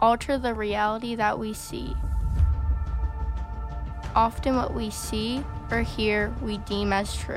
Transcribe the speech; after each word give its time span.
alter 0.00 0.38
the 0.38 0.54
reality 0.54 1.14
that 1.16 1.38
we 1.38 1.52
see. 1.52 1.94
Often, 4.14 4.56
what 4.56 4.74
we 4.74 4.90
see 4.90 5.44
or 5.70 5.82
hear 5.82 6.34
we 6.42 6.58
deem 6.58 6.92
as 6.92 7.16
true. 7.16 7.36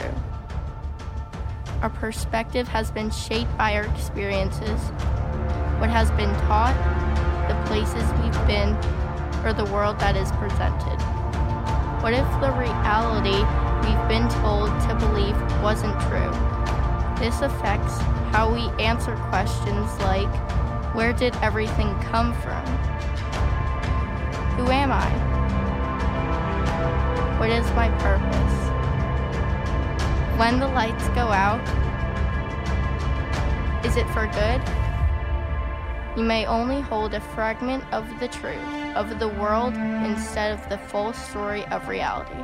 Our 1.82 1.89
perspective 1.89 2.68
has 2.68 2.92
been 2.92 3.10
shaped 3.10 3.55
by 3.58 3.76
our 3.76 3.86
experiences, 3.86 4.79
what 5.79 5.89
has 5.89 6.12
been 6.12 6.34
taught, 6.46 6.78
the 7.47 7.56
places 7.68 8.04
we've 8.22 8.47
been, 8.47 8.76
or 9.44 9.54
the 9.54 9.66
world 9.74 10.00
that 10.00 10.16
is 10.16 10.32
presented. 10.34 11.02
What 12.02 12.14
if 12.14 12.26
the 12.40 12.52
reality 12.54 13.42
we've 13.86 14.08
been 14.08 14.30
told 14.42 14.70
to 14.88 14.96
believe 14.96 15.36
wasn't 15.62 16.00
true? 16.02 16.32
This 17.18 17.41
affects 17.41 17.98
how 18.32 18.52
we 18.52 18.70
answer 18.84 19.16
questions 19.30 19.91
like 20.00 20.30
where 20.94 21.13
did 21.13 21.35
everything 21.38 21.98
come 22.02 22.34
from? 22.41 22.66
Who 24.58 24.70
am 24.70 24.91
I? 24.91 25.09
What 27.40 27.49
is 27.49 27.66
my 27.72 27.90
purpose? 27.99 28.58
When 30.38 30.59
the 30.59 30.68
lights 30.68 31.08
go 31.09 31.27
out, 31.32 31.62
is 33.85 33.96
it 33.96 34.08
for 34.09 34.27
good? 34.27 34.62
You 36.18 36.23
may 36.23 36.46
only 36.46 36.82
hold 36.82 37.13
a 37.13 37.21
fragment 37.21 37.85
of 37.94 38.20
the 38.20 38.27
truth 38.27 38.58
of 38.96 39.18
the 39.18 39.30
world 39.30 39.73
instead 39.73 40.52
of 40.52 40.68
the 40.68 40.77
full 40.77 41.13
story 41.13 41.66
of 41.68 41.88
reality. 41.88 42.44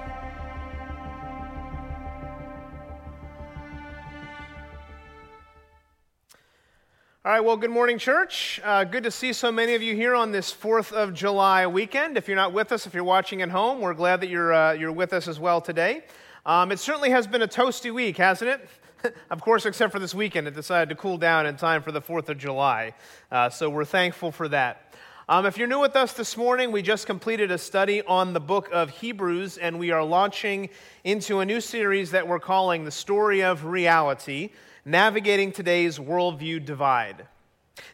All 7.28 7.34
right, 7.34 7.44
well, 7.44 7.58
good 7.58 7.72
morning, 7.72 7.98
church. 7.98 8.62
Uh, 8.64 8.86
good 8.86 9.04
to 9.04 9.12
see 9.12 9.34
so 9.34 9.52
many 9.52 9.76
of 9.76 9.82
you 9.82 9.94
here 9.94 10.16
on 10.16 10.32
this 10.32 10.54
4th 10.54 10.94
of 10.94 11.14
July 11.14 11.68
weekend. 11.68 12.16
If 12.16 12.30
you're 12.30 12.38
not 12.38 12.54
with 12.54 12.72
us, 12.72 12.88
if 12.88 12.94
you're 12.94 13.04
watching 13.04 13.42
at 13.42 13.50
home, 13.50 13.82
we're 13.82 13.94
glad 13.94 14.22
that 14.22 14.30
you're, 14.30 14.54
uh, 14.54 14.72
you're 14.72 14.94
with 14.94 15.12
us 15.12 15.28
as 15.28 15.38
well 15.38 15.60
today. 15.60 16.06
Um, 16.46 16.72
it 16.72 16.80
certainly 16.80 17.10
has 17.10 17.28
been 17.28 17.42
a 17.42 17.48
toasty 17.48 17.94
week, 17.94 18.16
hasn't 18.16 18.50
it? 18.50 19.14
of 19.30 19.42
course, 19.42 19.66
except 19.66 19.92
for 19.92 20.00
this 20.00 20.16
weekend, 20.16 20.48
it 20.48 20.56
decided 20.56 20.88
to 20.88 20.96
cool 20.96 21.18
down 21.18 21.46
in 21.46 21.58
time 21.58 21.82
for 21.82 21.92
the 21.92 22.00
4th 22.00 22.30
of 22.30 22.38
July. 22.38 22.94
Uh, 23.30 23.50
so 23.50 23.70
we're 23.70 23.84
thankful 23.84 24.32
for 24.32 24.48
that. 24.48 24.96
Um, 25.28 25.46
if 25.46 25.58
you're 25.58 25.68
new 25.68 25.82
with 25.82 25.98
us 25.98 26.14
this 26.14 26.38
morning, 26.38 26.72
we 26.72 26.82
just 26.82 27.08
completed 27.08 27.52
a 27.52 27.58
study 27.58 28.02
on 28.04 28.32
the 28.32 28.40
book 28.40 28.70
of 28.72 28.90
Hebrews, 28.90 29.58
and 29.58 29.78
we 29.78 29.92
are 29.92 30.02
launching 30.02 30.70
into 31.04 31.42
a 31.42 31.46
new 31.46 31.60
series 31.60 32.12
that 32.12 32.26
we're 32.26 32.40
calling 32.40 32.86
The 32.86 32.92
Story 32.92 33.44
of 33.44 33.66
Reality 33.66 34.52
Navigating 34.88 35.52
Today's 35.52 36.00
Worldview 36.00 36.64
Divide. 36.64 37.28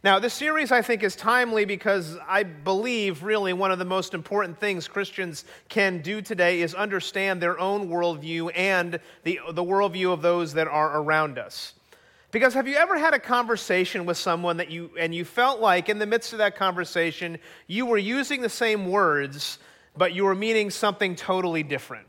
Now, 0.04 0.20
this 0.20 0.36
series 0.36 0.72
I 0.72 0.84
think 0.84 1.02
is 1.02 1.16
timely 1.16 1.66
because 1.66 2.16
I 2.28 2.44
believe 2.44 3.24
really 3.24 3.52
one 3.52 3.72
of 3.72 3.80
the 3.80 3.84
most 3.84 4.14
important 4.14 4.60
things 4.60 4.88
Christians 4.88 5.44
can 5.70 6.04
do 6.04 6.22
today 6.22 6.62
is 6.62 6.76
understand 6.76 7.42
their 7.42 7.60
own 7.60 7.90
worldview 7.90 8.52
and 8.54 9.00
the, 9.24 9.40
the 9.54 9.64
worldview 9.64 10.14
of 10.14 10.22
those 10.22 10.54
that 10.54 10.68
are 10.68 11.02
around 11.02 11.40
us. 11.40 11.74
Because 12.30 12.54
have 12.54 12.68
you 12.68 12.76
ever 12.76 12.96
had 12.96 13.16
a 13.16 13.20
conversation 13.20 14.06
with 14.06 14.18
someone 14.18 14.58
that 14.58 14.70
you, 14.70 14.92
and 14.96 15.16
you 15.16 15.26
felt 15.26 15.60
like 15.60 15.90
in 15.90 15.98
the 15.98 16.06
midst 16.06 16.32
of 16.34 16.38
that 16.38 16.56
conversation, 16.56 17.40
you 17.66 17.88
were 17.88 17.98
using 17.98 18.44
the 18.44 18.50
same 18.50 18.86
words, 18.86 19.58
but 19.98 20.14
you 20.14 20.26
were 20.26 20.36
meaning 20.36 20.70
something 20.70 21.16
totally 21.16 21.64
different? 21.64 22.06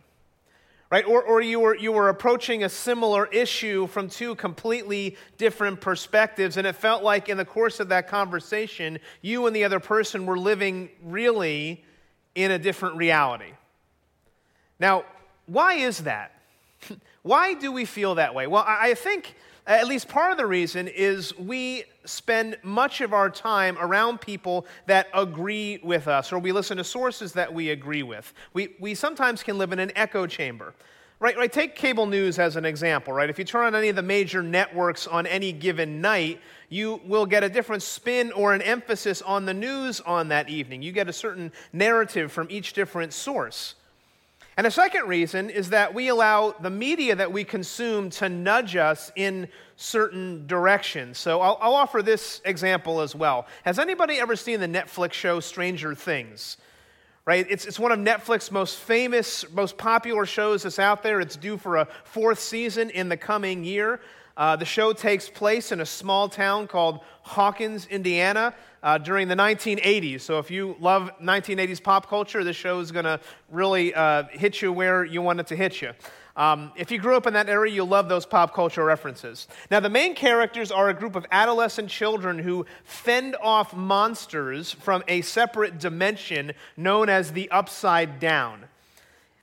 Right? 0.94 1.06
Or, 1.06 1.24
or 1.24 1.40
you, 1.40 1.58
were, 1.58 1.74
you 1.74 1.90
were 1.90 2.08
approaching 2.08 2.62
a 2.62 2.68
similar 2.68 3.26
issue 3.26 3.88
from 3.88 4.08
two 4.08 4.36
completely 4.36 5.16
different 5.38 5.80
perspectives, 5.80 6.56
and 6.56 6.68
it 6.68 6.76
felt 6.76 7.02
like 7.02 7.28
in 7.28 7.36
the 7.36 7.44
course 7.44 7.80
of 7.80 7.88
that 7.88 8.06
conversation, 8.06 9.00
you 9.20 9.48
and 9.48 9.56
the 9.56 9.64
other 9.64 9.80
person 9.80 10.24
were 10.24 10.38
living 10.38 10.88
really 11.02 11.82
in 12.36 12.52
a 12.52 12.60
different 12.60 12.94
reality. 12.94 13.54
Now, 14.78 15.04
why 15.46 15.74
is 15.74 16.04
that? 16.04 16.30
why 17.22 17.54
do 17.54 17.72
we 17.72 17.86
feel 17.86 18.14
that 18.14 18.32
way? 18.32 18.46
Well, 18.46 18.64
I 18.64 18.94
think 18.94 19.34
at 19.66 19.86
least 19.86 20.08
part 20.08 20.30
of 20.30 20.38
the 20.38 20.46
reason 20.46 20.88
is 20.88 21.36
we 21.38 21.84
spend 22.04 22.58
much 22.62 23.00
of 23.00 23.12
our 23.12 23.30
time 23.30 23.78
around 23.80 24.20
people 24.20 24.66
that 24.86 25.08
agree 25.14 25.80
with 25.82 26.06
us, 26.06 26.32
or 26.32 26.38
we 26.38 26.52
listen 26.52 26.76
to 26.76 26.84
sources 26.84 27.32
that 27.32 27.52
we 27.52 27.70
agree 27.70 28.02
with. 28.02 28.32
We, 28.52 28.74
we 28.78 28.94
sometimes 28.94 29.42
can 29.42 29.56
live 29.56 29.72
in 29.72 29.78
an 29.78 29.92
echo 29.96 30.26
chamber. 30.26 30.74
Right, 31.20 31.36
right, 31.36 31.50
take 31.50 31.76
cable 31.76 32.06
news 32.06 32.38
as 32.38 32.56
an 32.56 32.66
example, 32.66 33.14
right? 33.14 33.30
If 33.30 33.38
you 33.38 33.44
turn 33.44 33.64
on 33.64 33.74
any 33.74 33.88
of 33.88 33.96
the 33.96 34.02
major 34.02 34.42
networks 34.42 35.06
on 35.06 35.26
any 35.26 35.52
given 35.52 36.00
night, 36.00 36.40
you 36.68 37.00
will 37.06 37.24
get 37.24 37.42
a 37.44 37.48
different 37.48 37.82
spin 37.82 38.32
or 38.32 38.52
an 38.52 38.60
emphasis 38.60 39.22
on 39.22 39.46
the 39.46 39.54
news 39.54 40.00
on 40.00 40.28
that 40.28 40.50
evening. 40.50 40.82
You 40.82 40.92
get 40.92 41.08
a 41.08 41.12
certain 41.12 41.52
narrative 41.72 42.32
from 42.32 42.48
each 42.50 42.74
different 42.74 43.12
source. 43.12 43.76
And 44.56 44.66
a 44.66 44.70
second 44.70 45.08
reason 45.08 45.50
is 45.50 45.70
that 45.70 45.94
we 45.94 46.08
allow 46.08 46.52
the 46.52 46.70
media 46.70 47.16
that 47.16 47.32
we 47.32 47.42
consume 47.42 48.10
to 48.10 48.28
nudge 48.28 48.76
us 48.76 49.10
in 49.16 49.48
certain 49.76 50.46
directions. 50.46 51.18
So 51.18 51.40
I'll, 51.40 51.58
I'll, 51.60 51.74
offer 51.74 52.02
this 52.02 52.40
example 52.44 53.00
as 53.00 53.16
well. 53.16 53.46
Has 53.64 53.80
anybody 53.80 54.20
ever 54.20 54.36
seen 54.36 54.60
the 54.60 54.68
Netflix 54.68 55.14
show 55.14 55.40
Stranger 55.40 55.94
Things? 55.94 56.56
Right? 57.24 57.46
It's, 57.50 57.66
it's 57.66 57.80
one 57.80 57.90
of 57.90 57.98
Netflix's 57.98 58.52
most 58.52 58.78
famous, 58.78 59.44
most 59.50 59.76
popular 59.76 60.26
shows 60.26 60.62
that's 60.62 60.78
out 60.78 61.02
there. 61.02 61.20
It's 61.20 61.36
due 61.36 61.56
for 61.56 61.76
a 61.76 61.88
fourth 62.04 62.38
season 62.38 62.90
in 62.90 63.08
the 63.08 63.16
coming 63.16 63.64
year. 63.64 64.00
Uh, 64.36 64.56
the 64.56 64.64
show 64.64 64.92
takes 64.92 65.28
place 65.28 65.70
in 65.70 65.80
a 65.80 65.86
small 65.86 66.28
town 66.28 66.66
called 66.66 67.00
Hawkins, 67.22 67.86
Indiana, 67.86 68.54
uh, 68.82 68.98
during 68.98 69.28
the 69.28 69.36
1980s. 69.36 70.22
So 70.22 70.38
if 70.38 70.50
you 70.50 70.76
love 70.80 71.10
1980s 71.22 71.82
pop 71.82 72.08
culture, 72.08 72.42
this 72.42 72.56
show 72.56 72.80
is 72.80 72.90
going 72.90 73.04
to 73.04 73.20
really 73.50 73.94
uh, 73.94 74.24
hit 74.30 74.60
you 74.60 74.72
where 74.72 75.04
you 75.04 75.22
want 75.22 75.40
it 75.40 75.46
to 75.48 75.56
hit 75.56 75.80
you. 75.80 75.92
Um, 76.36 76.72
if 76.74 76.90
you 76.90 76.98
grew 76.98 77.16
up 77.16 77.28
in 77.28 77.34
that 77.34 77.48
area, 77.48 77.72
you'll 77.72 77.86
love 77.86 78.08
those 78.08 78.26
pop 78.26 78.52
culture 78.52 78.84
references. 78.84 79.46
Now, 79.70 79.78
the 79.78 79.88
main 79.88 80.16
characters 80.16 80.72
are 80.72 80.88
a 80.88 80.94
group 80.94 81.14
of 81.14 81.24
adolescent 81.30 81.88
children 81.88 82.40
who 82.40 82.66
fend 82.82 83.36
off 83.40 83.72
monsters 83.72 84.72
from 84.72 85.04
a 85.06 85.20
separate 85.22 85.78
dimension 85.78 86.52
known 86.76 87.08
as 87.08 87.32
the 87.32 87.48
Upside 87.52 88.18
Down. 88.18 88.64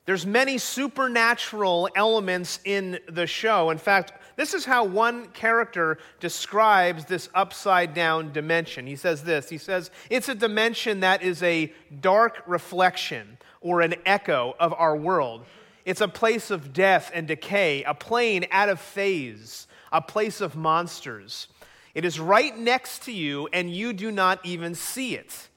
There's 0.05 0.25
many 0.25 0.57
supernatural 0.57 1.87
elements 1.95 2.59
in 2.65 2.99
the 3.07 3.25
show. 3.25 3.69
In 3.69 3.77
fact, 3.77 4.11
this 4.41 4.55
is 4.55 4.65
how 4.65 4.83
one 4.83 5.27
character 5.27 5.99
describes 6.19 7.05
this 7.05 7.29
upside 7.35 7.93
down 7.93 8.31
dimension. 8.31 8.87
He 8.87 8.95
says 8.95 9.23
this 9.23 9.47
He 9.47 9.59
says, 9.59 9.91
It's 10.09 10.29
a 10.29 10.35
dimension 10.35 11.01
that 11.01 11.21
is 11.21 11.43
a 11.43 11.71
dark 11.99 12.41
reflection 12.47 13.37
or 13.61 13.81
an 13.81 13.93
echo 14.03 14.55
of 14.59 14.73
our 14.73 14.97
world. 14.97 15.45
It's 15.85 16.01
a 16.01 16.07
place 16.07 16.49
of 16.49 16.73
death 16.73 17.11
and 17.13 17.27
decay, 17.27 17.83
a 17.83 17.93
plane 17.93 18.47
out 18.49 18.69
of 18.69 18.79
phase, 18.79 19.67
a 19.91 20.01
place 20.01 20.41
of 20.41 20.55
monsters. 20.55 21.47
It 21.93 22.03
is 22.03 22.19
right 22.19 22.57
next 22.57 23.03
to 23.03 23.11
you, 23.11 23.47
and 23.53 23.69
you 23.69 23.93
do 23.93 24.09
not 24.09 24.43
even 24.43 24.73
see 24.73 25.13
it. 25.13 25.49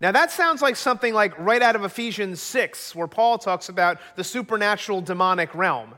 Now, 0.00 0.12
that 0.12 0.30
sounds 0.30 0.62
like 0.62 0.76
something 0.76 1.12
like 1.12 1.36
right 1.40 1.62
out 1.62 1.74
of 1.74 1.82
Ephesians 1.82 2.40
6, 2.40 2.94
where 2.94 3.08
Paul 3.08 3.38
talks 3.38 3.68
about 3.68 3.98
the 4.14 4.22
supernatural 4.22 5.00
demonic 5.00 5.52
realm. 5.52 5.94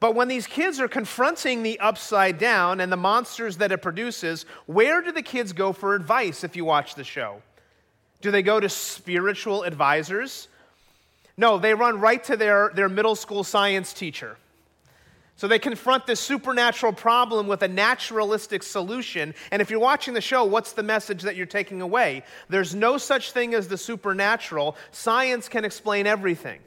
But 0.00 0.14
when 0.14 0.28
these 0.28 0.46
kids 0.46 0.78
are 0.80 0.88
confronting 0.88 1.62
the 1.62 1.80
upside 1.80 2.38
down 2.38 2.80
and 2.80 2.90
the 2.92 2.96
monsters 2.96 3.56
that 3.56 3.72
it 3.72 3.82
produces, 3.82 4.46
where 4.66 5.02
do 5.02 5.10
the 5.10 5.22
kids 5.22 5.52
go 5.52 5.72
for 5.72 5.94
advice 5.94 6.44
if 6.44 6.56
you 6.56 6.64
watch 6.64 6.94
the 6.94 7.04
show? 7.04 7.42
Do 8.20 8.30
they 8.30 8.42
go 8.42 8.60
to 8.60 8.68
spiritual 8.68 9.64
advisors? 9.64 10.48
No, 11.36 11.58
they 11.58 11.74
run 11.74 12.00
right 12.00 12.22
to 12.24 12.36
their, 12.36 12.70
their 12.74 12.88
middle 12.88 13.16
school 13.16 13.44
science 13.44 13.92
teacher. 13.92 14.36
So 15.36 15.46
they 15.46 15.60
confront 15.60 16.04
this 16.04 16.18
supernatural 16.18 16.92
problem 16.92 17.46
with 17.46 17.62
a 17.62 17.68
naturalistic 17.68 18.64
solution. 18.64 19.34
And 19.52 19.62
if 19.62 19.70
you're 19.70 19.78
watching 19.78 20.14
the 20.14 20.20
show, 20.20 20.44
what's 20.44 20.72
the 20.72 20.82
message 20.82 21.22
that 21.22 21.36
you're 21.36 21.46
taking 21.46 21.80
away? 21.80 22.24
There's 22.48 22.74
no 22.74 22.98
such 22.98 23.30
thing 23.30 23.54
as 23.54 23.68
the 23.68 23.78
supernatural. 23.78 24.76
Science 24.90 25.48
can 25.48 25.64
explain 25.64 26.08
everything. 26.08 26.58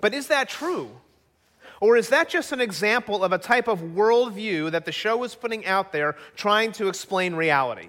But 0.00 0.14
is 0.14 0.28
that 0.28 0.48
true? 0.48 0.90
Or 1.80 1.96
is 1.96 2.08
that 2.10 2.28
just 2.28 2.52
an 2.52 2.60
example 2.60 3.24
of 3.24 3.32
a 3.32 3.38
type 3.38 3.68
of 3.68 3.80
worldview 3.80 4.70
that 4.70 4.84
the 4.84 4.92
show 4.92 5.22
is 5.24 5.34
putting 5.34 5.66
out 5.66 5.92
there 5.92 6.16
trying 6.36 6.72
to 6.72 6.88
explain 6.88 7.34
reality? 7.34 7.88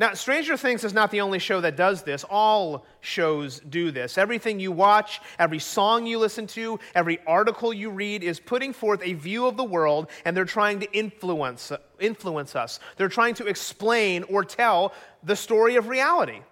Now, 0.00 0.14
Stranger 0.14 0.56
Things 0.56 0.84
is 0.84 0.94
not 0.94 1.10
the 1.10 1.22
only 1.22 1.40
show 1.40 1.60
that 1.60 1.76
does 1.76 2.04
this. 2.04 2.22
All 2.22 2.86
shows 3.00 3.58
do 3.58 3.90
this. 3.90 4.16
Everything 4.16 4.60
you 4.60 4.70
watch, 4.70 5.20
every 5.40 5.58
song 5.58 6.06
you 6.06 6.20
listen 6.20 6.46
to, 6.48 6.78
every 6.94 7.18
article 7.26 7.72
you 7.72 7.90
read 7.90 8.22
is 8.22 8.38
putting 8.38 8.72
forth 8.72 9.00
a 9.02 9.14
view 9.14 9.46
of 9.46 9.56
the 9.56 9.64
world, 9.64 10.08
and 10.24 10.36
they're 10.36 10.44
trying 10.44 10.78
to 10.80 10.92
influence, 10.92 11.72
influence 11.98 12.54
us. 12.54 12.78
They're 12.96 13.08
trying 13.08 13.34
to 13.34 13.46
explain 13.46 14.22
or 14.24 14.44
tell 14.44 14.92
the 15.24 15.34
story 15.34 15.74
of 15.74 15.88
reality. 15.88 16.42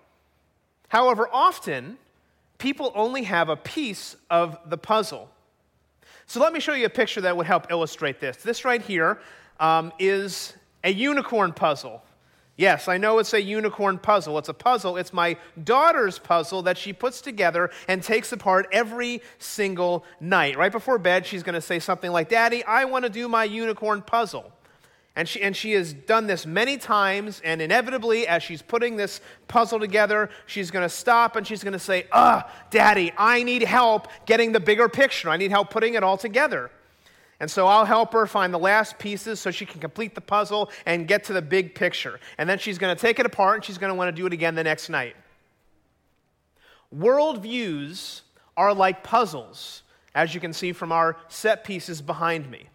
However, 0.89 1.29
often, 1.33 1.99
people 2.59 2.91
only 2.97 3.23
have 3.25 3.49
a 3.49 3.57
piece 3.57 4.17
of 4.29 4.59
the 4.67 4.79
puzzle. 4.79 5.31
So 6.27 6.41
let 6.41 6.53
me 6.53 6.59
show 6.59 6.75
you 6.75 6.87
a 6.87 6.91
picture 6.91 7.21
that 7.21 7.37
would 7.37 7.47
help 7.47 7.71
illustrate 7.71 8.19
this. 8.19 8.39
This 8.39 8.65
right 8.65 8.83
here 8.83 9.19
um, 9.61 9.93
is 9.99 10.55
a 10.83 10.93
unicorn 10.93 11.53
puzzle. 11.53 12.03
Yes, 12.57 12.89
I 12.89 12.97
know 12.97 13.19
it's 13.19 13.35
a 13.35 13.43
unicorn 13.43 13.99
puzzle. 13.99 14.39
It's 14.39 14.49
a 14.49 14.55
puzzle. 14.55 14.97
It's 14.97 15.13
my 15.13 15.37
daughter's 15.63 16.19
puzzle 16.19 16.63
that 16.63 16.79
she 16.79 16.93
puts 16.93 17.21
together 17.21 17.71
and 17.87 18.03
takes 18.03 18.33
apart 18.33 18.67
every 18.73 19.23
single 19.39 20.05
night. 20.21 20.57
Right 20.57 20.73
before 20.73 20.99
bed, 20.99 21.27
she's 21.27 21.43
going 21.43 21.55
to 21.55 21.61
say 21.61 21.79
something 21.79 22.11
like, 22.11 22.31
Daddy, 22.31 22.65
I 22.65 22.87
want 22.87 23.05
to 23.05 23.11
do 23.11 23.29
my 23.29 23.45
unicorn 23.45 24.01
puzzle. 24.01 24.53
And 25.17 25.27
she, 25.27 25.41
and 25.41 25.57
she 25.57 25.73
has 25.73 25.95
done 25.95 26.27
this 26.27 26.45
many 26.45 26.77
times, 26.77 27.41
and 27.43 27.63
inevitably, 27.63 28.29
as 28.29 28.43
she's 28.43 28.61
putting 28.61 28.97
this 28.97 29.23
puzzle 29.49 29.81
together, 29.81 30.29
she's 30.45 30.71
going 30.71 30.85
to 30.85 30.95
stop 30.95 31.37
and 31.37 31.47
she's 31.47 31.65
going 31.65 31.73
to 31.73 31.79
say, 31.79 32.07
Ah, 32.13 32.51
Daddy, 32.71 33.13
I 33.17 33.43
need 33.43 33.63
help 33.63 34.09
getting 34.27 34.53
the 34.53 34.61
bigger 34.61 34.91
picture. 34.91 35.31
I 35.31 35.39
need 35.39 35.51
help 35.51 35.71
putting 35.71 35.95
it 35.95 36.03
all 36.03 36.19
together. 36.19 36.71
And 37.41 37.51
so 37.51 37.67
I'll 37.67 37.87
help 37.87 38.13
her 38.13 38.27
find 38.27 38.53
the 38.53 38.59
last 38.59 38.99
pieces 38.99 39.41
so 39.41 39.51
she 39.51 39.65
can 39.65 39.81
complete 39.81 40.15
the 40.15 40.21
puzzle 40.21 40.71
and 40.85 41.09
get 41.09 41.25
to 41.25 41.33
the 41.33 41.43
big 41.43 41.75
picture. 41.75 42.21
And 42.37 42.49
then 42.49 42.59
she's 42.59 42.77
going 42.77 42.95
to 42.95 43.01
take 43.01 43.19
it 43.19 43.25
apart 43.25 43.57
and 43.57 43.65
she's 43.65 43.79
going 43.79 43.91
to 43.91 43.95
want 43.95 44.15
to 44.15 44.21
do 44.21 44.27
it 44.27 44.35
again 44.35 44.55
the 44.55 44.65
next 44.65 44.91
night. 44.91 45.17
Worldviews 46.95 48.21
are 48.57 48.75
like 48.75 49.03
puzzles, 49.03 49.83
as 50.15 50.35
you 50.35 50.41
can 50.41 50.53
see 50.53 50.73
from 50.73 50.93
our 50.93 51.17
set 51.29 51.65
pieces 51.65 52.03
behind 52.03 52.51
me. 52.51 52.69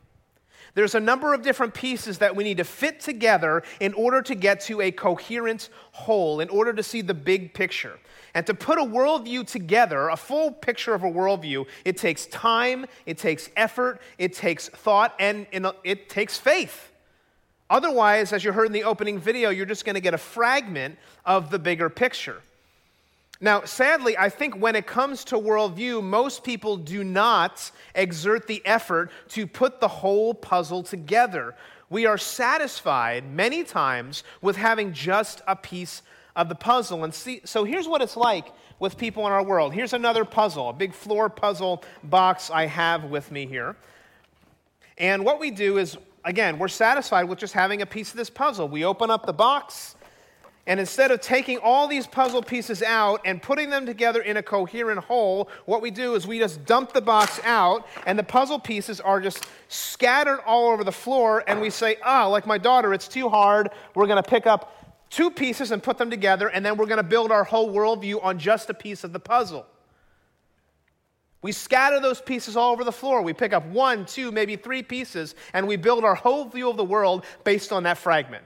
There's 0.74 0.96
a 0.96 1.00
number 1.00 1.34
of 1.34 1.42
different 1.42 1.74
pieces 1.74 2.20
that 2.20 2.36
we 2.36 2.44
need 2.44 2.58
to 2.58 2.64
fit 2.64 3.00
together 3.00 3.64
in 3.80 3.94
order 3.94 4.22
to 4.22 4.36
get 4.36 4.62
to 4.62 4.82
a 4.82 4.92
coherent 4.92 5.70
whole, 5.92 6.40
in 6.40 6.50
order 6.50 6.72
to 6.74 6.84
see 6.84 7.02
the 7.02 7.14
big 7.14 7.54
picture. 7.54 8.00
And 8.34 8.46
to 8.48 8.54
put 8.54 8.78
a 8.78 8.82
worldview 8.82 9.46
together, 9.48 10.08
a 10.08 10.16
full 10.16 10.52
picture 10.52 10.94
of 10.94 11.04
a 11.04 11.12
worldview, 11.12 11.66
it 11.84 11.98
takes 11.98 12.26
time, 12.28 12.86
it 13.06 13.18
takes 13.18 13.50
effort, 13.58 14.00
it 14.18 14.34
takes 14.34 14.70
thought, 14.70 15.14
and 15.20 15.46
it 15.84 16.08
takes 16.08 16.38
faith. 16.38 16.92
Otherwise, 17.70 18.32
as 18.34 18.44
you 18.44 18.52
heard 18.52 18.68
in 18.68 18.74
the 18.74 18.84
opening 18.84 19.20
video, 19.20 19.50
you're 19.50 19.66
just 19.66 19.86
going 19.86 19.96
to 19.96 20.02
get 20.02 20.14
a 20.14 20.18
fragment 20.18 20.98
of 21.26 21.52
the 21.52 21.60
bigger 21.60 21.90
picture. 21.90 22.42
Now, 23.44 23.66
sadly, 23.66 24.16
I 24.16 24.30
think 24.30 24.56
when 24.56 24.76
it 24.76 24.86
comes 24.86 25.24
to 25.26 25.36
worldview, 25.36 26.04
most 26.04 26.44
people 26.44 26.78
do 26.78 27.04
not 27.04 27.72
exert 27.96 28.46
the 28.46 28.62
effort 28.66 29.12
to 29.30 29.48
put 29.48 29.80
the 29.80 29.88
whole 29.88 30.36
puzzle 30.36 30.84
together. 30.84 31.56
We 31.90 32.06
are 32.06 32.20
satisfied 32.20 33.30
many 33.30 33.64
times 33.64 34.24
with 34.42 34.56
having 34.58 34.94
just 34.94 35.42
a 35.48 35.56
piece 35.56 36.04
of 36.36 36.50
the 36.50 36.56
puzzle. 36.56 37.04
And 37.04 37.14
see, 37.14 37.42
so 37.44 37.64
here's 37.64 37.88
what 37.88 38.04
it's 38.04 38.16
like 38.16 38.52
with 38.80 38.96
people 38.96 39.26
in 39.26 39.34
our 39.34 39.44
world. 39.44 39.74
Here's 39.74 39.94
another 39.94 40.24
puzzle, 40.24 40.70
a 40.70 40.74
big 40.74 40.94
floor 40.94 41.28
puzzle 41.28 41.84
box 42.04 42.52
I 42.52 42.68
have 42.68 43.06
with 43.06 43.32
me 43.32 43.48
here. 43.48 43.76
And 45.00 45.26
what 45.26 45.40
we 45.40 45.50
do 45.50 45.80
is, 45.80 45.98
again, 46.24 46.60
we're 46.60 46.68
satisfied 46.68 47.24
with 47.24 47.40
just 47.40 47.54
having 47.54 47.82
a 47.82 47.88
piece 47.88 48.12
of 48.12 48.18
this 48.18 48.30
puzzle. 48.30 48.68
We 48.68 48.86
open 48.86 49.10
up 49.10 49.26
the 49.26 49.34
box, 49.34 49.96
and 50.68 50.80
instead 50.80 51.10
of 51.12 51.22
taking 51.22 51.58
all 51.58 51.88
these 51.88 52.06
puzzle 52.06 52.42
pieces 52.42 52.84
out 52.84 53.22
and 53.26 53.42
putting 53.42 53.70
them 53.70 53.86
together 53.86 54.22
in 54.22 54.38
a 54.38 54.44
coherent 54.44 55.00
whole, 55.00 55.50
what 55.66 55.82
we 55.82 55.90
do 55.90 56.14
is 56.14 56.28
we 56.28 56.38
just 56.38 56.66
dump 56.66 56.94
the 56.94 57.02
box 57.02 57.40
out, 57.44 57.88
and 58.06 58.18
the 58.18 58.24
puzzle 58.24 58.60
pieces 58.60 59.02
are 59.02 59.20
just 59.20 59.46
scattered 59.70 60.40
all 60.46 60.70
over 60.70 60.84
the 60.84 60.92
floor, 60.92 61.44
and 61.48 61.60
we 61.60 61.70
say, 61.70 61.98
ah, 62.04 62.28
like 62.28 62.46
my 62.46 62.58
daughter, 62.58 62.94
it's 62.94 63.08
too 63.08 63.28
hard. 63.28 63.70
We're 63.96 64.08
going 64.08 64.22
to 64.22 64.30
pick 64.30 64.46
up 64.46 65.10
two 65.10 65.32
pieces 65.32 65.72
and 65.72 65.82
put 65.82 65.98
them 65.98 66.12
together, 66.12 66.48
and 66.48 66.66
then 66.66 66.78
we're 66.78 66.86
going 66.86 66.98
to 66.98 67.04
build 67.04 67.32
our 67.32 67.44
whole 67.44 67.74
worldview 67.74 68.24
on 68.24 68.38
just 68.38 68.70
a 68.70 68.74
piece 68.74 69.04
of 69.04 69.14
the 69.14 69.20
puzzle. 69.20 69.66
We 71.42 71.52
scatter 71.52 72.00
those 72.00 72.22
pieces 72.22 72.56
all 72.56 72.72
over 72.72 72.84
the 72.84 72.92
floor. 72.92 73.24
We 73.24 73.34
pick 73.34 73.52
up 73.52 73.66
one, 73.66 74.06
two, 74.06 74.32
maybe 74.32 74.56
three 74.56 74.84
pieces, 74.84 75.34
and 75.54 75.68
we 75.68 75.76
build 75.76 76.04
our 76.04 76.14
whole 76.14 76.46
view 76.46 76.70
of 76.70 76.78
the 76.78 76.86
world 76.86 77.26
based 77.44 77.72
on 77.72 77.84
that 77.84 77.98
fragment. 77.98 78.44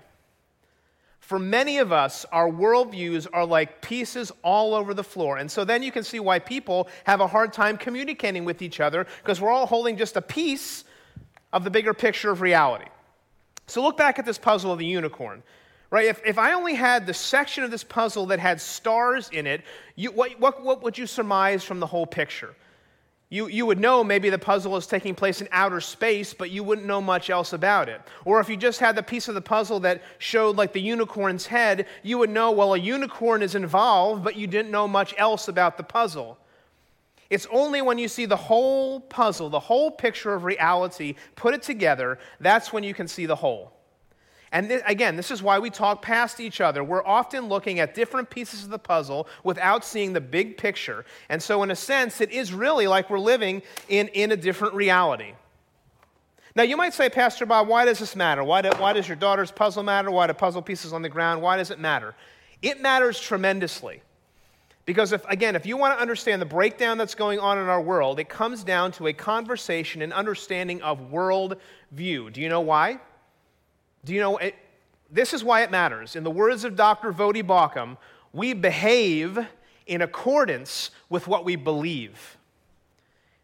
For 1.26 1.40
many 1.40 1.80
of 1.80 1.92
us, 1.92 2.24
our 2.32 2.48
worldviews 2.48 3.26
are 3.34 3.48
like 3.48 3.82
pieces 3.82 4.32
all 4.44 4.76
over 4.76 4.94
the 4.94 5.04
floor. 5.04 5.38
And 5.38 5.50
so 5.50 5.66
then 5.66 5.82
you 5.82 5.92
can 5.92 6.04
see 6.04 6.20
why 6.20 6.38
people 6.38 6.88
have 7.06 7.20
a 7.20 7.26
hard 7.26 7.52
time 7.52 7.78
communicating 7.78 8.46
with 8.46 8.62
each 8.62 8.80
other 8.80 9.08
because 9.24 9.42
we're 9.42 9.50
all 9.50 9.66
holding 9.66 9.98
just 9.98 10.18
a 10.18 10.22
piece 10.22 10.84
of 11.52 11.64
the 11.64 11.72
bigger 11.72 11.96
picture 11.96 12.30
of 12.30 12.42
reality. 12.42 12.86
So 13.66 13.82
look 13.82 13.98
back 13.98 14.20
at 14.20 14.26
this 14.28 14.38
puzzle 14.38 14.72
of 14.72 14.78
the 14.78 14.86
unicorn. 14.86 15.42
Right? 15.90 16.06
If, 16.06 16.22
if 16.24 16.38
I 16.38 16.54
only 16.54 16.76
had 16.76 17.08
the 17.08 17.14
section 17.16 17.64
of 17.64 17.72
this 17.72 17.84
puzzle 17.84 18.28
that 18.28 18.38
had 18.38 18.62
stars 18.62 19.28
in 19.34 19.48
it, 19.48 19.64
you, 19.96 20.12
what, 20.12 20.40
what, 20.40 20.64
what 20.64 20.84
would 20.84 20.96
you 20.96 21.08
surmise 21.08 21.64
from 21.64 21.80
the 21.80 21.88
whole 21.88 22.06
picture? 22.06 22.54
You, 23.36 23.48
you 23.48 23.66
would 23.66 23.82
know 23.82 24.02
maybe 24.02 24.30
the 24.30 24.40
puzzle 24.40 24.78
is 24.78 24.88
taking 24.88 25.14
place 25.14 25.42
in 25.42 25.50
outer 25.52 25.82
space, 25.82 26.34
but 26.34 26.52
you 26.52 26.64
wouldn't 26.64 26.88
know 26.88 27.02
much 27.02 27.30
else 27.30 27.52
about 27.52 27.90
it. 27.90 28.02
Or 28.24 28.40
if 28.40 28.48
you 28.48 28.56
just 28.56 28.80
had 28.80 28.96
the 28.96 29.04
piece 29.04 29.28
of 29.28 29.36
the 29.36 29.42
puzzle 29.42 29.82
that 29.82 30.02
showed 30.20 30.56
like 30.56 30.72
the 30.72 30.80
unicorn's 30.80 31.46
head, 31.46 31.86
you 32.02 32.18
would 32.18 32.30
know, 32.30 32.52
well, 32.52 32.76
a 32.76 32.80
unicorn 32.80 33.44
is 33.44 33.54
involved, 33.54 34.24
but 34.24 34.38
you 34.38 34.48
didn't 34.48 34.72
know 34.72 34.88
much 34.88 35.14
else 35.18 35.50
about 35.50 35.76
the 35.76 35.84
puzzle. 35.84 36.38
It's 37.30 37.46
only 37.52 37.82
when 37.82 37.98
you 37.98 38.08
see 38.08 38.26
the 38.26 38.38
whole 38.38 39.02
puzzle, 39.02 39.50
the 39.50 39.60
whole 39.60 39.92
picture 39.92 40.34
of 40.34 40.46
reality, 40.46 41.16
put 41.36 41.54
it 41.54 41.62
together, 41.62 42.20
that's 42.40 42.72
when 42.72 42.86
you 42.86 42.94
can 42.94 43.10
see 43.10 43.26
the 43.26 43.36
whole. 43.36 43.75
And 44.52 44.70
th- 44.70 44.84
again, 44.86 45.16
this 45.16 45.32
is 45.32 45.44
why 45.44 45.60
we 45.60 45.70
talk 45.70 46.02
past 46.02 46.40
each 46.40 46.62
other. 46.62 46.84
We're 46.84 47.06
often 47.06 47.48
looking 47.48 47.80
at 47.80 47.94
different 47.94 48.30
pieces 48.30 48.64
of 48.64 48.70
the 48.70 48.80
puzzle 48.80 49.28
without 49.44 49.84
seeing 49.84 50.14
the 50.14 50.22
big 50.22 50.58
picture. 50.58 51.06
And 51.30 51.42
so, 51.42 51.64
in 51.64 51.72
a 51.72 51.76
sense, 51.76 52.22
it 52.22 52.32
is 52.32 52.54
really 52.54 52.88
like 52.88 53.10
we're 53.10 53.20
living 53.20 53.62
in, 53.90 54.08
in 54.10 54.32
a 54.32 54.38
different 54.38 54.74
reality. 54.74 55.34
Now, 56.56 56.64
you 56.64 56.78
might 56.78 56.94
say, 56.94 57.10
Pastor 57.10 57.46
Bob, 57.46 57.68
why 57.68 57.84
does 57.84 58.00
this 58.00 58.16
matter? 58.16 58.42
Why, 58.42 58.62
do, 58.62 58.70
why 58.78 58.94
does 58.94 59.08
your 59.08 59.18
daughter's 59.18 59.52
puzzle 59.52 59.84
matter? 59.84 60.10
Why 60.10 60.28
do 60.28 60.34
puzzle 60.34 60.62
pieces 60.62 60.94
on 60.94 61.02
the 61.02 61.10
ground? 61.10 61.42
Why 61.42 61.58
does 61.58 61.70
it 61.70 61.80
matter? 61.80 62.16
It 62.62 62.82
matters 62.82 63.20
tremendously. 63.20 64.02
Because, 64.86 65.12
if, 65.12 65.26
again, 65.26 65.56
if 65.58 65.66
you 65.66 65.76
want 65.76 65.98
to 65.98 66.02
understand 66.02 66.42
the 66.42 66.46
breakdown 66.46 66.98
that's 66.98 67.16
going 67.16 67.40
on 67.40 67.58
in 67.58 67.66
our 67.68 67.82
world, 67.82 68.20
it 68.20 68.30
comes 68.30 68.64
down 68.64 68.94
to 68.94 69.08
a 69.08 69.14
conversation 69.14 70.02
and 70.02 70.14
understanding 70.14 70.82
of 70.82 71.12
world 71.12 71.58
view. 71.92 72.30
Do 72.30 72.40
you 72.40 72.48
know 72.48 72.62
why? 72.62 73.00
Do 74.06 74.14
you 74.14 74.20
know, 74.20 74.38
it, 74.38 74.56
this 75.12 75.34
is 75.34 75.44
why 75.44 75.64
it 75.64 75.72
matters. 75.72 76.16
In 76.16 76.24
the 76.24 76.32
words 76.32 76.64
of 76.64 76.76
Dr. 76.76 77.12
Voddie 77.12 77.44
Baucham, 77.44 77.98
we 78.32 78.54
behave 78.54 79.40
in 79.88 80.02
accordance 80.02 80.92
with 81.10 81.28
what 81.28 81.44
we 81.44 81.56
believe. 81.56 82.38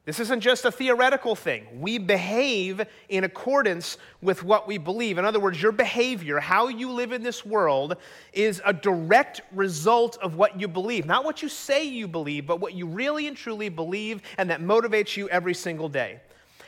This 0.06 0.20
isn't 0.20 0.42
just 0.42 0.66
a 0.66 0.72
theoretical 0.72 1.36
thing. 1.36 1.66
We 1.80 2.00
behave 2.00 2.82
in 3.10 3.24
accordance 3.24 3.98
with 4.22 4.44
what 4.44 4.68
we 4.68 4.80
believe. 4.80 5.20
In 5.20 5.26
other 5.26 5.40
words, 5.40 5.62
your 5.62 5.72
behavior, 5.72 6.40
how 6.40 6.70
you 6.70 6.92
live 6.92 7.12
in 7.12 7.22
this 7.22 7.46
world, 7.46 7.98
is 8.34 8.62
a 8.66 8.74
direct 8.74 9.42
result 9.52 10.18
of 10.18 10.36
what 10.36 10.60
you 10.60 10.68
believe. 10.68 11.06
Not 11.06 11.24
what 11.24 11.44
you 11.44 11.50
say 11.50 11.84
you 11.84 12.08
believe, 12.08 12.48
but 12.48 12.60
what 12.60 12.74
you 12.74 12.88
really 12.88 13.28
and 13.28 13.38
truly 13.38 13.70
believe 13.70 14.22
and 14.40 14.50
that 14.50 14.60
motivates 14.60 15.16
you 15.16 15.30
every 15.30 15.54
single 15.54 15.88
day. 15.88 16.20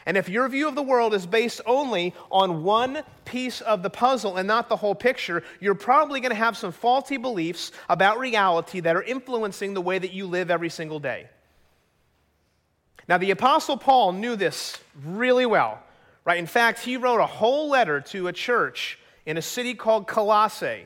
And 0.06 0.18
if 0.18 0.28
your 0.28 0.48
view 0.50 0.68
of 0.68 0.76
the 0.76 0.84
world 0.84 1.14
is 1.14 1.26
based 1.26 1.62
only 1.66 2.14
on 2.30 2.64
one 2.64 3.04
piece 3.26 3.62
of 3.62 3.84
the 3.84 3.90
puzzle 3.90 4.38
and 4.38 4.48
not 4.48 4.68
the 4.68 4.76
whole 4.76 4.96
picture, 4.96 5.44
you're 5.60 5.76
probably 5.76 6.20
going 6.20 6.32
to 6.32 6.36
have 6.36 6.58
some 6.58 6.72
faulty 6.72 7.18
beliefs 7.18 7.72
about 7.90 8.20
reality 8.20 8.82
that 8.82 8.96
are 8.96 9.04
influencing 9.04 9.74
the 9.74 9.82
way 9.82 9.98
that 9.98 10.12
you 10.12 10.26
live 10.26 10.52
every 10.52 10.70
single 10.70 11.00
day. 11.00 11.30
Now, 13.08 13.18
the 13.18 13.32
Apostle 13.32 13.78
Paul 13.78 14.14
knew 14.14 14.36
this 14.36 14.78
really 15.06 15.46
well, 15.46 15.82
right? 16.26 16.38
In 16.38 16.48
fact, 16.48 16.80
he 16.80 16.98
wrote 16.98 17.20
a 17.20 17.26
whole 17.26 17.70
letter 17.70 18.02
to 18.02 18.28
a 18.28 18.34
church 18.34 19.00
in 19.26 19.38
a 19.38 19.42
city 19.42 19.74
called 19.74 20.08
Colossae. 20.08 20.86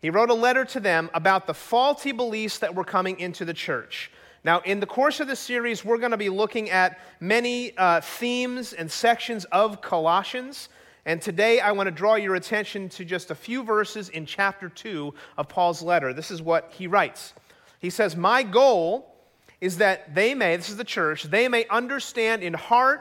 He 0.00 0.10
wrote 0.10 0.28
a 0.30 0.34
letter 0.34 0.66
to 0.66 0.80
them 0.80 1.10
about 1.14 1.46
the 1.46 1.54
faulty 1.54 2.12
beliefs 2.12 2.58
that 2.58 2.74
were 2.74 2.84
coming 2.84 3.18
into 3.20 3.46
the 3.46 3.54
church. 3.54 4.10
Now, 4.44 4.60
in 4.60 4.78
the 4.78 4.86
course 4.86 5.20
of 5.20 5.26
this 5.26 5.40
series, 5.40 5.86
we're 5.86 5.96
going 5.96 6.10
to 6.10 6.18
be 6.18 6.28
looking 6.28 6.68
at 6.68 7.00
many 7.18 7.74
uh, 7.78 8.02
themes 8.02 8.74
and 8.74 8.90
sections 8.90 9.46
of 9.46 9.80
Colossians. 9.80 10.68
And 11.06 11.20
today, 11.22 11.60
I 11.60 11.72
want 11.72 11.86
to 11.86 11.90
draw 11.90 12.16
your 12.16 12.34
attention 12.34 12.90
to 12.90 13.06
just 13.06 13.30
a 13.30 13.34
few 13.34 13.62
verses 13.62 14.10
in 14.10 14.26
chapter 14.26 14.68
2 14.68 15.14
of 15.38 15.48
Paul's 15.48 15.80
letter. 15.80 16.12
This 16.12 16.30
is 16.30 16.42
what 16.42 16.70
he 16.76 16.86
writes. 16.86 17.32
He 17.78 17.88
says, 17.88 18.16
My 18.16 18.42
goal 18.42 19.14
is 19.62 19.78
that 19.78 20.14
they 20.14 20.34
may, 20.34 20.56
this 20.56 20.68
is 20.68 20.76
the 20.76 20.84
church, 20.84 21.22
they 21.22 21.48
may 21.48 21.66
understand 21.68 22.42
in 22.42 22.52
heart, 22.52 23.00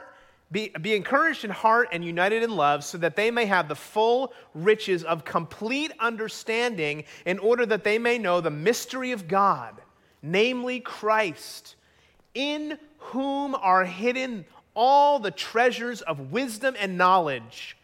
be, 0.50 0.72
be 0.82 0.96
encouraged 0.96 1.44
in 1.44 1.52
heart 1.52 1.90
and 1.92 2.06
united 2.06 2.42
in 2.42 2.56
love, 2.56 2.86
so 2.86 2.98
that 3.00 3.18
they 3.18 3.32
may 3.32 3.48
have 3.48 3.68
the 3.68 3.76
full 3.76 4.32
riches 4.54 5.04
of 5.04 5.26
complete 5.26 5.92
understanding, 6.00 7.04
in 7.26 7.38
order 7.38 7.66
that 7.66 7.84
they 7.84 8.00
may 8.00 8.18
know 8.18 8.40
the 8.40 8.50
mystery 8.50 9.12
of 9.12 9.28
God 9.28 9.82
namely 10.24 10.80
Christ, 10.80 11.76
in 12.34 12.80
whom 12.98 13.54
are 13.54 13.86
hidden 13.86 14.46
all 14.74 15.20
the 15.20 15.30
treasures 15.30 16.02
of 16.02 16.32
wisdom 16.32 16.76
and 16.80 16.98
knowledge. 16.98 17.78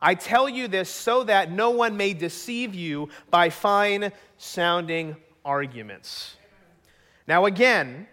I 0.00 0.14
tell 0.14 0.48
you 0.48 0.66
this 0.66 0.88
so 0.88 1.24
that 1.24 1.52
no 1.52 1.70
one 1.70 1.96
may 1.96 2.14
deceive 2.14 2.74
you 2.74 3.10
by 3.30 3.50
fine 3.50 4.12
sounding 4.38 5.16
arguments. 5.44 6.36
Now, 7.28 7.44
again, 7.44 8.06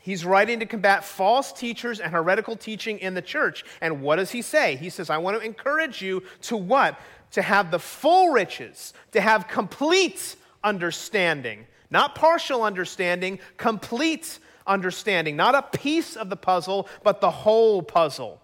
he's 0.00 0.24
writing 0.24 0.60
to 0.60 0.66
combat 0.66 1.04
false 1.04 1.52
teachers 1.52 2.00
and 2.00 2.10
heretical 2.10 2.56
teaching 2.56 2.98
in 3.00 3.14
the 3.14 3.22
church. 3.22 3.64
And 3.80 4.00
what 4.00 4.16
does 4.16 4.30
he 4.30 4.40
say? 4.40 4.76
He 4.76 4.88
says, 4.88 5.10
I 5.10 5.18
want 5.18 5.38
to 5.38 5.44
encourage 5.44 6.00
you 6.00 6.22
to 6.42 6.56
what? 6.56 6.98
to 7.34 7.42
have 7.42 7.72
the 7.72 7.80
full 7.80 8.30
riches, 8.30 8.92
to 9.10 9.20
have 9.20 9.48
complete 9.48 10.36
understanding. 10.62 11.66
Not 11.90 12.14
partial 12.14 12.62
understanding, 12.62 13.38
complete 13.56 14.38
understanding. 14.66 15.36
Not 15.36 15.54
a 15.54 15.62
piece 15.62 16.16
of 16.16 16.30
the 16.30 16.36
puzzle, 16.36 16.88
but 17.02 17.20
the 17.20 17.30
whole 17.30 17.82
puzzle. 17.82 18.40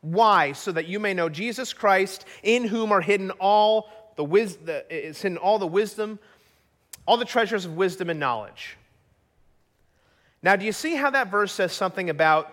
Why? 0.00 0.52
So 0.52 0.72
that 0.72 0.86
you 0.86 1.00
may 1.00 1.14
know 1.14 1.28
Jesus 1.28 1.72
Christ, 1.72 2.24
in 2.42 2.64
whom 2.64 2.92
are 2.92 3.00
hidden 3.00 3.30
all 3.32 3.90
the, 4.16 4.24
wis- 4.24 4.58
is 4.88 5.20
hidden 5.20 5.38
all 5.38 5.58
the 5.58 5.66
wisdom, 5.66 6.18
all 7.06 7.16
the 7.16 7.24
treasures 7.24 7.64
of 7.64 7.76
wisdom 7.76 8.10
and 8.10 8.20
knowledge. 8.20 8.76
Now, 10.42 10.56
do 10.56 10.64
you 10.64 10.72
see 10.72 10.94
how 10.94 11.10
that 11.10 11.30
verse 11.30 11.52
says 11.52 11.72
something 11.72 12.10
about 12.10 12.52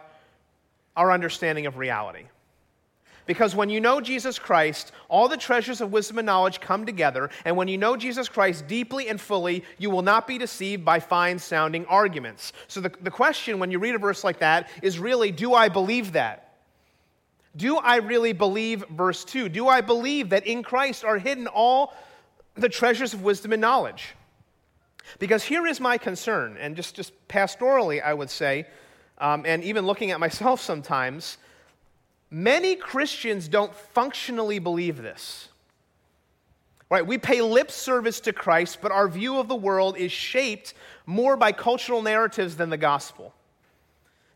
our 0.96 1.12
understanding 1.12 1.66
of 1.66 1.78
reality? 1.78 2.26
Because 3.26 3.56
when 3.56 3.70
you 3.70 3.80
know 3.80 4.02
Jesus 4.02 4.38
Christ, 4.38 4.92
all 5.08 5.30
the 5.30 5.38
treasures 5.38 5.80
of 5.80 5.92
wisdom 5.92 6.20
and 6.20 6.26
knowledge 6.26 6.60
come 6.60 6.86
together. 6.86 7.30
And 7.46 7.56
when 7.56 7.68
you 7.68 7.78
know 7.78 7.96
Jesus 7.96 8.28
Christ 8.28 8.68
deeply 8.68 9.08
and 9.08 9.20
fully, 9.20 9.64
you 9.78 9.90
will 9.90 10.02
not 10.02 10.28
be 10.28 10.38
deceived 10.38 10.84
by 10.84 11.00
fine 11.00 11.40
sounding 11.40 11.86
arguments. 11.86 12.52
So 12.68 12.82
the, 12.82 12.92
the 13.02 13.12
question 13.12 13.60
when 13.60 13.72
you 13.72 13.80
read 13.80 13.96
a 13.96 14.00
verse 14.00 14.24
like 14.24 14.40
that 14.40 14.70
is 14.82 15.00
really 15.00 15.32
do 15.32 15.54
I 15.54 15.70
believe 15.70 16.14
that? 16.14 16.44
Do 17.56 17.78
I 17.78 17.98
really 17.98 18.34
believe 18.34 18.84
verse 18.90 19.24
2? 19.24 19.48
Do 19.50 19.68
I 19.68 19.82
believe 19.82 20.30
that 20.30 20.48
in 20.48 20.64
Christ 20.64 21.06
are 21.06 21.18
hidden 21.18 21.48
all 21.48 21.94
the 22.56 22.70
treasures 22.70 23.14
of 23.14 23.22
wisdom 23.22 23.54
and 23.54 23.62
knowledge? 23.62 24.16
Because 25.20 25.44
here 25.44 25.68
is 25.68 25.80
my 25.80 25.98
concern, 25.98 26.58
and 26.60 26.76
just, 26.76 26.96
just 26.96 27.14
pastorally, 27.28 28.02
I 28.02 28.14
would 28.14 28.30
say, 28.30 28.66
um, 29.20 29.44
and 29.46 29.64
even 29.64 29.86
looking 29.86 30.12
at 30.12 30.20
myself 30.20 30.62
sometimes, 30.72 31.38
Many 32.34 32.76
Christians 32.76 33.48
don't 33.48 33.76
functionally 33.76 34.58
believe 34.58 35.00
this. 35.00 35.50
Right? 36.90 37.06
We 37.06 37.20
pay 37.20 37.44
lip 37.44 37.70
service 37.70 38.20
to 38.22 38.34
Christ, 38.34 38.80
but 38.82 38.92
our 38.92 39.08
view 39.08 39.38
of 39.38 39.48
the 39.48 39.56
world 39.56 39.98
is 39.98 40.12
shaped 40.12 40.74
more 41.06 41.38
by 41.38 41.52
cultural 41.52 42.02
narratives 42.02 42.56
than 42.56 42.72
the 42.72 42.78
gospel. 42.78 43.36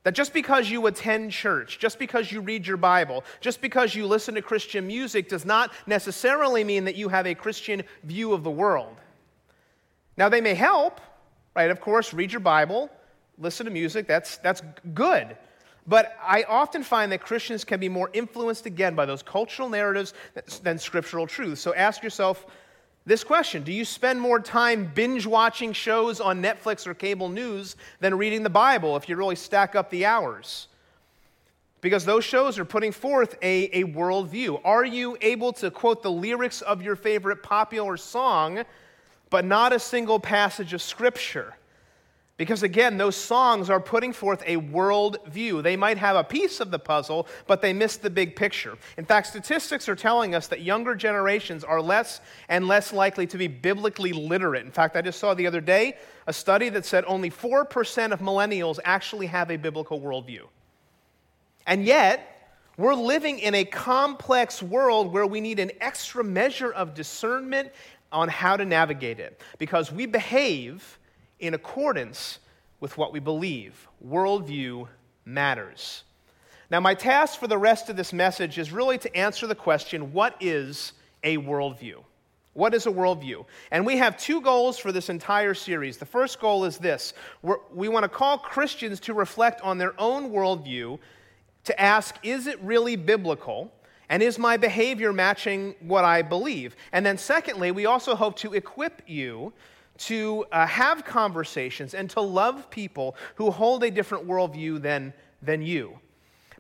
That 0.04 0.14
just 0.14 0.32
because 0.32 0.70
you 0.70 0.86
attend 0.86 1.32
church, 1.32 1.80
just 1.80 1.98
because 1.98 2.32
you 2.32 2.42
read 2.42 2.68
your 2.68 2.78
Bible, 2.78 3.24
just 3.42 3.62
because 3.62 3.96
you 3.96 4.06
listen 4.06 4.36
to 4.36 4.44
Christian 4.44 4.86
music 4.86 5.28
does 5.28 5.44
not 5.44 5.74
necessarily 5.88 6.64
mean 6.64 6.86
that 6.86 6.98
you 6.98 7.10
have 7.10 7.26
a 7.26 7.34
Christian 7.34 7.82
view 8.04 8.32
of 8.32 8.44
the 8.44 8.52
world. 8.52 8.96
Now, 10.18 10.30
they 10.30 10.40
may 10.40 10.54
help, 10.54 11.02
right? 11.56 11.72
Of 11.72 11.82
course, 11.82 12.14
read 12.14 12.32
your 12.32 12.42
Bible, 12.42 12.92
listen 13.40 13.66
to 13.66 13.72
music, 13.72 14.06
that's, 14.06 14.38
that's 14.38 14.62
good. 14.94 15.36
But 15.88 16.18
I 16.22 16.44
often 16.44 16.84
find 16.84 17.12
that 17.14 17.22
Christians 17.22 17.64
can 17.64 17.80
be 17.80 17.88
more 17.88 18.10
influenced 18.12 18.66
again 18.66 18.94
by 18.94 19.06
those 19.06 19.24
cultural 19.24 19.70
narratives 19.70 20.14
than 20.62 20.78
scriptural 20.78 21.26
truth. 21.26 21.60
So 21.60 21.74
ask 21.74 22.04
yourself 22.04 22.46
this 23.06 23.24
question 23.24 23.64
Do 23.64 23.72
you 23.72 23.86
spend 23.86 24.20
more 24.20 24.40
time 24.40 24.92
binge 24.94 25.26
watching 25.26 25.72
shows 25.72 26.20
on 26.20 26.44
Netflix 26.44 26.86
or 26.86 26.94
cable 26.94 27.30
news 27.30 27.78
than 28.02 28.18
reading 28.18 28.44
the 28.44 28.50
Bible 28.50 28.98
if 28.98 29.08
you 29.08 29.16
really 29.16 29.38
stack 29.38 29.76
up 29.76 29.90
the 29.90 30.06
hours? 30.06 30.68
Because 31.80 32.04
those 32.04 32.26
shows 32.26 32.60
are 32.60 32.66
putting 32.66 32.92
forth 32.92 33.38
a, 33.42 33.70
a 33.72 33.84
worldview. 33.86 34.60
Are 34.66 34.84
you 34.84 35.18
able 35.22 35.54
to 35.54 35.72
quote 35.72 36.04
the 36.04 36.12
lyrics 36.12 36.62
of 36.62 36.82
your 36.82 36.98
favorite 36.98 37.44
popular 37.44 37.96
song, 37.96 38.64
but 39.30 39.46
not 39.46 39.72
a 39.72 39.80
single 39.80 40.20
passage 40.20 40.74
of 40.74 40.82
Scripture? 40.82 41.56
Because 42.38 42.62
again, 42.62 42.98
those 42.98 43.16
songs 43.16 43.68
are 43.72 43.80
putting 43.80 44.14
forth 44.14 44.44
a 44.46 44.58
world 44.58 45.18
view. 45.26 45.64
They 45.64 45.76
might 45.76 45.98
have 45.98 46.16
a 46.16 46.24
piece 46.24 46.60
of 46.60 46.70
the 46.70 46.78
puzzle, 46.78 47.28
but 47.48 47.64
they 47.64 47.74
miss 47.74 47.98
the 47.98 48.12
big 48.12 48.36
picture. 48.36 48.78
In 48.98 49.06
fact, 49.06 49.28
statistics 49.28 49.90
are 49.90 49.96
telling 49.96 50.36
us 50.36 50.46
that 50.48 50.62
younger 50.62 50.94
generations 50.94 51.64
are 51.64 51.82
less 51.82 52.22
and 52.48 52.68
less 52.68 52.94
likely 52.94 53.26
to 53.28 53.40
be 53.40 53.48
biblically 53.48 54.14
literate. 54.14 54.66
In 54.66 54.72
fact, 54.72 54.96
I 54.96 55.02
just 55.02 55.20
saw 55.20 55.34
the 55.34 55.48
other 55.48 55.62
day 55.62 55.98
a 56.28 56.34
study 56.34 56.70
that 56.70 56.86
said 56.86 57.04
only 57.08 57.32
4% 57.32 58.12
of 58.12 58.20
millennials 58.20 58.78
actually 58.86 59.26
have 59.28 59.50
a 59.50 59.58
biblical 59.58 60.00
worldview. 60.00 60.44
And 61.66 61.86
yet, 61.86 62.52
we're 62.78 62.94
living 62.94 63.40
in 63.40 63.56
a 63.56 63.66
complex 63.66 64.62
world 64.62 65.12
where 65.12 65.26
we 65.26 65.42
need 65.42 65.60
an 65.60 65.72
extra 65.82 66.24
measure 66.24 66.72
of 66.72 66.94
discernment 66.94 67.72
on 68.12 68.30
how 68.30 68.56
to 68.56 68.64
navigate 68.64 69.20
it. 69.20 69.42
Because 69.58 69.92
we 69.92 70.06
behave 70.06 71.00
in 71.40 71.54
accordance 71.54 72.40
with 72.80 72.98
what 72.98 73.12
we 73.12 73.20
believe. 73.20 73.88
Worldview 74.06 74.88
matters. 75.26 76.04
Now, 76.70 76.80
my 76.80 76.94
task 76.94 77.40
for 77.40 77.48
the 77.48 77.58
rest 77.58 77.90
of 77.90 77.96
this 77.96 78.12
message 78.12 78.58
is 78.58 78.72
really 78.72 78.98
to 79.00 79.16
answer 79.16 79.48
the 79.48 79.56
question 79.56 80.12
what 80.12 80.36
is 80.42 80.94
a 81.24 81.38
worldview? 81.38 82.04
What 82.54 82.74
is 82.74 82.88
a 82.88 82.92
worldview? 82.92 83.46
And 83.72 83.86
we 83.86 83.98
have 83.98 84.18
two 84.18 84.42
goals 84.42 84.78
for 84.78 84.92
this 84.92 85.10
entire 85.10 85.54
series. 85.54 85.98
The 85.98 86.06
first 86.06 86.40
goal 86.40 86.66
is 86.66 86.78
this 86.78 87.14
We're, 87.42 87.58
we 87.74 87.88
want 87.88 88.04
to 88.04 88.10
call 88.10 88.38
Christians 88.38 89.00
to 89.02 89.14
reflect 89.14 89.62
on 89.62 89.78
their 89.78 89.94
own 90.00 90.32
worldview, 90.32 91.00
to 91.66 91.80
ask, 91.80 92.16
is 92.24 92.48
it 92.48 92.60
really 92.62 92.96
biblical? 92.96 93.72
And 94.10 94.24
is 94.24 94.40
my 94.40 94.58
behavior 94.58 95.12
matching 95.12 95.76
what 95.82 96.06
I 96.06 96.22
believe? 96.22 96.76
And 96.94 97.06
then, 97.06 97.18
secondly, 97.18 97.72
we 97.72 97.86
also 97.86 98.16
hope 98.16 98.38
to 98.38 98.54
equip 98.54 99.02
you 99.06 99.54
to 99.98 100.46
uh, 100.52 100.66
have 100.68 101.06
conversations 101.06 101.94
and 101.94 102.10
to 102.12 102.22
love 102.22 102.70
people 102.70 103.16
who 103.36 103.52
hold 103.52 103.84
a 103.84 103.92
different 103.92 104.28
worldview 104.28 104.82
than, 104.82 105.14
than 105.42 105.62
you. 105.62 106.00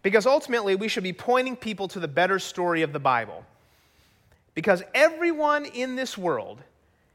Because 0.03 0.25
ultimately, 0.25 0.75
we 0.75 0.87
should 0.87 1.03
be 1.03 1.13
pointing 1.13 1.55
people 1.55 1.87
to 1.89 1.99
the 1.99 2.07
better 2.07 2.39
story 2.39 2.81
of 2.81 2.93
the 2.93 2.99
Bible. 2.99 3.43
Because 4.53 4.83
everyone 4.93 5.65
in 5.65 5.95
this 5.95 6.17
world 6.17 6.59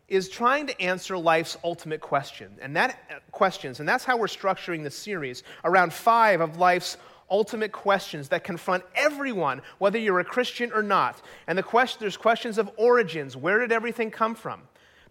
is 0.08 0.28
trying 0.28 0.66
to 0.66 0.80
answer 0.80 1.16
life's 1.16 1.56
ultimate 1.64 2.00
question, 2.00 2.52
and 2.60 2.76
that 2.76 2.98
uh, 3.10 3.14
questions, 3.30 3.80
and 3.80 3.88
that's 3.88 4.04
how 4.04 4.16
we're 4.16 4.26
structuring 4.26 4.82
this 4.82 4.94
series 4.94 5.42
around 5.64 5.92
five 5.92 6.40
of 6.40 6.58
life's 6.58 6.98
ultimate 7.30 7.72
questions 7.72 8.28
that 8.28 8.44
confront 8.44 8.84
everyone, 8.94 9.62
whether 9.78 9.98
you're 9.98 10.20
a 10.20 10.24
Christian 10.24 10.70
or 10.72 10.82
not. 10.82 11.22
And 11.46 11.56
the 11.56 11.62
question, 11.62 11.98
there's 12.00 12.18
questions 12.18 12.58
of 12.58 12.70
origins. 12.76 13.36
Where 13.36 13.58
did 13.60 13.72
everything 13.72 14.10
come 14.10 14.34
from? 14.34 14.60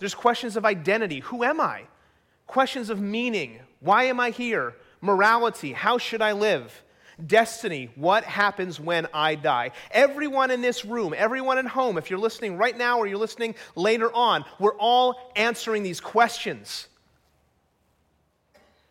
There's 0.02 0.16
questions 0.16 0.58
of 0.58 0.66
identity 0.66 1.20
who 1.20 1.44
am 1.44 1.62
I? 1.62 1.84
Questions 2.48 2.90
of 2.90 3.00
meaning 3.00 3.60
why 3.82 4.06
am 4.06 4.20
I 4.20 4.32
here? 4.32 4.74
Morality 5.00 5.74
how 5.74 6.00
should 6.00 6.24
I 6.24 6.32
live? 6.32 6.84
Destiny 7.24 7.92
what 7.94 8.24
happens 8.24 8.80
when 8.80 9.06
I 9.14 9.36
die? 9.36 9.74
Everyone 9.92 10.50
in 10.50 10.64
this 10.64 10.84
room, 10.84 11.14
everyone 11.16 11.60
at 11.60 11.68
home, 11.68 12.00
if 12.00 12.10
you're 12.10 12.18
listening 12.18 12.58
right 12.58 12.76
now 12.76 12.98
or 12.98 13.06
you're 13.06 13.20
listening 13.20 13.54
later 13.76 14.12
on, 14.12 14.44
we're 14.58 14.76
all 14.78 15.32
answering 15.36 15.84
these 15.84 16.02
questions. 16.02 16.88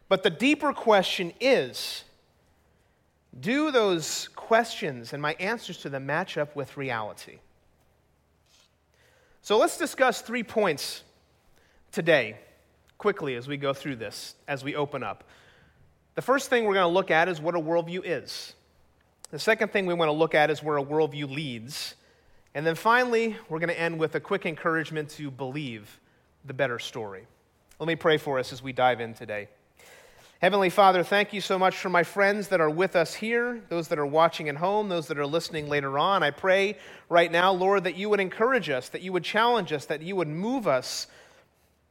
But 0.08 0.22
the 0.22 0.30
deeper 0.30 0.72
question 0.72 1.32
is 1.40 2.04
do 3.40 3.72
those 3.72 4.28
questions 4.36 5.12
and 5.12 5.20
my 5.20 5.34
answers 5.40 5.78
to 5.78 5.88
them 5.88 6.06
match 6.06 6.38
up 6.38 6.54
with 6.54 6.76
reality? 6.76 7.40
So 9.42 9.58
let's 9.58 9.78
discuss 9.78 10.20
three 10.20 10.42
points 10.42 11.02
today, 11.92 12.36
quickly, 12.98 13.36
as 13.36 13.48
we 13.48 13.56
go 13.56 13.72
through 13.72 13.96
this, 13.96 14.34
as 14.46 14.62
we 14.62 14.74
open 14.74 15.02
up. 15.02 15.24
The 16.14 16.22
first 16.22 16.50
thing 16.50 16.64
we're 16.64 16.74
going 16.74 16.84
to 16.84 16.94
look 16.94 17.10
at 17.10 17.28
is 17.28 17.40
what 17.40 17.54
a 17.54 17.60
worldview 17.60 18.02
is. 18.04 18.54
The 19.30 19.38
second 19.38 19.72
thing 19.72 19.86
we 19.86 19.94
want 19.94 20.08
to 20.08 20.12
look 20.12 20.34
at 20.34 20.50
is 20.50 20.62
where 20.62 20.76
a 20.76 20.84
worldview 20.84 21.32
leads. 21.32 21.94
And 22.54 22.66
then 22.66 22.74
finally, 22.74 23.36
we're 23.48 23.60
going 23.60 23.68
to 23.68 23.80
end 23.80 23.98
with 23.98 24.14
a 24.16 24.20
quick 24.20 24.44
encouragement 24.44 25.08
to 25.10 25.30
believe 25.30 26.00
the 26.44 26.54
better 26.54 26.78
story. 26.78 27.26
Let 27.78 27.86
me 27.86 27.96
pray 27.96 28.18
for 28.18 28.38
us 28.38 28.52
as 28.52 28.62
we 28.62 28.72
dive 28.72 29.00
in 29.00 29.14
today. 29.14 29.48
Heavenly 30.40 30.70
Father, 30.70 31.02
thank 31.02 31.34
you 31.34 31.42
so 31.42 31.58
much 31.58 31.76
for 31.76 31.90
my 31.90 32.02
friends 32.02 32.48
that 32.48 32.62
are 32.62 32.70
with 32.70 32.96
us 32.96 33.12
here, 33.12 33.60
those 33.68 33.88
that 33.88 33.98
are 33.98 34.06
watching 34.06 34.48
at 34.48 34.56
home, 34.56 34.88
those 34.88 35.06
that 35.08 35.18
are 35.18 35.26
listening 35.26 35.68
later 35.68 35.98
on. 35.98 36.22
I 36.22 36.30
pray 36.30 36.78
right 37.10 37.30
now, 37.30 37.52
Lord, 37.52 37.84
that 37.84 37.94
you 37.96 38.08
would 38.08 38.20
encourage 38.20 38.70
us, 38.70 38.88
that 38.88 39.02
you 39.02 39.12
would 39.12 39.22
challenge 39.22 39.70
us, 39.70 39.84
that 39.84 40.00
you 40.00 40.16
would 40.16 40.28
move 40.28 40.66
us 40.66 41.08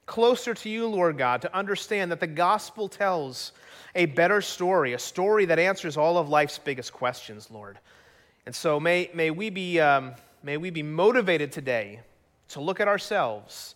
closer 0.07 0.55
to 0.55 0.67
you, 0.67 0.87
Lord 0.87 1.15
God, 1.15 1.43
to 1.43 1.55
understand 1.55 2.09
that 2.11 2.19
the 2.19 2.25
gospel 2.25 2.87
tells 2.87 3.51
a 3.93 4.07
better 4.07 4.41
story, 4.41 4.93
a 4.93 4.99
story 4.99 5.45
that 5.45 5.59
answers 5.59 5.95
all 5.95 6.17
of 6.17 6.27
life's 6.27 6.57
biggest 6.57 6.91
questions, 6.91 7.51
Lord. 7.51 7.77
And 8.47 8.55
so 8.55 8.79
may, 8.79 9.11
may, 9.13 9.29
we, 9.29 9.51
be, 9.51 9.79
um, 9.79 10.15
may 10.41 10.57
we 10.57 10.71
be 10.71 10.81
motivated 10.81 11.51
today 11.51 11.99
to 12.47 12.61
look 12.61 12.79
at 12.79 12.87
ourselves 12.87 13.75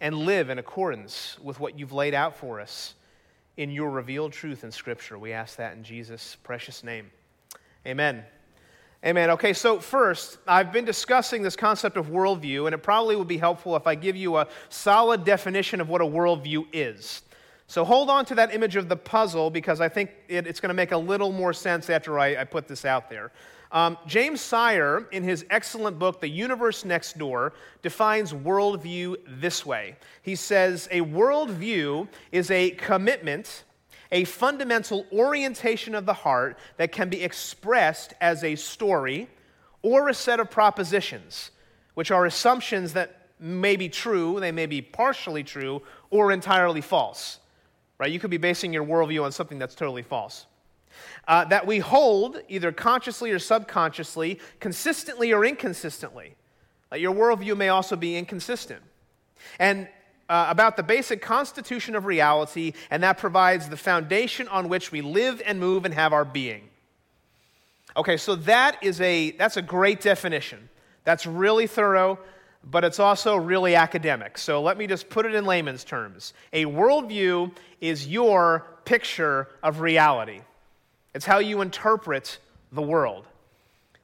and 0.00 0.16
live 0.16 0.48
in 0.48 0.60
accordance 0.60 1.40
with 1.42 1.58
what 1.58 1.76
you've 1.76 1.92
laid 1.92 2.14
out 2.14 2.36
for 2.36 2.60
us 2.60 2.94
in 3.56 3.70
your 3.70 3.90
revealed 3.90 4.32
truth 4.32 4.64
in 4.64 4.72
Scripture. 4.72 5.18
We 5.18 5.32
ask 5.32 5.56
that 5.56 5.74
in 5.76 5.84
Jesus' 5.84 6.36
precious 6.42 6.82
name. 6.82 7.10
Amen. 7.86 8.24
Amen. 9.04 9.30
Okay, 9.30 9.52
so 9.52 9.80
first, 9.80 10.38
I've 10.46 10.72
been 10.72 10.84
discussing 10.84 11.42
this 11.42 11.56
concept 11.56 11.96
of 11.96 12.06
worldview, 12.06 12.66
and 12.66 12.74
it 12.74 12.78
probably 12.78 13.16
would 13.16 13.26
be 13.26 13.36
helpful 13.36 13.74
if 13.74 13.86
I 13.86 13.96
give 13.96 14.14
you 14.14 14.36
a 14.36 14.46
solid 14.68 15.24
definition 15.24 15.80
of 15.80 15.88
what 15.88 16.00
a 16.00 16.04
worldview 16.04 16.66
is. 16.72 17.22
So 17.66 17.84
hold 17.84 18.10
on 18.10 18.24
to 18.26 18.34
that 18.36 18.54
image 18.54 18.76
of 18.76 18.88
the 18.88 18.96
puzzle 18.96 19.50
because 19.50 19.80
I 19.80 19.88
think 19.88 20.10
it, 20.28 20.46
it's 20.46 20.60
going 20.60 20.68
to 20.68 20.74
make 20.74 20.92
a 20.92 20.96
little 20.96 21.32
more 21.32 21.52
sense 21.52 21.90
after 21.90 22.18
I, 22.18 22.36
I 22.36 22.44
put 22.44 22.68
this 22.68 22.84
out 22.84 23.10
there. 23.10 23.32
Um, 23.72 23.96
James 24.06 24.42
Sire, 24.42 25.08
in 25.12 25.22
his 25.22 25.46
excellent 25.48 25.98
book, 25.98 26.20
The 26.20 26.28
Universe 26.28 26.84
Next 26.84 27.16
Door, 27.16 27.54
defines 27.80 28.34
worldview 28.34 29.16
this 29.40 29.64
way. 29.64 29.96
He 30.20 30.36
says, 30.36 30.88
A 30.90 31.00
worldview 31.00 32.06
is 32.32 32.50
a 32.50 32.70
commitment, 32.72 33.64
a 34.10 34.24
fundamental 34.24 35.06
orientation 35.10 35.94
of 35.94 36.04
the 36.04 36.12
heart 36.12 36.58
that 36.76 36.92
can 36.92 37.08
be 37.08 37.22
expressed 37.22 38.12
as 38.20 38.44
a 38.44 38.56
story 38.56 39.30
or 39.80 40.10
a 40.10 40.14
set 40.14 40.38
of 40.38 40.50
propositions, 40.50 41.50
which 41.94 42.10
are 42.10 42.26
assumptions 42.26 42.92
that 42.92 43.28
may 43.40 43.76
be 43.76 43.88
true, 43.88 44.38
they 44.38 44.52
may 44.52 44.66
be 44.66 44.82
partially 44.82 45.42
true, 45.42 45.80
or 46.10 46.30
entirely 46.30 46.82
false. 46.82 47.38
Right? 47.98 48.12
You 48.12 48.20
could 48.20 48.30
be 48.30 48.36
basing 48.36 48.72
your 48.72 48.84
worldview 48.84 49.24
on 49.24 49.32
something 49.32 49.58
that's 49.58 49.74
totally 49.74 50.02
false. 50.02 50.44
Uh, 51.28 51.44
that 51.46 51.66
we 51.66 51.78
hold, 51.78 52.40
either 52.48 52.72
consciously 52.72 53.30
or 53.30 53.38
subconsciously, 53.38 54.38
consistently 54.60 55.32
or 55.32 55.44
inconsistently. 55.44 56.34
Uh, 56.90 56.96
your 56.96 57.14
worldview 57.14 57.56
may 57.56 57.68
also 57.68 57.96
be 57.96 58.16
inconsistent. 58.16 58.82
And 59.58 59.88
uh, 60.28 60.46
about 60.48 60.76
the 60.76 60.82
basic 60.82 61.20
constitution 61.20 61.94
of 61.94 62.06
reality, 62.06 62.72
and 62.90 63.02
that 63.02 63.18
provides 63.18 63.68
the 63.68 63.76
foundation 63.76 64.48
on 64.48 64.68
which 64.68 64.90
we 64.90 65.00
live 65.00 65.42
and 65.44 65.60
move 65.60 65.84
and 65.84 65.92
have 65.92 66.12
our 66.12 66.24
being. 66.24 66.68
Okay, 67.96 68.16
so 68.16 68.34
that 68.36 68.82
is 68.82 69.00
a 69.00 69.32
that's 69.32 69.56
a 69.58 69.62
great 69.62 70.00
definition. 70.00 70.68
That's 71.04 71.26
really 71.26 71.66
thorough, 71.66 72.18
but 72.64 72.84
it's 72.84 72.98
also 72.98 73.36
really 73.36 73.74
academic. 73.74 74.38
So 74.38 74.62
let 74.62 74.78
me 74.78 74.86
just 74.86 75.10
put 75.10 75.26
it 75.26 75.34
in 75.34 75.44
layman's 75.44 75.84
terms. 75.84 76.32
A 76.52 76.64
worldview 76.64 77.54
is 77.80 78.06
your 78.06 78.66
picture 78.84 79.48
of 79.62 79.80
reality. 79.80 80.40
It's 81.14 81.26
how 81.26 81.38
you 81.38 81.60
interpret 81.60 82.38
the 82.70 82.82
world. 82.82 83.26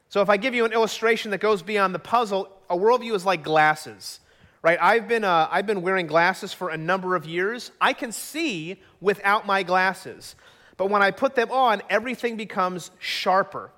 So 0.09 0.23
if 0.23 0.29
I 0.29 0.37
give 0.37 0.55
you 0.55 0.65
an 0.65 0.73
illustration 0.73 1.31
that 1.33 1.39
goes 1.39 1.63
beyond 1.63 1.95
the 1.95 1.99
puzzle, 1.99 2.51
a 2.71 2.77
worldview 2.77 3.15
is 3.15 3.25
like 3.25 3.43
glasses. 3.43 4.21
Right? 4.63 4.79
I've 4.81 5.07
been, 5.07 5.25
uh, 5.25 5.49
I've 5.51 5.67
been 5.67 5.83
wearing 5.83 6.07
glasses 6.07 6.53
for 6.53 6.71
a 6.71 6.77
number 6.77 7.15
of 7.15 7.25
years. 7.25 7.71
I 7.81 7.93
can 7.93 8.11
see 8.11 8.83
without 9.01 9.47
my 9.47 9.63
glasses. 9.63 10.35
But 10.77 10.91
when 10.91 11.03
I 11.03 11.11
put 11.11 11.35
them 11.35 11.51
on, 11.51 11.83
everything 11.89 12.37
becomes 12.37 12.91
sharper. 12.99 13.71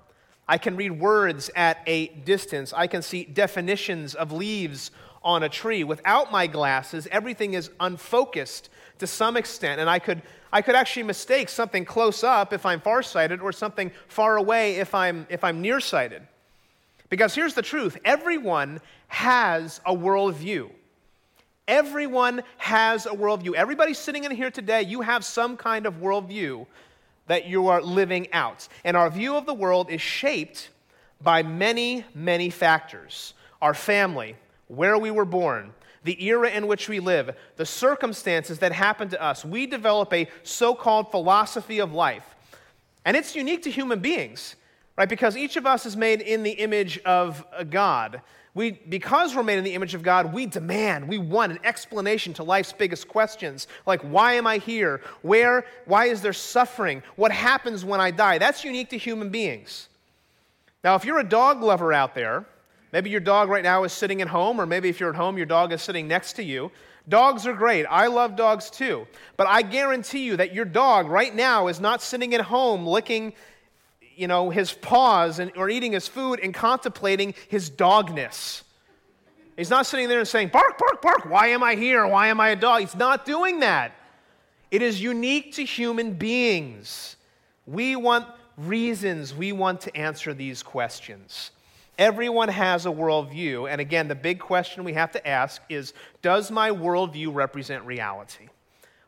I 0.47 0.57
can 0.57 0.75
read 0.75 0.99
words 0.99 1.49
at 1.55 1.77
a 1.85 2.07
distance. 2.07 2.73
I 2.73 2.87
can 2.87 3.01
see 3.01 3.25
definitions 3.25 4.15
of 4.15 4.31
leaves 4.31 4.91
on 5.23 5.43
a 5.43 5.49
tree. 5.49 5.83
Without 5.83 6.31
my 6.31 6.47
glasses, 6.47 7.07
everything 7.11 7.53
is 7.53 7.69
unfocused 7.79 8.69
to 8.99 9.07
some 9.07 9.37
extent, 9.37 9.79
and 9.79 9.89
I 9.89 9.99
could, 9.99 10.21
I 10.53 10.61
could 10.61 10.75
actually 10.75 11.03
mistake 11.03 11.49
something 11.49 11.85
close 11.85 12.23
up 12.23 12.53
if 12.53 12.65
I'm 12.65 12.81
farsighted 12.81 13.41
or 13.41 13.51
something 13.51 13.91
far 14.07 14.37
away 14.37 14.75
if 14.77 14.93
I'm, 14.93 15.25
if 15.29 15.43
I'm 15.43 15.61
nearsighted. 15.61 16.23
Because 17.09 17.35
here's 17.35 17.53
the 17.53 17.61
truth 17.61 17.97
everyone 18.03 18.81
has 19.07 19.81
a 19.85 19.95
worldview. 19.95 20.69
Everyone 21.67 22.41
has 22.57 23.05
a 23.05 23.11
worldview. 23.11 23.53
Everybody 23.53 23.93
sitting 23.93 24.23
in 24.23 24.31
here 24.31 24.51
today, 24.51 24.81
you 24.81 25.01
have 25.01 25.23
some 25.23 25.55
kind 25.55 25.85
of 25.85 25.95
worldview 25.95 26.65
that 27.27 27.47
you 27.47 27.67
are 27.67 27.81
living 27.81 28.27
out. 28.33 28.67
And 28.83 28.97
our 28.97 29.09
view 29.09 29.37
of 29.37 29.45
the 29.45 29.53
world 29.53 29.89
is 29.89 30.01
shaped 30.01 30.69
by 31.21 31.43
many, 31.43 32.03
many 32.13 32.49
factors 32.49 33.33
our 33.61 33.73
family, 33.75 34.35
where 34.67 34.97
we 34.97 35.11
were 35.11 35.23
born, 35.23 35.71
the 36.03 36.23
era 36.25 36.49
in 36.49 36.67
which 36.67 36.89
we 36.89 36.99
live, 36.99 37.35
the 37.57 37.65
circumstances 37.65 38.59
that 38.59 38.71
happen 38.71 39.09
to 39.09 39.21
us. 39.21 39.45
We 39.45 39.67
develop 39.67 40.11
a 40.13 40.27
so 40.43 40.73
called 40.73 41.11
philosophy 41.11 41.79
of 41.79 41.93
life. 41.93 42.35
And 43.05 43.15
it's 43.17 43.35
unique 43.35 43.63
to 43.63 43.71
human 43.71 43.99
beings, 43.99 44.55
right? 44.97 45.09
Because 45.09 45.37
each 45.37 45.57
of 45.57 45.65
us 45.65 45.85
is 45.85 45.95
made 45.95 46.21
in 46.21 46.43
the 46.43 46.51
image 46.51 46.99
of 46.99 47.45
God. 47.69 48.21
We, 48.53 48.71
because 48.71 49.33
we're 49.33 49.43
made 49.43 49.59
in 49.59 49.63
the 49.63 49.73
image 49.73 49.93
of 49.93 50.03
God, 50.03 50.33
we 50.33 50.45
demand, 50.45 51.07
we 51.07 51.17
want 51.17 51.53
an 51.53 51.59
explanation 51.63 52.33
to 52.33 52.43
life's 52.43 52.73
biggest 52.73 53.07
questions, 53.07 53.67
like 53.85 54.01
why 54.01 54.33
am 54.33 54.45
I 54.45 54.57
here? 54.57 55.01
Where, 55.21 55.65
why 55.85 56.07
is 56.07 56.21
there 56.21 56.33
suffering? 56.33 57.01
What 57.15 57.31
happens 57.31 57.85
when 57.85 58.01
I 58.01 58.11
die? 58.11 58.39
That's 58.39 58.65
unique 58.65 58.89
to 58.89 58.97
human 58.97 59.29
beings. 59.29 59.87
Now, 60.83 60.95
if 60.95 61.05
you're 61.05 61.19
a 61.19 61.23
dog 61.23 61.63
lover 61.63 61.93
out 61.93 62.13
there, 62.13 62.45
maybe 62.91 63.09
your 63.09 63.19
dog 63.19 63.49
right 63.49 63.63
now 63.63 63.83
is 63.83 63.93
sitting 63.93 64.21
at 64.21 64.27
home, 64.27 64.59
or 64.59 64.65
maybe 64.65 64.89
if 64.89 64.99
you're 64.99 65.09
at 65.09 65.15
home, 65.15 65.37
your 65.37 65.45
dog 65.45 65.73
is 65.73 65.81
sitting 65.81 66.07
next 66.07 66.33
to 66.33 66.43
you. 66.43 66.71
Dogs 67.09 67.47
are 67.47 67.53
great. 67.53 67.85
I 67.85 68.07
love 68.07 68.35
dogs 68.35 68.69
too. 68.69 69.07
But 69.37 69.47
I 69.47 69.61
guarantee 69.63 70.23
you 70.23 70.37
that 70.37 70.53
your 70.53 70.65
dog 70.65 71.07
right 71.07 71.33
now 71.33 71.67
is 71.67 71.79
not 71.79 72.01
sitting 72.01 72.33
at 72.33 72.41
home 72.41 72.85
licking 72.85 73.33
you 74.15 74.27
know, 74.27 74.49
his 74.49 74.71
paws 74.71 75.39
and, 75.39 75.51
or 75.55 75.69
eating 75.69 75.93
his 75.93 76.07
food 76.07 76.39
and 76.41 76.53
contemplating 76.53 77.33
his 77.49 77.69
dogness. 77.69 78.63
He's 79.57 79.69
not 79.69 79.85
sitting 79.85 80.07
there 80.07 80.19
and 80.19 80.27
saying, 80.27 80.49
Bark, 80.49 80.77
bark, 80.77 81.01
bark, 81.01 81.25
why 81.25 81.47
am 81.47 81.63
I 81.63 81.75
here? 81.75 82.05
Why 82.05 82.27
am 82.27 82.39
I 82.39 82.49
a 82.49 82.55
dog? 82.55 82.81
He's 82.81 82.95
not 82.95 83.25
doing 83.25 83.61
that. 83.61 83.93
It 84.69 84.81
is 84.81 85.01
unique 85.01 85.53
to 85.53 85.65
human 85.65 86.13
beings. 86.13 87.15
We 87.65 87.95
want 87.95 88.27
reasons, 88.57 89.35
we 89.35 89.51
want 89.51 89.81
to 89.81 89.95
answer 89.95 90.33
these 90.33 90.63
questions. 90.63 91.51
Everyone 92.01 92.49
has 92.49 92.87
a 92.87 92.89
worldview. 92.89 93.71
And 93.71 93.79
again, 93.79 94.07
the 94.07 94.15
big 94.15 94.39
question 94.39 94.83
we 94.83 94.93
have 94.93 95.11
to 95.11 95.27
ask 95.27 95.61
is 95.69 95.93
Does 96.23 96.49
my 96.49 96.71
worldview 96.71 97.31
represent 97.31 97.85
reality? 97.85 98.49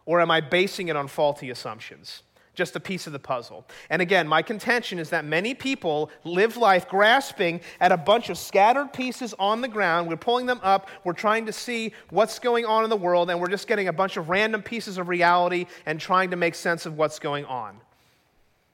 Or 0.06 0.22
am 0.22 0.30
I 0.30 0.42
basing 0.42 0.90
it 0.90 0.96
on 0.96 1.08
faulty 1.08 1.50
assumptions? 1.50 2.22
just 2.56 2.76
a 2.76 2.80
piece 2.80 3.08
of 3.08 3.14
the 3.14 3.18
puzzle. 3.18 3.66
And 3.90 4.00
again, 4.00 4.28
my 4.28 4.44
contention 4.44 5.00
is 5.00 5.10
that 5.10 5.26
many 5.26 5.56
people 5.56 6.12
live 6.24 6.56
life 6.56 6.88
grasping 6.88 7.62
at 7.80 7.92
a 7.92 7.98
bunch 7.98 8.30
of 8.30 8.38
scattered 8.38 8.94
pieces 8.94 9.34
on 9.40 9.62
the 9.62 9.68
ground. 9.68 10.08
We're 10.08 10.18
pulling 10.18 10.46
them 10.46 10.60
up, 10.62 10.88
we're 11.04 11.14
trying 11.14 11.48
to 11.48 11.52
see 11.52 11.94
what's 12.12 12.38
going 12.38 12.64
on 12.64 12.84
in 12.84 12.92
the 12.92 12.96
world, 12.96 13.32
and 13.32 13.42
we're 13.42 13.48
just 13.48 13.68
getting 13.68 13.88
a 13.88 13.92
bunch 13.94 14.18
of 14.18 14.30
random 14.30 14.62
pieces 14.62 15.00
of 15.00 15.08
reality 15.08 15.66
and 15.88 16.00
trying 16.00 16.30
to 16.30 16.36
make 16.36 16.54
sense 16.54 16.86
of 16.86 16.96
what's 16.96 17.18
going 17.18 17.46
on. 17.46 17.76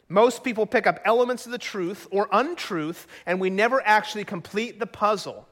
Most 0.10 0.43
people 0.43 0.65
pick 0.65 0.88
up 0.88 1.00
elements 1.06 1.45
of 1.45 1.52
the 1.52 1.60
truth 1.60 2.08
or 2.10 2.28
untruth, 2.32 3.08
and 3.28 3.39
we 3.39 3.52
never 3.52 3.82
actually 3.86 4.26
complete 4.26 4.80
the 4.80 4.88
puzzle. 4.88 5.48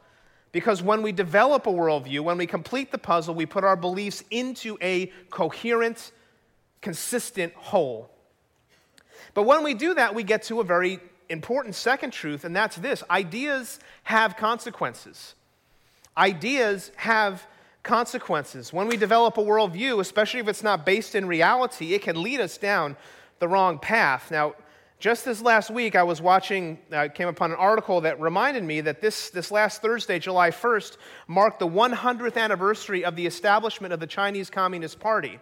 Because 0.51 0.81
when 0.81 1.03
we 1.03 1.11
develop 1.11 1.67
a 1.67 1.71
worldview, 1.71 2.21
when 2.21 2.39
we 2.39 2.47
complete 2.47 2.91
the 2.91 2.97
puzzle, 2.97 3.35
we 3.35 3.45
put 3.45 3.63
our 3.63 3.75
beliefs 3.75 4.23
into 4.31 4.75
a 4.81 5.11
coherent, 5.29 6.11
consistent 6.81 7.53
whole. 7.53 8.09
But 9.35 9.43
when 9.43 9.63
we 9.63 9.75
do 9.75 9.93
that, 9.93 10.15
we 10.15 10.23
get 10.23 10.41
to 10.43 10.59
a 10.59 10.63
very 10.63 10.99
important 11.29 11.75
second 11.75 12.11
truth, 12.11 12.43
and 12.43 12.55
that's 12.55 12.77
this 12.77 13.03
ideas 13.11 13.79
have 14.03 14.37
consequences. 14.37 15.35
Ideas 16.17 16.91
have 16.95 17.45
consequences. 17.83 18.73
When 18.73 18.87
we 18.87 18.97
develop 18.97 19.37
a 19.37 19.41
worldview, 19.41 19.99
especially 19.99 20.39
if 20.39 20.47
it's 20.47 20.63
not 20.63 20.85
based 20.85 21.13
in 21.13 21.27
reality, 21.27 21.93
it 21.93 22.01
can 22.01 22.21
lead 22.21 22.39
us 22.39 22.57
down 22.57 22.95
the 23.39 23.47
wrong 23.47 23.79
path. 23.79 24.31
Now, 24.31 24.53
just 24.99 25.25
this 25.25 25.41
last 25.41 25.69
week, 25.69 25.95
I 25.95 26.01
was 26.01 26.21
watching, 26.21 26.79
I 26.91 27.07
came 27.07 27.27
upon 27.27 27.51
an 27.51 27.57
article 27.57 28.01
that 28.01 28.19
reminded 28.19 28.63
me 28.63 28.81
that 28.81 28.99
this, 28.99 29.29
this 29.29 29.51
last 29.51 29.81
Thursday, 29.81 30.17
July 30.17 30.49
1st, 30.49 30.97
marked 31.27 31.59
the 31.59 31.67
100th 31.67 32.35
anniversary 32.35 33.05
of 33.05 33.15
the 33.15 33.27
establishment 33.27 33.93
of 33.93 33.99
the 33.99 34.07
Chinese 34.07 34.49
Communist 34.49 34.99
Party. 34.99 35.39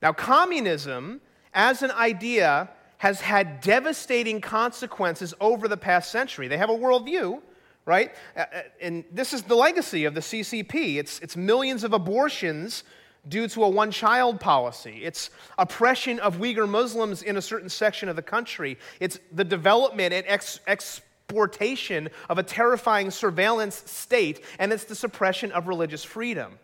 Now, 0.00 0.12
communism 0.12 1.20
as 1.52 1.82
an 1.82 1.90
idea 1.90 2.70
has 2.98 3.20
had 3.20 3.60
devastating 3.60 4.40
consequences 4.40 5.34
over 5.40 5.66
the 5.66 5.76
past 5.76 6.12
century. 6.12 6.46
They 6.46 6.56
have 6.56 6.70
a 6.70 6.74
worldview, 6.74 7.42
right? 7.86 8.14
Uh, 8.36 8.40
uh, 8.40 8.62
and 8.80 9.04
this 9.10 9.32
is 9.32 9.42
the 9.42 9.56
legacy 9.56 10.04
of 10.04 10.14
the 10.14 10.20
CCP. 10.20 10.96
It's, 10.96 11.18
it's 11.18 11.36
millions 11.36 11.82
of 11.82 11.92
abortions 11.92 12.84
due 13.28 13.48
to 13.48 13.64
a 13.64 13.68
one 13.68 13.90
child 13.90 14.40
policy. 14.40 15.00
It's 15.02 15.30
oppression 15.58 16.18
of 16.20 16.38
Uyghur 16.38 16.68
Muslims 16.68 17.22
in 17.22 17.36
a 17.36 17.42
certain 17.42 17.68
section 17.68 18.08
of 18.08 18.16
the 18.16 18.22
country. 18.22 18.78
It's 19.00 19.18
the 19.32 19.44
development 19.44 20.12
and 20.12 20.24
ex- 20.26 20.60
exportation 20.66 22.10
of 22.28 22.38
a 22.38 22.42
terrifying 22.42 23.10
surveillance 23.10 23.82
state, 23.86 24.44
and 24.58 24.72
it's 24.72 24.84
the 24.84 24.94
suppression 24.94 25.52
of 25.52 25.68
religious 25.68 26.04
freedom. 26.04 26.58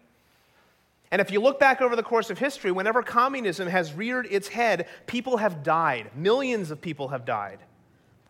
And 1.10 1.20
if 1.20 1.30
you 1.30 1.40
look 1.40 1.58
back 1.58 1.80
over 1.80 1.96
the 1.96 2.02
course 2.02 2.30
of 2.30 2.38
history, 2.38 2.70
whenever 2.70 3.02
communism 3.02 3.66
has 3.68 3.92
reared 3.92 4.28
its 4.30 4.48
head, 4.48 4.86
people 5.06 5.38
have 5.38 5.62
died. 5.64 6.10
Millions 6.14 6.70
of 6.70 6.80
people 6.80 7.08
have 7.08 7.24
died. 7.24 7.58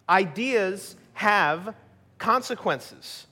Ideas 0.09 0.97
have 1.12 1.75
consequences. 2.19 3.27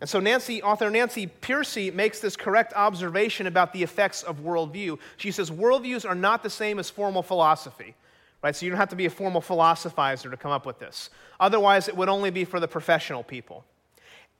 And 0.00 0.10
so 0.10 0.20
Nancy, 0.20 0.62
author 0.62 0.90
Nancy 0.90 1.26
Pearcey 1.26 1.92
makes 1.92 2.20
this 2.20 2.36
correct 2.36 2.74
observation 2.74 3.46
about 3.46 3.72
the 3.72 3.82
effects 3.82 4.22
of 4.22 4.40
worldview. 4.40 4.98
She 5.16 5.30
says 5.30 5.50
worldviews 5.50 6.08
are 6.08 6.14
not 6.14 6.42
the 6.42 6.50
same 6.50 6.78
as 6.78 6.90
formal 6.90 7.22
philosophy. 7.22 7.94
Right? 8.42 8.54
So 8.54 8.66
you 8.66 8.70
don't 8.70 8.78
have 8.78 8.90
to 8.90 8.96
be 8.96 9.06
a 9.06 9.10
formal 9.10 9.40
philosophizer 9.40 10.30
to 10.30 10.36
come 10.36 10.52
up 10.52 10.66
with 10.66 10.78
this. 10.78 11.10
Otherwise, 11.40 11.88
it 11.88 11.96
would 11.96 12.08
only 12.08 12.30
be 12.30 12.44
for 12.44 12.60
the 12.60 12.68
professional 12.68 13.24
people. 13.24 13.64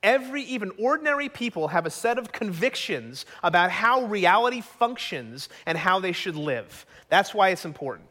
Every, 0.02 0.42
even 0.42 0.70
ordinary 0.78 1.28
people, 1.28 1.68
have 1.68 1.86
a 1.86 1.90
set 1.90 2.18
of 2.18 2.30
convictions 2.30 3.24
about 3.42 3.70
how 3.70 4.04
reality 4.04 4.60
functions 4.60 5.48
and 5.64 5.76
how 5.76 5.98
they 5.98 6.12
should 6.12 6.36
live. 6.36 6.84
That's 7.08 7.34
why 7.34 7.48
it's 7.48 7.64
important. 7.64 8.10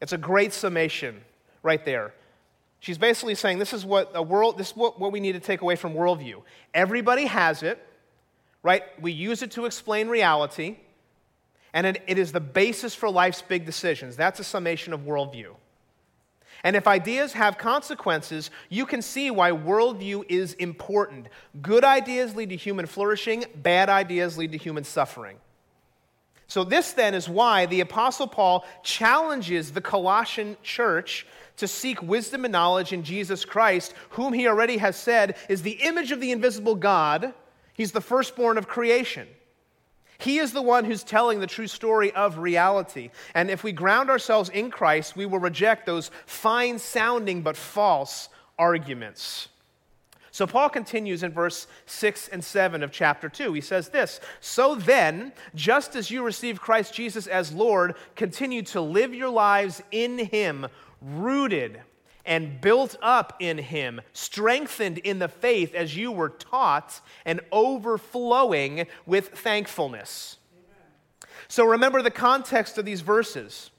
It's 0.00 0.12
a 0.12 0.18
great 0.18 0.52
summation 0.52 1.22
right 1.62 1.84
there. 1.84 2.12
She's 2.80 2.98
basically 2.98 3.34
saying 3.34 3.58
this 3.58 3.72
is 3.72 3.84
what 3.84 4.12
a 4.14 4.22
world, 4.22 4.58
this 4.58 4.70
is 4.70 4.76
what, 4.76 5.00
what 5.00 5.12
we 5.12 5.20
need 5.20 5.32
to 5.32 5.40
take 5.40 5.62
away 5.62 5.76
from 5.76 5.94
worldview. 5.94 6.42
Everybody 6.74 7.26
has 7.26 7.62
it, 7.62 7.84
right? 8.62 8.82
We 9.00 9.12
use 9.12 9.42
it 9.42 9.50
to 9.52 9.66
explain 9.66 10.08
reality, 10.08 10.76
and 11.72 11.86
it, 11.86 12.02
it 12.06 12.18
is 12.18 12.32
the 12.32 12.40
basis 12.40 12.94
for 12.94 13.10
life's 13.10 13.42
big 13.42 13.66
decisions. 13.66 14.16
That's 14.16 14.40
a 14.40 14.44
summation 14.44 14.92
of 14.92 15.00
worldview. 15.00 15.54
And 16.64 16.74
if 16.74 16.88
ideas 16.88 17.32
have 17.34 17.56
consequences, 17.56 18.50
you 18.68 18.84
can 18.84 19.00
see 19.00 19.30
why 19.30 19.52
worldview 19.52 20.24
is 20.28 20.54
important. 20.54 21.28
Good 21.62 21.84
ideas 21.84 22.34
lead 22.34 22.50
to 22.50 22.56
human 22.56 22.86
flourishing, 22.86 23.44
bad 23.54 23.88
ideas 23.88 24.36
lead 24.36 24.52
to 24.52 24.58
human 24.58 24.84
suffering. 24.84 25.38
So, 26.48 26.64
this 26.64 26.92
then 26.92 27.14
is 27.14 27.28
why 27.28 27.66
the 27.66 27.80
Apostle 27.80 28.26
Paul 28.26 28.64
challenges 28.82 29.72
the 29.72 29.82
Colossian 29.82 30.56
church 30.62 31.26
to 31.58 31.68
seek 31.68 32.02
wisdom 32.02 32.44
and 32.44 32.52
knowledge 32.52 32.92
in 32.92 33.02
Jesus 33.02 33.44
Christ, 33.44 33.94
whom 34.10 34.32
he 34.32 34.48
already 34.48 34.78
has 34.78 34.96
said 34.96 35.36
is 35.48 35.62
the 35.62 35.78
image 35.82 36.10
of 36.10 36.20
the 36.20 36.32
invisible 36.32 36.74
God. 36.74 37.34
He's 37.74 37.92
the 37.92 38.00
firstborn 38.00 38.58
of 38.58 38.66
creation. 38.66 39.28
He 40.18 40.38
is 40.38 40.52
the 40.52 40.62
one 40.62 40.84
who's 40.84 41.04
telling 41.04 41.38
the 41.38 41.46
true 41.46 41.68
story 41.68 42.12
of 42.12 42.38
reality. 42.38 43.10
And 43.34 43.50
if 43.50 43.62
we 43.62 43.70
ground 43.70 44.10
ourselves 44.10 44.48
in 44.48 44.70
Christ, 44.70 45.16
we 45.16 45.26
will 45.26 45.38
reject 45.38 45.86
those 45.86 46.10
fine 46.26 46.80
sounding 46.80 47.42
but 47.42 47.56
false 47.56 48.28
arguments. 48.58 49.48
So 50.32 50.46
Paul 50.46 50.68
continues 50.68 51.22
in 51.22 51.32
verse 51.32 51.66
6 51.86 52.28
and 52.28 52.44
7 52.44 52.82
of 52.82 52.92
chapter 52.92 53.28
2. 53.28 53.52
He 53.54 53.60
says 53.60 53.88
this 53.88 54.20
So 54.40 54.74
then, 54.74 55.32
just 55.54 55.96
as 55.96 56.10
you 56.10 56.22
received 56.22 56.60
Christ 56.60 56.94
Jesus 56.94 57.26
as 57.26 57.52
Lord, 57.52 57.94
continue 58.14 58.62
to 58.62 58.80
live 58.80 59.14
your 59.14 59.30
lives 59.30 59.82
in 59.90 60.18
him, 60.18 60.66
rooted 61.00 61.80
and 62.24 62.60
built 62.60 62.96
up 63.00 63.34
in 63.40 63.58
him, 63.58 64.00
strengthened 64.12 64.98
in 64.98 65.18
the 65.18 65.28
faith 65.28 65.74
as 65.74 65.96
you 65.96 66.12
were 66.12 66.28
taught, 66.28 67.00
and 67.24 67.40
overflowing 67.50 68.86
with 69.06 69.28
thankfulness. 69.28 70.36
Amen. 70.52 71.32
So 71.48 71.64
remember 71.64 72.02
the 72.02 72.10
context 72.10 72.76
of 72.76 72.84
these 72.84 73.00
verses. 73.00 73.70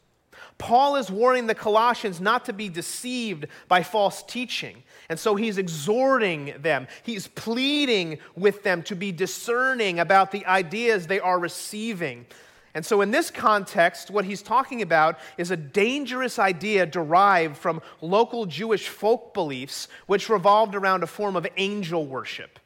Paul 0.57 0.97
is 0.97 1.09
warning 1.09 1.47
the 1.47 1.55
Colossians 1.55 2.19
not 2.19 2.45
to 2.45 2.53
be 2.53 2.67
deceived 2.67 3.47
by 3.67 3.81
false 3.81 4.21
teaching. 4.23 4.83
And 5.07 5.17
so 5.17 5.35
he's 5.35 5.57
exhorting 5.57 6.53
them, 6.59 6.87
he's 7.03 7.27
pleading 7.27 8.19
with 8.35 8.63
them 8.63 8.83
to 8.83 8.95
be 8.95 9.11
discerning 9.11 9.99
about 9.99 10.31
the 10.31 10.45
ideas 10.45 11.07
they 11.07 11.19
are 11.19 11.39
receiving. 11.39 12.25
And 12.73 12.85
so, 12.85 13.01
in 13.01 13.11
this 13.11 13.31
context, 13.31 14.11
what 14.11 14.25
he's 14.25 14.41
talking 14.41 14.81
about 14.81 15.17
is 15.37 15.49
a 15.49 15.57
dangerous 15.57 16.37
idea 16.37 16.85
derived 16.85 17.57
from 17.57 17.81
local 18.01 18.45
Jewish 18.45 18.87
folk 18.87 19.33
beliefs, 19.33 19.87
which 20.05 20.29
revolved 20.29 20.75
around 20.75 21.03
a 21.03 21.07
form 21.07 21.35
of 21.35 21.47
angel 21.57 22.05
worship. 22.05 22.59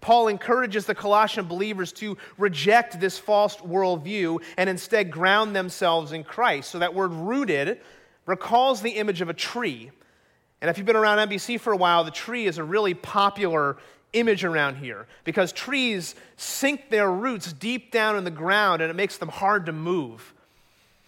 Paul 0.00 0.28
encourages 0.28 0.86
the 0.86 0.94
Colossian 0.94 1.46
believers 1.46 1.92
to 1.94 2.16
reject 2.38 2.98
this 2.98 3.18
false 3.18 3.56
worldview 3.56 4.42
and 4.56 4.68
instead 4.68 5.10
ground 5.10 5.54
themselves 5.54 6.12
in 6.12 6.24
Christ. 6.24 6.70
So, 6.70 6.78
that 6.78 6.94
word 6.94 7.12
rooted 7.12 7.80
recalls 8.26 8.80
the 8.80 8.90
image 8.90 9.20
of 9.20 9.28
a 9.28 9.34
tree. 9.34 9.90
And 10.62 10.70
if 10.70 10.78
you've 10.78 10.86
been 10.86 10.96
around 10.96 11.28
NBC 11.28 11.60
for 11.60 11.74
a 11.74 11.76
while, 11.76 12.04
the 12.04 12.10
tree 12.10 12.46
is 12.46 12.56
a 12.56 12.64
really 12.64 12.94
popular 12.94 13.76
image 14.14 14.44
around 14.44 14.76
here 14.76 15.06
because 15.24 15.52
trees 15.52 16.14
sink 16.36 16.90
their 16.90 17.10
roots 17.10 17.52
deep 17.52 17.90
down 17.90 18.16
in 18.16 18.24
the 18.24 18.30
ground 18.30 18.80
and 18.80 18.90
it 18.90 18.94
makes 18.94 19.18
them 19.18 19.28
hard 19.28 19.66
to 19.66 19.72
move. 19.72 20.32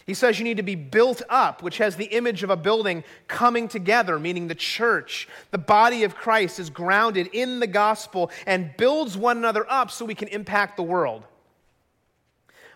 He 0.06 0.14
says 0.14 0.38
you 0.38 0.44
need 0.44 0.58
to 0.58 0.62
be 0.62 0.76
built 0.76 1.22
up, 1.28 1.64
which 1.64 1.78
has 1.78 1.96
the 1.96 2.04
image 2.04 2.44
of 2.44 2.50
a 2.50 2.56
building 2.56 3.02
coming 3.26 3.66
together, 3.66 4.20
meaning 4.20 4.46
the 4.46 4.54
church, 4.54 5.28
the 5.50 5.58
body 5.58 6.04
of 6.04 6.14
Christ, 6.14 6.60
is 6.60 6.70
grounded 6.70 7.28
in 7.32 7.58
the 7.58 7.66
gospel 7.66 8.30
and 8.46 8.76
builds 8.76 9.16
one 9.16 9.36
another 9.36 9.66
up 9.68 9.90
so 9.90 10.04
we 10.04 10.14
can 10.14 10.28
impact 10.28 10.76
the 10.76 10.84
world. 10.84 11.24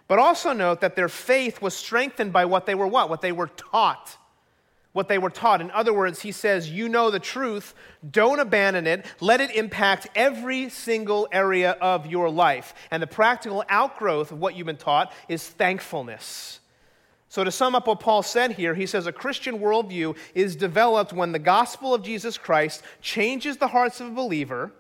But 0.09 0.19
also 0.19 0.53
note 0.53 0.81
that 0.81 0.97
their 0.97 1.09
faith 1.09 1.63
was 1.63 1.73
strengthened 1.73 2.33
by 2.33 2.47
what 2.47 2.67
they 2.67 2.75
were 2.75 2.89
what? 2.89 3.09
What 3.09 3.21
they 3.21 3.31
were 3.31 3.47
taught 3.47 4.17
what 4.93 5.09
they 5.09 5.19
were 5.19 5.31
taught. 5.31 5.61
In 5.61 5.71
other 5.71 5.93
words, 5.93 6.23
he 6.23 6.33
says, 6.33 6.71
You 6.71 6.89
know 6.89 7.11
the 7.11 7.21
truth, 7.21 7.75
don't 8.09 8.41
abandon 8.41 8.87
it, 8.87 9.07
let 9.21 9.41
it 9.41 9.55
impact 9.55 10.09
every 10.15 10.69
single 10.69 11.29
area 11.31 11.73
of 11.81 12.07
your 12.07 12.29
life. 12.29 12.75
And 12.91 13.03
the 13.03 13.07
practical 13.07 13.65
outgrowth 13.69 14.33
of 14.33 14.41
what 14.41 14.57
you've 14.57 14.67
been 14.67 14.77
taught 14.77 15.13
is 15.29 15.47
thankfulness. 15.47 16.61
So, 17.29 17.45
to 17.45 17.53
sum 17.53 17.77
up 17.77 17.87
what 17.87 18.01
Paul 18.01 18.25
said 18.25 18.53
here, 18.53 18.75
he 18.75 18.87
says 18.87 19.07
a 19.07 19.13
Christian 19.13 19.61
worldview 19.61 20.17
is 20.35 20.57
developed 20.57 21.13
when 21.13 21.31
the 21.31 21.39
gospel 21.39 21.95
of 21.95 22.03
Jesus 22.03 22.37
Christ 22.37 22.83
changes 23.01 23.57
the 23.57 23.69
hearts 23.69 24.01
of 24.01 24.09
a 24.09 24.11
believer, 24.11 24.73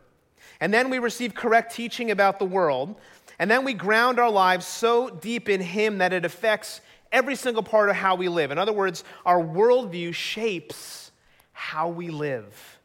and 0.59 0.75
then 0.75 0.91
we 0.91 0.99
receive 0.99 1.33
correct 1.33 1.73
teaching 1.73 2.11
about 2.11 2.41
the 2.41 2.45
world, 2.45 2.97
and 3.39 3.49
then 3.49 3.65
we 3.65 3.73
ground 3.73 4.19
our 4.19 4.31
lives 4.31 4.67
so 4.67 5.09
deep 5.09 5.49
in 5.49 5.61
Him 5.61 5.99
that 5.99 6.13
it 6.13 6.25
affects 6.25 6.81
every 7.13 7.37
single 7.37 7.63
part 7.63 7.89
of 7.89 7.97
how 7.97 8.15
we 8.15 8.29
live. 8.29 8.51
In 8.51 8.59
other 8.59 8.73
words, 8.73 9.05
our 9.25 9.41
worldview 9.41 10.15
shapes 10.15 11.11
how 11.53 11.89
we 11.89 12.11
live. 12.11 12.79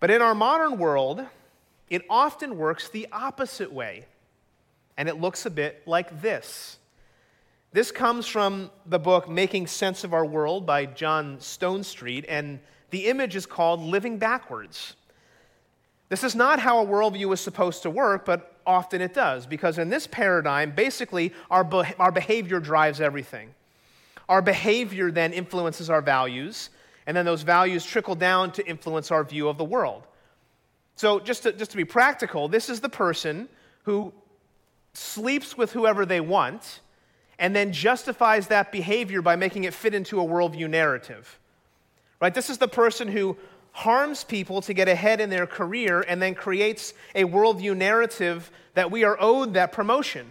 But 0.00 0.10
in 0.10 0.20
our 0.20 0.34
modern 0.34 0.78
world, 0.78 1.24
it 1.88 2.02
often 2.10 2.56
works 2.58 2.88
the 2.88 3.08
opposite 3.12 3.72
way. 3.72 4.06
And 4.96 5.08
it 5.08 5.20
looks 5.20 5.46
a 5.46 5.50
bit 5.50 5.82
like 5.86 6.20
this. 6.20 6.78
This 7.72 7.90
comes 7.90 8.26
from 8.26 8.70
the 8.86 8.98
book 8.98 9.28
Making 9.28 9.66
Sense 9.66 10.04
of 10.04 10.14
Our 10.14 10.24
World 10.24 10.64
by 10.64 10.86
John 10.86 11.38
Stonestreet, 11.38 12.24
and 12.28 12.60
the 12.90 13.06
image 13.06 13.34
is 13.34 13.46
called 13.46 13.80
Living 13.80 14.18
Backwards. 14.18 14.94
This 16.08 16.22
is 16.22 16.34
not 16.34 16.60
how 16.60 16.82
a 16.82 16.86
worldview 16.86 17.32
is 17.32 17.40
supposed 17.40 17.82
to 17.82 17.90
work, 17.90 18.24
but 18.24 18.56
often 18.66 19.00
it 19.00 19.14
does, 19.14 19.46
because 19.46 19.78
in 19.78 19.88
this 19.88 20.06
paradigm, 20.06 20.70
basically, 20.70 21.32
our, 21.50 21.64
be- 21.64 21.94
our 21.98 22.12
behavior 22.12 22.60
drives 22.60 23.00
everything. 23.00 23.54
Our 24.28 24.42
behavior 24.42 25.10
then 25.10 25.32
influences 25.32 25.90
our 25.90 26.02
values, 26.02 26.70
and 27.06 27.16
then 27.16 27.24
those 27.24 27.42
values 27.42 27.84
trickle 27.84 28.14
down 28.14 28.52
to 28.52 28.66
influence 28.66 29.10
our 29.10 29.24
view 29.24 29.48
of 29.48 29.58
the 29.58 29.64
world. 29.64 30.06
So, 30.96 31.18
just 31.20 31.42
to, 31.42 31.52
just 31.52 31.72
to 31.72 31.76
be 31.76 31.84
practical, 31.84 32.48
this 32.48 32.68
is 32.68 32.80
the 32.80 32.88
person 32.88 33.48
who 33.82 34.12
sleeps 34.92 35.56
with 35.56 35.72
whoever 35.72 36.06
they 36.06 36.20
want 36.20 36.80
and 37.38 37.54
then 37.54 37.72
justifies 37.72 38.46
that 38.48 38.70
behavior 38.70 39.20
by 39.20 39.36
making 39.36 39.64
it 39.64 39.74
fit 39.74 39.94
into 39.94 40.20
a 40.20 40.24
worldview 40.24 40.70
narrative. 40.70 41.38
Right? 42.20 42.32
This 42.32 42.48
is 42.48 42.58
the 42.58 42.68
person 42.68 43.08
who 43.08 43.36
harms 43.74 44.22
people 44.22 44.62
to 44.62 44.72
get 44.72 44.86
ahead 44.86 45.20
in 45.20 45.30
their 45.30 45.48
career 45.48 46.00
and 46.06 46.22
then 46.22 46.32
creates 46.32 46.94
a 47.16 47.24
worldview 47.24 47.76
narrative 47.76 48.50
that 48.74 48.88
we 48.90 49.02
are 49.02 49.16
owed 49.18 49.54
that 49.54 49.72
promotion. 49.72 50.24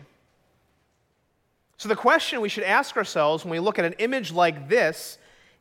So, 1.75 1.89
the 1.89 1.95
question 1.97 2.39
we 2.39 2.47
should 2.47 2.63
ask 2.63 2.95
ourselves 2.95 3.43
when 3.43 3.51
we 3.51 3.60
look 3.60 3.77
at 3.77 3.84
an 3.84 3.95
image 3.99 4.32
like 4.32 4.69
this 4.69 5.17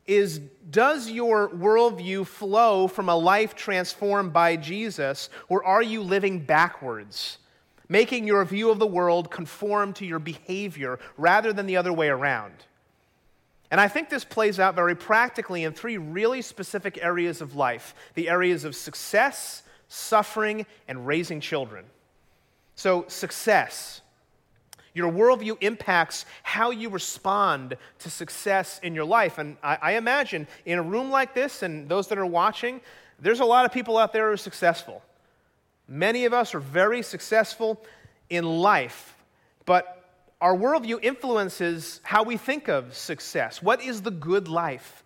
is 0.07 0.39
Does 0.69 1.09
your 1.09 1.49
worldview 1.49 2.25
flow 2.25 2.87
from 2.87 3.09
a 3.09 3.15
life 3.15 3.53
transformed 3.53 4.31
by 4.31 4.55
Jesus, 4.55 5.29
or 5.49 5.61
are 5.65 5.83
you 5.83 6.01
living 6.01 6.39
backwards, 6.39 7.37
making 7.89 8.25
your 8.25 8.45
view 8.45 8.69
of 8.69 8.79
the 8.79 8.87
world 8.87 9.29
conform 9.29 9.91
to 9.93 10.05
your 10.05 10.19
behavior 10.19 10.99
rather 11.17 11.51
than 11.51 11.65
the 11.65 11.75
other 11.75 11.91
way 11.91 12.07
around? 12.07 12.53
And 13.73 13.81
I 13.81 13.87
think 13.87 14.07
this 14.11 14.23
plays 14.23 14.59
out 14.59 14.75
very 14.75 14.95
practically 14.95 15.63
in 15.63 15.73
three 15.73 15.97
really 15.97 16.43
specific 16.43 16.99
areas 17.01 17.41
of 17.41 17.55
life 17.55 17.95
the 18.13 18.29
areas 18.29 18.65
of 18.65 18.75
success, 18.75 19.63
suffering, 19.87 20.67
and 20.87 21.07
raising 21.07 21.41
children. 21.41 21.83
So, 22.75 23.05
success. 23.07 24.01
Your 24.93 25.11
worldview 25.11 25.57
impacts 25.59 26.27
how 26.43 26.69
you 26.69 26.89
respond 26.89 27.75
to 27.97 28.11
success 28.11 28.79
in 28.83 28.93
your 28.93 29.05
life. 29.05 29.39
And 29.39 29.57
I, 29.63 29.79
I, 29.81 29.91
imagine 29.93 30.47
in 30.65 30.77
a 30.77 30.83
room 30.83 31.09
like 31.09 31.33
this, 31.33 31.63
and 31.63 31.89
those 31.89 32.07
that 32.09 32.19
are 32.19 32.27
watching, 32.27 32.79
there's 33.19 33.39
a 33.39 33.45
lot 33.45 33.65
of 33.65 33.71
people 33.71 33.97
out 33.97 34.13
there 34.13 34.27
who 34.27 34.33
are 34.33 34.37
successful. 34.37 35.01
Many 35.87 36.25
of 36.25 36.33
us 36.33 36.53
are 36.53 36.59
very 36.59 37.01
successful 37.01 37.83
in 38.29 38.45
life, 38.45 39.15
but 39.65 39.92
our 40.43 40.57
worldview 40.57 41.01
influences 41.01 42.01
how 42.03 42.21
we 42.21 42.35
think 42.35 42.67
of 42.67 42.93
success. 42.93 43.61
What 43.61 43.81
is 43.81 44.01
the 44.01 44.11
good 44.11 44.49
life? 44.49 45.01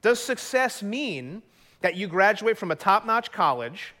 Does 0.00 0.18
success 0.18 0.82
mean 0.82 1.42
that 1.82 1.96
you 1.96 2.06
graduate 2.06 2.56
from 2.56 2.70
a 2.70 2.74
top 2.74 3.04
notch 3.04 3.30
college, 3.30 3.94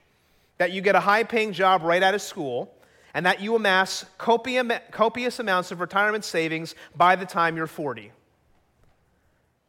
that 0.56 0.72
you 0.72 0.80
get 0.80 0.94
a 0.94 1.00
high 1.00 1.22
paying 1.22 1.52
job 1.52 1.82
right 1.82 2.02
out 2.02 2.14
of 2.14 2.22
school, 2.22 2.72
and 3.12 3.26
that 3.26 3.42
you 3.42 3.54
amass 3.56 4.06
copious 4.16 5.38
amounts 5.38 5.70
of 5.70 5.80
retirement 5.80 6.24
savings 6.24 6.74
by 6.96 7.14
the 7.14 7.26
time 7.26 7.58
you're 7.58 7.66
40? 7.66 8.10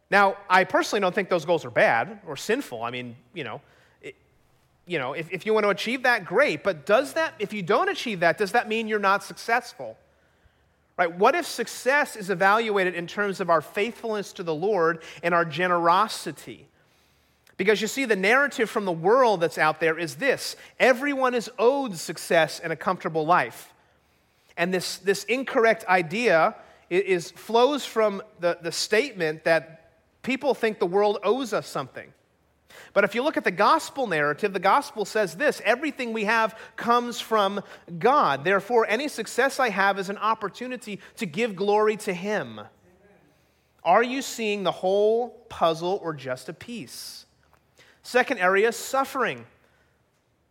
Now, 0.09 0.37
I 0.49 0.63
personally 0.63 1.01
don't 1.01 1.13
think 1.13 1.27
those 1.27 1.43
goals 1.43 1.65
are 1.65 1.71
bad 1.71 2.21
or 2.25 2.37
sinful. 2.37 2.83
I 2.83 2.89
mean, 2.89 3.17
you 3.33 3.43
know, 3.43 3.59
it, 4.01 4.15
you 4.87 4.97
know, 4.97 5.11
if, 5.11 5.29
if 5.29 5.45
you 5.45 5.53
want 5.53 5.65
to 5.65 5.71
achieve 5.71 6.03
that, 6.03 6.23
great. 6.23 6.63
But 6.63 6.85
does 6.85 7.13
that, 7.13 7.33
if 7.37 7.51
you 7.51 7.63
don't 7.63 7.89
achieve 7.89 8.21
that, 8.21 8.37
does 8.37 8.53
that 8.53 8.69
mean 8.69 8.87
you're 8.87 8.97
not 8.97 9.25
successful? 9.25 9.97
Right? 11.01 11.17
What 11.17 11.33
if 11.33 11.47
success 11.47 12.15
is 12.15 12.29
evaluated 12.29 12.93
in 12.93 13.07
terms 13.07 13.39
of 13.39 13.49
our 13.49 13.61
faithfulness 13.61 14.33
to 14.33 14.43
the 14.43 14.53
Lord 14.53 15.01
and 15.23 15.33
our 15.33 15.43
generosity? 15.43 16.67
Because 17.57 17.81
you 17.81 17.87
see, 17.87 18.05
the 18.05 18.15
narrative 18.15 18.69
from 18.69 18.85
the 18.85 18.91
world 18.91 19.41
that's 19.41 19.57
out 19.57 19.79
there 19.79 19.97
is 19.97 20.17
this 20.17 20.55
everyone 20.79 21.33
is 21.33 21.49
owed 21.57 21.97
success 21.97 22.59
and 22.59 22.71
a 22.71 22.75
comfortable 22.75 23.25
life. 23.25 23.73
And 24.55 24.71
this, 24.71 24.97
this 24.97 25.23
incorrect 25.23 25.85
idea 25.87 26.55
is, 26.91 27.31
flows 27.31 27.83
from 27.83 28.21
the, 28.39 28.59
the 28.61 28.71
statement 28.71 29.43
that 29.45 29.93
people 30.21 30.53
think 30.53 30.77
the 30.77 30.85
world 30.85 31.17
owes 31.23 31.51
us 31.51 31.65
something. 31.65 32.13
But 32.93 33.03
if 33.03 33.15
you 33.15 33.23
look 33.23 33.37
at 33.37 33.43
the 33.43 33.51
gospel 33.51 34.05
narrative, 34.07 34.53
the 34.53 34.59
gospel 34.59 35.05
says 35.05 35.35
this 35.35 35.61
everything 35.63 36.13
we 36.13 36.25
have 36.25 36.57
comes 36.75 37.21
from 37.21 37.61
God. 37.99 38.43
Therefore, 38.43 38.85
any 38.87 39.07
success 39.07 39.59
I 39.59 39.69
have 39.69 39.97
is 39.97 40.09
an 40.09 40.17
opportunity 40.17 40.99
to 41.17 41.25
give 41.25 41.55
glory 41.55 41.97
to 41.97 42.13
Him. 42.13 42.61
Are 43.83 44.03
you 44.03 44.21
seeing 44.21 44.63
the 44.63 44.71
whole 44.71 45.29
puzzle 45.49 45.99
or 46.03 46.13
just 46.13 46.49
a 46.49 46.53
piece? 46.53 47.25
Second 48.03 48.39
area, 48.39 48.71
suffering. 48.71 49.45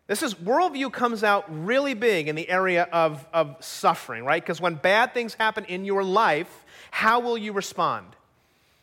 This 0.06 0.22
is 0.24 0.34
worldview 0.34 0.92
comes 0.92 1.22
out 1.22 1.44
really 1.48 1.94
big 1.94 2.26
in 2.26 2.34
the 2.34 2.48
area 2.48 2.88
of, 2.90 3.24
of 3.32 3.56
suffering, 3.60 4.24
right? 4.24 4.42
Because 4.42 4.60
when 4.60 4.74
bad 4.74 5.14
things 5.14 5.34
happen 5.34 5.64
in 5.66 5.84
your 5.84 6.02
life, 6.02 6.64
how 6.90 7.20
will 7.20 7.38
you 7.38 7.52
respond? 7.52 8.06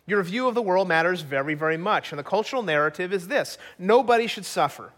Your 0.07 0.23
view 0.23 0.47
of 0.47 0.55
the 0.55 0.61
world 0.61 0.87
matters 0.87 1.21
very, 1.21 1.53
very 1.53 1.77
much. 1.77 2.11
And 2.11 2.17
the 2.17 2.23
cultural 2.23 2.63
narrative 2.63 3.13
is 3.13 3.27
this 3.27 3.59
nobody 3.77 4.25
should 4.25 4.45
suffer. 4.45 4.91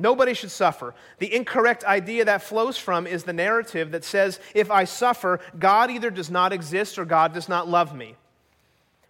Nobody 0.00 0.32
should 0.32 0.52
suffer. 0.52 0.94
The 1.18 1.34
incorrect 1.34 1.82
idea 1.82 2.24
that 2.24 2.42
flows 2.42 2.78
from 2.78 3.06
is 3.06 3.24
the 3.24 3.32
narrative 3.32 3.90
that 3.90 4.04
says, 4.04 4.38
if 4.54 4.70
I 4.70 4.84
suffer, 4.84 5.40
God 5.58 5.90
either 5.90 6.10
does 6.10 6.30
not 6.30 6.52
exist 6.52 7.00
or 7.00 7.04
God 7.04 7.34
does 7.34 7.48
not 7.48 7.68
love 7.68 7.96
me. 7.96 8.14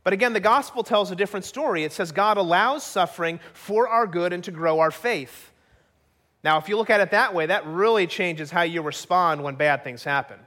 But 0.03 0.15
again, 0.15 0.33
the 0.33 0.41
gospel 0.41 0.83
tells 0.83 1.11
a 1.11 1.17
different 1.17 1.45
story. 1.45 1.85
It 1.85 1.93
says 1.93 2.11
God 2.11 2.39
allows 2.39 2.85
suffering 2.85 3.39
for 3.53 3.87
our 3.87 4.07
good 4.07 4.33
and 4.33 4.43
to 4.45 4.51
grow 4.51 4.81
our 4.81 4.91
faith. 4.91 5.51
Now, 6.43 6.57
if 6.57 6.71
you 6.71 6.79
look 6.79 6.89
at 6.89 7.01
it 7.01 7.11
that 7.11 7.35
way, 7.35 7.45
that 7.45 7.67
really 7.67 8.07
changes 8.07 8.51
how 8.51 8.63
you 8.63 8.81
respond 8.81 9.43
when 9.43 9.57
bad 9.57 9.85
things 9.85 10.05
happen. 10.05 10.39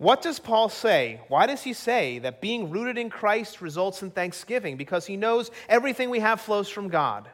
What 0.00 0.22
does 0.22 0.38
Paul 0.38 0.70
say? 0.70 1.20
Why 1.28 1.44
does 1.44 1.62
he 1.62 1.74
say 1.74 2.20
that 2.20 2.40
being 2.40 2.70
rooted 2.70 2.96
in 2.96 3.10
Christ 3.10 3.60
results 3.60 4.02
in 4.02 4.10
thanksgiving? 4.10 4.78
Because 4.78 5.04
he 5.04 5.14
knows 5.14 5.50
everything 5.68 6.08
we 6.08 6.20
have 6.20 6.40
flows 6.40 6.70
from 6.70 6.88
God. 6.88 7.28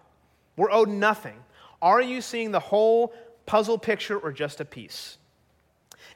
We're 0.57 0.73
owed 0.73 0.89
nothing. 0.89 1.37
Are 1.81 2.01
you 2.01 2.21
seeing 2.21 2.51
the 2.51 2.59
whole 2.59 3.15
puzzle 3.47 3.79
picture 3.79 4.19
or 4.19 4.33
just 4.33 4.61
a 4.61 4.65
piece? 4.65 5.17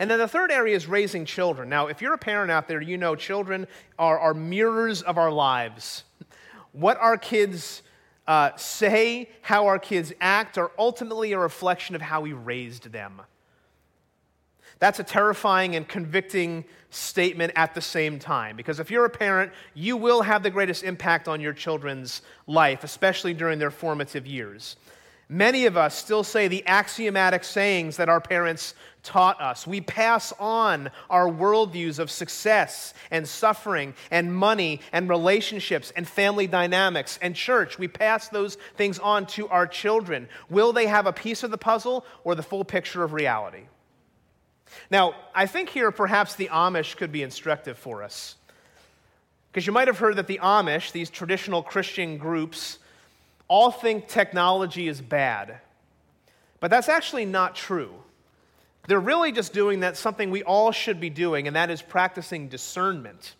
And 0.00 0.10
then 0.10 0.18
the 0.18 0.26
third 0.26 0.50
area 0.50 0.74
is 0.74 0.88
raising 0.88 1.24
children. 1.24 1.68
Now, 1.68 1.86
if 1.86 2.02
you're 2.02 2.14
a 2.14 2.18
parent 2.18 2.50
out 2.50 2.66
there, 2.66 2.80
you 2.80 2.98
know 2.98 3.14
children 3.14 3.68
are, 3.96 4.18
are 4.18 4.34
mirrors 4.34 5.02
of 5.02 5.18
our 5.18 5.30
lives. 5.30 6.02
What 6.72 6.98
our 6.98 7.16
kids 7.16 7.82
uh, 8.26 8.56
say, 8.56 9.28
how 9.42 9.68
our 9.68 9.78
kids 9.78 10.12
act, 10.20 10.58
are 10.58 10.72
ultimately 10.76 11.30
a 11.30 11.38
reflection 11.38 11.94
of 11.94 12.02
how 12.02 12.22
we 12.22 12.32
raised 12.32 12.90
them. 12.90 13.22
That's 14.80 14.98
a 14.98 15.04
terrifying 15.04 15.76
and 15.76 15.86
convicting 15.86 16.64
statement 16.90 17.52
at 17.54 17.74
the 17.74 17.80
same 17.80 18.18
time. 18.18 18.56
Because 18.56 18.80
if 18.80 18.90
you're 18.90 19.04
a 19.04 19.10
parent, 19.10 19.52
you 19.74 19.96
will 19.96 20.22
have 20.22 20.42
the 20.42 20.50
greatest 20.50 20.82
impact 20.82 21.28
on 21.28 21.40
your 21.40 21.52
children's 21.52 22.22
life, 22.46 22.82
especially 22.82 23.34
during 23.34 23.58
their 23.58 23.70
formative 23.70 24.26
years. 24.26 24.76
Many 25.28 25.66
of 25.66 25.76
us 25.76 25.94
still 25.94 26.24
say 26.24 26.48
the 26.48 26.66
axiomatic 26.66 27.44
sayings 27.44 27.98
that 27.98 28.08
our 28.08 28.20
parents 28.20 28.74
taught 29.04 29.40
us. 29.40 29.64
We 29.64 29.80
pass 29.80 30.32
on 30.40 30.90
our 31.08 31.28
worldviews 31.28 32.00
of 32.00 32.10
success 32.10 32.94
and 33.12 33.28
suffering 33.28 33.94
and 34.10 34.34
money 34.34 34.80
and 34.92 35.08
relationships 35.08 35.92
and 35.94 36.08
family 36.08 36.48
dynamics 36.48 37.16
and 37.22 37.36
church. 37.36 37.78
We 37.78 37.86
pass 37.86 38.28
those 38.28 38.56
things 38.76 38.98
on 38.98 39.26
to 39.28 39.46
our 39.48 39.68
children. 39.68 40.28
Will 40.48 40.72
they 40.72 40.86
have 40.86 41.06
a 41.06 41.12
piece 41.12 41.44
of 41.44 41.52
the 41.52 41.58
puzzle 41.58 42.04
or 42.24 42.34
the 42.34 42.42
full 42.42 42.64
picture 42.64 43.04
of 43.04 43.12
reality? 43.12 43.66
Now, 44.90 45.14
I 45.35 45.46
think 45.46 45.68
here 45.68 45.90
perhaps 45.90 46.35
the 46.35 46.48
Amish 46.48 46.96
could 46.96 47.12
be 47.12 47.22
instructive 47.22 47.78
for 47.78 48.02
us. 48.02 48.37
Because 49.50 49.66
you 49.66 49.72
might 49.72 49.88
have 49.88 49.98
heard 49.98 50.16
that 50.16 50.26
the 50.26 50.38
Amish, 50.42 50.92
these 50.92 51.11
traditional 51.11 51.62
Christian 51.62 52.18
groups, 52.18 52.78
all 53.48 53.70
think 53.70 54.06
technology 54.06 54.87
is 54.87 55.00
bad. 55.00 55.61
But 56.61 56.70
that's 56.70 56.88
actually 56.88 57.24
not 57.24 57.56
true. 57.56 57.92
They're 58.87 59.00
really 59.00 59.33
just 59.33 59.52
doing 59.52 59.80
that 59.80 59.96
something 59.96 60.30
we 60.30 60.42
all 60.42 60.72
should 60.72 61.00
be 61.00 61.11
doing, 61.11 61.46
and 61.46 61.56
that 61.56 61.70
is 61.70 61.83
practicing 61.83 62.48
discernment. 62.48 63.35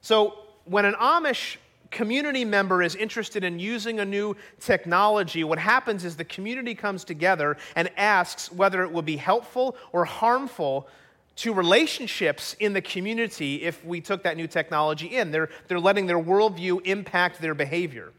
So, 0.00 0.38
when 0.64 0.84
an 0.84 0.94
Amish 0.94 1.56
community 1.94 2.44
member 2.44 2.82
is 2.82 2.94
interested 2.96 3.44
in 3.44 3.58
using 3.58 4.00
a 4.00 4.04
new 4.04 4.36
technology, 4.60 5.44
what 5.44 5.58
happens 5.58 6.04
is 6.04 6.16
the 6.16 6.24
community 6.24 6.74
comes 6.74 7.04
together 7.04 7.56
and 7.76 7.88
asks 7.96 8.52
whether 8.52 8.82
it 8.82 8.92
would 8.92 9.06
be 9.06 9.16
helpful 9.16 9.76
or 9.92 10.04
harmful 10.04 10.88
to 11.36 11.54
relationships 11.54 12.54
in 12.60 12.72
the 12.72 12.82
community 12.82 13.62
if 13.62 13.84
we 13.84 14.00
took 14.00 14.22
that 14.24 14.36
new 14.36 14.46
technology 14.46 15.06
in. 15.06 15.30
They're, 15.30 15.48
they're 15.68 15.80
letting 15.80 16.06
their 16.06 16.18
worldview 16.18 16.86
impact 16.86 17.40
their 17.40 17.54
behavior. 17.54 18.12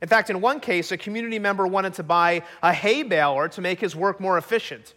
In 0.00 0.08
fact, 0.08 0.30
in 0.30 0.40
one 0.40 0.60
case, 0.60 0.92
a 0.92 0.96
community 0.96 1.38
member 1.38 1.66
wanted 1.66 1.94
to 1.94 2.02
buy 2.02 2.42
a 2.62 2.72
hay 2.72 3.02
baler 3.02 3.48
to 3.48 3.60
make 3.60 3.80
his 3.80 3.96
work 3.96 4.20
more 4.20 4.38
efficient. 4.38 4.94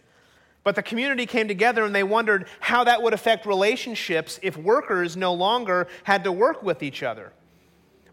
But 0.62 0.76
the 0.76 0.82
community 0.82 1.26
came 1.26 1.48
together 1.48 1.84
and 1.84 1.94
they 1.94 2.02
wondered 2.02 2.46
how 2.60 2.84
that 2.84 3.02
would 3.02 3.12
affect 3.12 3.44
relationships 3.44 4.38
if 4.42 4.56
workers 4.56 5.16
no 5.16 5.34
longer 5.34 5.88
had 6.04 6.24
to 6.24 6.32
work 6.32 6.62
with 6.62 6.82
each 6.82 7.02
other. 7.02 7.32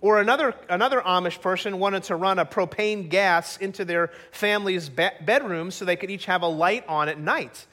Or 0.01 0.19
another, 0.19 0.55
another 0.67 0.99
Amish 1.01 1.39
person 1.39 1.77
wanted 1.77 2.03
to 2.03 2.15
run 2.15 2.39
a 2.39 2.45
propane 2.45 3.07
gas 3.07 3.57
into 3.57 3.85
their 3.85 4.09
family's 4.31 4.89
be- 4.89 5.09
bedroom 5.21 5.69
so 5.69 5.85
they 5.85 5.95
could 5.95 6.09
each 6.09 6.25
have 6.25 6.41
a 6.41 6.47
light 6.47 6.83
on 6.87 7.07
at 7.07 7.19
night. 7.19 7.67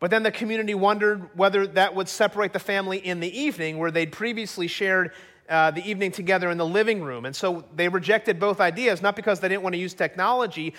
But 0.00 0.10
then 0.10 0.22
the 0.22 0.30
community 0.30 0.74
wondered 0.74 1.36
whether 1.36 1.66
that 1.66 1.94
would 1.94 2.08
separate 2.08 2.52
the 2.52 2.58
family 2.58 2.98
in 2.98 3.20
the 3.20 3.38
evening, 3.38 3.78
where 3.78 3.90
they'd 3.90 4.12
previously 4.12 4.66
shared 4.66 5.12
uh, 5.48 5.70
the 5.70 5.88
evening 5.88 6.12
together 6.12 6.50
in 6.50 6.58
the 6.58 6.66
living 6.66 7.02
room. 7.02 7.26
And 7.26 7.34
so 7.34 7.64
they 7.74 7.88
rejected 7.88 8.38
both 8.38 8.60
ideas, 8.60 9.02
not 9.02 9.16
because 9.16 9.40
they 9.40 9.48
didn't 9.48 9.62
want 9.62 9.74
to 9.74 9.78
use 9.78 9.94
technology, 9.94 10.74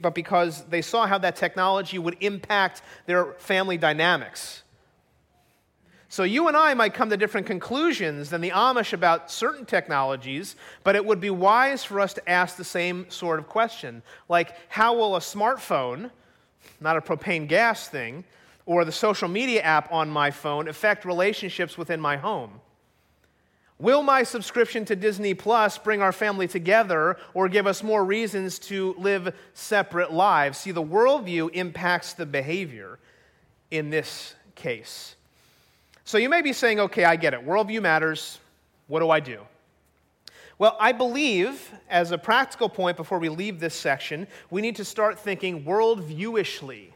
but 0.00 0.14
because 0.14 0.64
they 0.64 0.82
saw 0.82 1.06
how 1.06 1.18
that 1.18 1.36
technology 1.36 1.98
would 1.98 2.16
impact 2.20 2.82
their 3.06 3.34
family 3.34 3.78
dynamics. 3.78 4.63
So 6.14 6.22
you 6.22 6.46
and 6.46 6.56
I 6.56 6.74
might 6.74 6.94
come 6.94 7.10
to 7.10 7.16
different 7.16 7.48
conclusions 7.48 8.30
than 8.30 8.40
the 8.40 8.50
Amish 8.50 8.92
about 8.92 9.32
certain 9.32 9.66
technologies, 9.66 10.54
but 10.84 10.94
it 10.94 11.04
would 11.04 11.18
be 11.18 11.30
wise 11.30 11.82
for 11.82 11.98
us 11.98 12.14
to 12.14 12.30
ask 12.30 12.56
the 12.56 12.62
same 12.62 13.10
sort 13.10 13.40
of 13.40 13.48
question. 13.48 14.00
Like, 14.28 14.54
how 14.68 14.94
will 14.94 15.16
a 15.16 15.18
smartphone, 15.18 16.12
not 16.80 16.96
a 16.96 17.00
propane 17.00 17.48
gas 17.48 17.88
thing, 17.88 18.22
or 18.64 18.84
the 18.84 18.92
social 18.92 19.26
media 19.26 19.62
app 19.62 19.90
on 19.92 20.08
my 20.08 20.30
phone 20.30 20.68
affect 20.68 21.04
relationships 21.04 21.76
within 21.76 22.00
my 22.00 22.16
home? 22.16 22.60
Will 23.80 24.04
my 24.04 24.22
subscription 24.22 24.84
to 24.84 24.94
Disney 24.94 25.34
Plus 25.34 25.78
bring 25.78 26.00
our 26.00 26.12
family 26.12 26.46
together 26.46 27.16
or 27.34 27.48
give 27.48 27.66
us 27.66 27.82
more 27.82 28.04
reasons 28.04 28.60
to 28.60 28.94
live 28.98 29.34
separate 29.52 30.12
lives? 30.12 30.58
See, 30.58 30.70
the 30.70 30.80
worldview 30.80 31.52
impacts 31.54 32.12
the 32.12 32.24
behavior 32.24 33.00
in 33.72 33.90
this 33.90 34.36
case. 34.54 35.16
So 36.04 36.18
you 36.18 36.28
may 36.28 36.42
be 36.42 36.52
saying, 36.52 36.80
okay, 36.80 37.04
I 37.04 37.16
get 37.16 37.32
it. 37.32 37.46
Worldview 37.46 37.80
matters. 37.80 38.38
What 38.88 39.00
do 39.00 39.10
I 39.10 39.20
do? 39.20 39.40
Well, 40.58 40.76
I 40.78 40.92
believe, 40.92 41.72
as 41.88 42.10
a 42.10 42.18
practical 42.18 42.68
point 42.68 42.96
before 42.96 43.18
we 43.18 43.28
leave 43.28 43.58
this 43.58 43.74
section, 43.74 44.28
we 44.50 44.60
need 44.60 44.76
to 44.76 44.84
start 44.84 45.18
thinking 45.18 45.64
worldviewishly. 45.64 46.90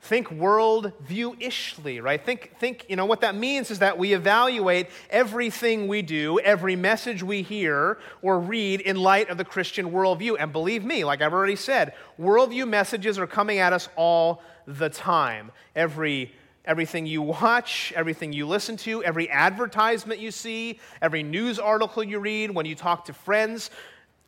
Think 0.00 0.28
worldview-ishly, 0.28 2.00
right? 2.00 2.22
Think, 2.22 2.52
think, 2.58 2.84
you 2.90 2.96
know, 2.96 3.06
what 3.06 3.22
that 3.22 3.34
means 3.34 3.70
is 3.70 3.78
that 3.78 3.96
we 3.96 4.12
evaluate 4.12 4.88
everything 5.08 5.88
we 5.88 6.02
do, 6.02 6.38
every 6.40 6.76
message 6.76 7.22
we 7.22 7.40
hear 7.40 7.98
or 8.20 8.38
read 8.38 8.82
in 8.82 8.96
light 8.96 9.30
of 9.30 9.38
the 9.38 9.44
Christian 9.46 9.92
worldview. 9.92 10.36
And 10.38 10.52
believe 10.52 10.84
me, 10.84 11.04
like 11.04 11.22
I've 11.22 11.32
already 11.32 11.56
said, 11.56 11.94
worldview 12.20 12.68
messages 12.68 13.18
are 13.18 13.26
coming 13.26 13.60
at 13.60 13.72
us 13.72 13.88
all 13.96 14.42
the 14.66 14.90
time. 14.90 15.50
Every 15.74 16.34
Everything 16.66 17.04
you 17.04 17.20
watch, 17.20 17.92
everything 17.94 18.32
you 18.32 18.46
listen 18.46 18.76
to, 18.78 19.04
every 19.04 19.28
advertisement 19.30 20.18
you 20.18 20.30
see, 20.30 20.80
every 21.02 21.22
news 21.22 21.58
article 21.58 22.02
you 22.02 22.18
read, 22.18 22.50
when 22.50 22.64
you 22.64 22.74
talk 22.74 23.04
to 23.04 23.12
friends, 23.12 23.70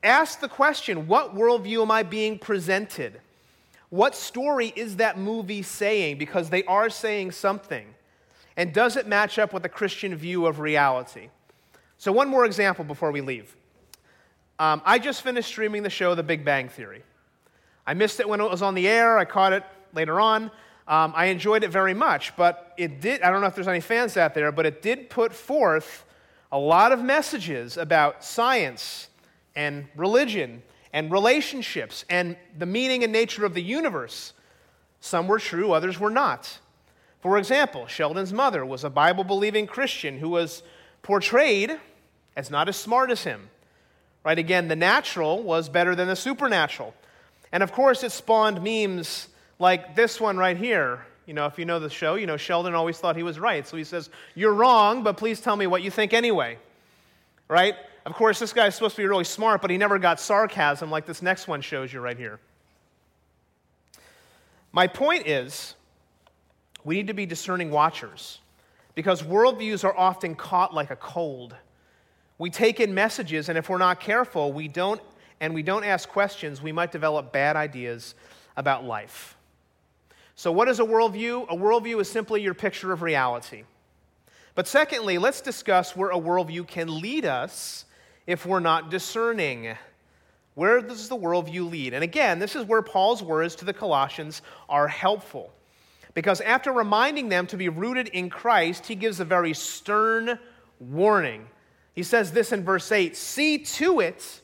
ask 0.02 0.40
the 0.40 0.48
question 0.48 1.06
what 1.06 1.34
worldview 1.34 1.82
am 1.82 1.90
I 1.90 2.02
being 2.02 2.38
presented? 2.38 3.20
What 3.88 4.14
story 4.14 4.72
is 4.76 4.96
that 4.96 5.18
movie 5.18 5.62
saying? 5.62 6.18
Because 6.18 6.50
they 6.50 6.64
are 6.64 6.90
saying 6.90 7.32
something. 7.32 7.94
And 8.56 8.72
does 8.72 8.96
it 8.96 9.06
match 9.06 9.38
up 9.38 9.52
with 9.52 9.64
a 9.64 9.68
Christian 9.68 10.14
view 10.14 10.46
of 10.46 10.60
reality? 10.60 11.28
So, 11.98 12.12
one 12.12 12.28
more 12.28 12.44
example 12.44 12.84
before 12.84 13.10
we 13.10 13.20
leave. 13.20 13.56
Um, 14.58 14.82
I 14.84 14.98
just 14.98 15.22
finished 15.22 15.48
streaming 15.48 15.82
the 15.82 15.90
show 15.90 16.14
The 16.14 16.22
Big 16.22 16.44
Bang 16.44 16.68
Theory. 16.68 17.02
I 17.86 17.94
missed 17.94 18.20
it 18.20 18.28
when 18.28 18.40
it 18.40 18.50
was 18.50 18.62
on 18.62 18.74
the 18.74 18.88
air, 18.88 19.18
I 19.18 19.24
caught 19.24 19.52
it 19.52 19.62
later 19.94 20.20
on. 20.20 20.50
Um, 20.88 21.12
I 21.16 21.26
enjoyed 21.26 21.64
it 21.64 21.70
very 21.70 21.94
much, 21.94 22.36
but 22.36 22.72
it 22.76 23.00
did, 23.00 23.22
I 23.22 23.30
don't 23.30 23.40
know 23.40 23.48
if 23.48 23.54
there's 23.54 23.66
any 23.66 23.80
fans 23.80 24.16
out 24.16 24.34
there, 24.34 24.52
but 24.52 24.66
it 24.66 24.82
did 24.82 25.10
put 25.10 25.32
forth 25.32 26.04
a 26.52 26.58
lot 26.58 26.92
of 26.92 27.02
messages 27.02 27.76
about 27.76 28.24
science 28.24 29.08
and 29.56 29.88
religion 29.96 30.62
and 30.92 31.10
relationships 31.10 32.04
and 32.08 32.36
the 32.56 32.66
meaning 32.66 33.02
and 33.02 33.12
nature 33.12 33.44
of 33.44 33.52
the 33.52 33.62
universe. 33.62 34.32
Some 35.00 35.26
were 35.26 35.40
true, 35.40 35.72
others 35.72 35.98
were 35.98 36.10
not. 36.10 36.58
For 37.20 37.36
example, 37.36 37.88
Sheldon's 37.88 38.32
mother 38.32 38.64
was 38.64 38.84
a 38.84 38.90
Bible 38.90 39.24
believing 39.24 39.66
Christian 39.66 40.18
who 40.18 40.28
was 40.28 40.62
portrayed 41.02 41.78
as 42.36 42.50
not 42.50 42.68
as 42.68 42.76
smart 42.76 43.10
as 43.10 43.24
him. 43.24 43.50
Right? 44.24 44.38
Again, 44.38 44.68
the 44.68 44.76
natural 44.76 45.42
was 45.42 45.68
better 45.68 45.94
than 45.94 46.08
the 46.08 46.16
supernatural. 46.16 46.94
And 47.50 47.62
of 47.62 47.72
course, 47.72 48.04
it 48.04 48.12
spawned 48.12 48.62
memes 48.62 49.28
like 49.58 49.94
this 49.94 50.20
one 50.20 50.36
right 50.36 50.56
here. 50.56 51.04
You 51.26 51.34
know, 51.34 51.46
if 51.46 51.58
you 51.58 51.64
know 51.64 51.80
the 51.80 51.90
show, 51.90 52.14
you 52.14 52.26
know 52.26 52.36
Sheldon 52.36 52.74
always 52.74 52.98
thought 52.98 53.16
he 53.16 53.22
was 53.22 53.38
right. 53.38 53.66
So 53.66 53.76
he 53.76 53.84
says, 53.84 54.10
You're 54.34 54.54
wrong, 54.54 55.02
but 55.02 55.16
please 55.16 55.40
tell 55.40 55.56
me 55.56 55.66
what 55.66 55.82
you 55.82 55.90
think 55.90 56.12
anyway. 56.12 56.58
Right? 57.48 57.74
Of 58.04 58.14
course, 58.14 58.38
this 58.38 58.52
guy's 58.52 58.74
supposed 58.74 58.94
to 58.96 59.02
be 59.02 59.06
really 59.06 59.24
smart, 59.24 59.60
but 59.60 59.70
he 59.70 59.78
never 59.78 59.98
got 59.98 60.20
sarcasm 60.20 60.90
like 60.90 61.06
this 61.06 61.22
next 61.22 61.48
one 61.48 61.60
shows 61.60 61.92
you 61.92 62.00
right 62.00 62.16
here. 62.16 62.38
My 64.70 64.86
point 64.86 65.26
is, 65.26 65.74
we 66.84 66.96
need 66.96 67.08
to 67.08 67.14
be 67.14 67.26
discerning 67.26 67.70
watchers 67.70 68.38
because 68.94 69.22
worldviews 69.22 69.84
are 69.84 69.96
often 69.96 70.34
caught 70.34 70.72
like 70.72 70.90
a 70.90 70.96
cold. 70.96 71.56
We 72.38 72.50
take 72.50 72.78
in 72.78 72.94
messages, 72.94 73.48
and 73.48 73.58
if 73.58 73.68
we're 73.68 73.78
not 73.78 74.00
careful, 74.00 74.52
we 74.52 74.68
don't, 74.68 75.00
and 75.40 75.54
we 75.54 75.62
don't 75.62 75.84
ask 75.84 76.08
questions, 76.08 76.62
we 76.62 76.72
might 76.72 76.92
develop 76.92 77.32
bad 77.32 77.56
ideas 77.56 78.14
about 78.56 78.84
life. 78.84 79.35
So, 80.38 80.52
what 80.52 80.68
is 80.68 80.80
a 80.80 80.84
worldview? 80.84 81.48
A 81.48 81.56
worldview 81.56 81.98
is 81.98 82.10
simply 82.10 82.42
your 82.42 82.52
picture 82.52 82.92
of 82.92 83.00
reality. 83.00 83.64
But 84.54 84.68
secondly, 84.68 85.16
let's 85.16 85.40
discuss 85.40 85.96
where 85.96 86.10
a 86.10 86.18
worldview 86.18 86.68
can 86.68 87.00
lead 87.00 87.24
us 87.24 87.86
if 88.26 88.44
we're 88.44 88.60
not 88.60 88.90
discerning. 88.90 89.74
Where 90.54 90.82
does 90.82 91.08
the 91.08 91.16
worldview 91.16 91.70
lead? 91.70 91.94
And 91.94 92.04
again, 92.04 92.38
this 92.38 92.54
is 92.54 92.64
where 92.66 92.82
Paul's 92.82 93.22
words 93.22 93.54
to 93.56 93.64
the 93.64 93.72
Colossians 93.72 94.42
are 94.68 94.86
helpful. 94.88 95.52
Because 96.12 96.42
after 96.42 96.70
reminding 96.70 97.30
them 97.30 97.46
to 97.48 97.56
be 97.56 97.70
rooted 97.70 98.08
in 98.08 98.28
Christ, 98.28 98.86
he 98.86 98.94
gives 98.94 99.20
a 99.20 99.24
very 99.24 99.54
stern 99.54 100.38
warning. 100.78 101.46
He 101.94 102.02
says 102.02 102.32
this 102.32 102.52
in 102.52 102.62
verse 102.62 102.92
8 102.92 103.16
See 103.16 103.58
to 103.58 104.00
it 104.00 104.42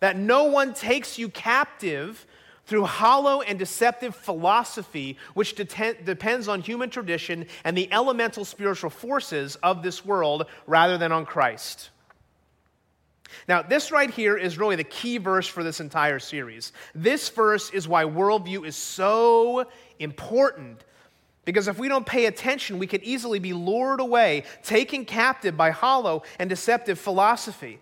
that 0.00 0.16
no 0.16 0.44
one 0.44 0.72
takes 0.72 1.18
you 1.18 1.28
captive 1.28 2.26
through 2.70 2.84
hollow 2.84 3.42
and 3.42 3.58
deceptive 3.58 4.14
philosophy, 4.14 5.18
which 5.34 5.56
depends 5.56 6.46
on 6.46 6.60
human 6.60 6.88
tradition 6.88 7.44
and 7.64 7.76
the 7.76 7.92
elemental 7.92 8.44
spiritual 8.44 8.90
forces 8.90 9.56
of 9.56 9.82
this 9.82 10.04
world 10.04 10.46
rather 10.68 10.96
than 10.96 11.10
on 11.10 11.26
Christ. 11.26 11.90
Now, 13.48 13.60
this 13.60 13.90
right 13.90 14.08
here 14.08 14.36
is 14.36 14.56
really 14.56 14.76
the 14.76 14.84
key 14.84 15.18
verse 15.18 15.48
for 15.48 15.64
this 15.64 15.80
entire 15.80 16.20
series. 16.20 16.72
This 16.94 17.28
verse 17.28 17.70
is 17.70 17.88
why 17.88 18.04
worldview 18.04 18.64
is 18.64 18.76
so 18.76 19.66
important. 19.98 20.84
Because 21.44 21.66
if 21.66 21.76
we 21.76 21.88
don't 21.88 22.06
pay 22.06 22.26
attention, 22.26 22.78
we 22.78 22.86
could 22.86 23.02
easily 23.02 23.40
be 23.40 23.52
lured 23.52 23.98
away, 23.98 24.44
taken 24.62 25.04
captive 25.04 25.56
by 25.56 25.70
hollow 25.70 26.22
and 26.38 26.48
deceptive 26.48 27.00
philosophy. 27.00 27.80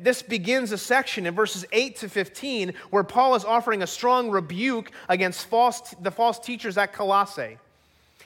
This 0.00 0.22
begins 0.22 0.72
a 0.72 0.78
section 0.78 1.26
in 1.26 1.34
verses 1.34 1.64
8 1.72 1.96
to 1.96 2.08
15 2.08 2.74
where 2.90 3.04
Paul 3.04 3.34
is 3.34 3.44
offering 3.44 3.82
a 3.82 3.86
strong 3.86 4.30
rebuke 4.30 4.90
against 5.08 5.46
false, 5.46 5.94
the 6.00 6.10
false 6.10 6.38
teachers 6.38 6.76
at 6.76 6.92
Colossae. 6.92 7.58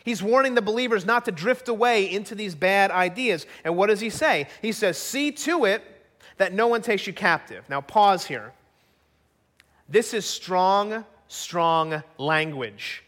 He's 0.05 0.23
warning 0.23 0.55
the 0.55 0.63
believers 0.63 1.07
not 1.07 1.25
to 1.27 1.33
drift 1.33 1.69
away 1.69 2.11
into 2.11 2.35
these 2.35 2.57
bad 2.57 2.91
ideas. 2.91 3.47
And 3.65 3.77
what 3.77 3.87
does 3.87 4.01
he 4.01 4.11
say? 4.11 4.49
He 4.61 4.73
says, 4.73 4.99
See 4.99 5.31
to 5.33 5.65
it 5.65 5.85
that 6.39 6.53
no 6.53 6.67
one 6.67 6.83
takes 6.83 7.07
you 7.07 7.13
captive. 7.13 7.65
Now, 7.69 7.81
pause 7.81 8.25
here. 8.25 8.53
This 9.89 10.15
is 10.15 10.25
strong, 10.25 11.05
strong 11.29 12.03
language. 12.19 13.05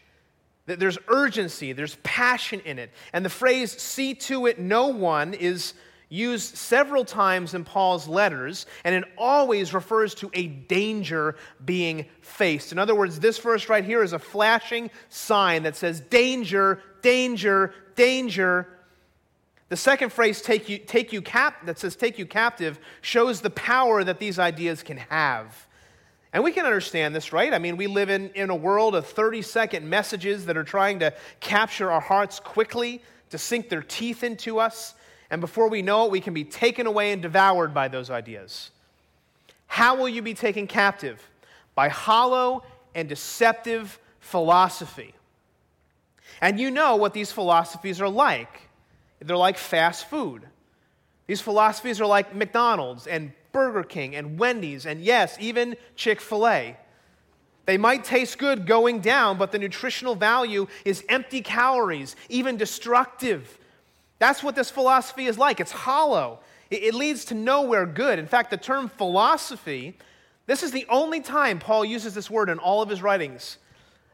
There's 0.67 0.97
urgency, 1.09 1.73
there's 1.73 1.95
passion 2.03 2.61
in 2.61 2.79
it. 2.79 2.91
And 3.13 3.23
the 3.23 3.29
phrase, 3.29 3.71
see 3.79 4.15
to 4.15 4.47
it 4.47 4.57
no 4.57 4.87
one, 4.87 5.33
is 5.33 5.73
used 6.09 6.55
several 6.55 7.05
times 7.05 7.53
in 7.53 7.63
Paul's 7.63 8.07
letters, 8.07 8.65
and 8.83 8.95
it 8.95 9.03
always 9.17 9.73
refers 9.73 10.15
to 10.15 10.29
a 10.33 10.47
danger 10.47 11.35
being 11.63 12.05
faced. 12.21 12.71
In 12.71 12.79
other 12.79 12.95
words, 12.95 13.19
this 13.19 13.37
verse 13.37 13.69
right 13.69 13.83
here 13.83 14.03
is 14.03 14.13
a 14.13 14.19
flashing 14.19 14.91
sign 15.09 15.63
that 15.63 15.75
says, 15.75 15.99
danger, 15.99 16.81
danger, 17.01 17.73
danger. 17.95 18.67
The 19.69 19.77
second 19.77 20.11
phrase, 20.11 20.41
take 20.41 20.69
you, 20.69 20.77
take 20.77 21.11
you 21.11 21.21
cap, 21.21 21.65
that 21.65 21.79
says 21.79 21.95
take 21.95 22.19
you 22.19 22.25
captive, 22.25 22.79
shows 23.01 23.41
the 23.41 23.49
power 23.49 24.03
that 24.03 24.19
these 24.19 24.37
ideas 24.37 24.83
can 24.83 24.97
have. 24.97 25.67
And 26.35 26.43
we 26.43 26.51
can 26.51 26.65
understand 26.65 27.15
this, 27.15 27.31
right? 27.31 27.53
I 27.53 27.59
mean, 27.59 27.77
we 27.77 27.87
live 27.87 28.09
in, 28.09 28.29
in 28.31 28.49
a 28.49 28.55
world 28.55 28.93
of 28.93 29.07
30 29.07 29.41
second 29.41 29.89
messages 29.89 30.45
that 30.47 30.57
are 30.57 30.65
trying 30.65 30.99
to 30.99 31.13
capture 31.39 31.89
our 31.89 32.01
hearts 32.01 32.41
quickly, 32.41 33.01
to 33.29 33.37
sink 33.37 33.69
their 33.69 33.81
teeth 33.81 34.21
into 34.21 34.59
us. 34.59 34.95
And 35.35 35.41
before 35.41 35.67
we 35.67 35.81
know 35.81 36.05
it, 36.05 36.11
we 36.11 36.21
can 36.21 36.33
be 36.33 36.45
taken 36.45 36.87
away 36.87 37.11
and 37.11 37.21
devoured 37.21 37.73
by 37.73 37.89
those 37.89 38.09
ideas. 38.09 38.71
How 39.67 39.97
will 39.97 40.07
you 40.07 40.21
be 40.21 40.33
taken 40.33 40.65
captive? 40.65 41.21
By 41.75 41.89
hollow 41.89 42.63
and 42.95 43.09
deceptive 43.09 43.99
philosophy. 44.21 45.13
And 46.39 46.57
you 46.57 46.71
know 46.71 46.95
what 46.95 47.13
these 47.13 47.33
philosophies 47.33 47.99
are 47.99 48.07
like. 48.07 48.69
They're 49.19 49.35
like 49.35 49.57
fast 49.57 50.09
food. 50.09 50.43
These 51.27 51.41
philosophies 51.41 51.99
are 51.99 52.07
like 52.07 52.33
McDonald's 52.33 53.05
and 53.05 53.33
Burger 53.51 53.83
King 53.83 54.15
and 54.15 54.39
Wendy's 54.39 54.85
and, 54.85 55.01
yes, 55.01 55.35
even 55.41 55.75
Chick 55.97 56.21
fil 56.21 56.47
A. 56.47 56.77
They 57.65 57.77
might 57.77 58.05
taste 58.05 58.37
good 58.37 58.65
going 58.65 59.01
down, 59.01 59.37
but 59.37 59.51
the 59.51 59.59
nutritional 59.59 60.15
value 60.15 60.67
is 60.85 61.03
empty 61.09 61.41
calories, 61.41 62.15
even 62.29 62.55
destructive. 62.55 63.59
That's 64.19 64.43
what 64.43 64.55
this 64.55 64.69
philosophy 64.69 65.25
is 65.25 65.37
like. 65.37 65.59
It's 65.59 65.71
hollow, 65.71 66.39
it, 66.69 66.93
leads 66.93 67.25
to 67.25 67.33
nowhere 67.33 67.85
good. 67.85 68.17
In 68.19 68.27
fact, 68.27 68.49
the 68.49 68.57
term 68.57 68.89
philosophy, 68.89 69.97
this 70.45 70.63
is 70.63 70.71
the 70.71 70.85
only 70.89 71.21
time 71.21 71.59
Paul 71.59 71.85
uses 71.85 72.13
this 72.13 72.29
word 72.29 72.49
in 72.49 72.59
all 72.59 72.81
of 72.81 72.89
his 72.89 73.01
writings. 73.01 73.57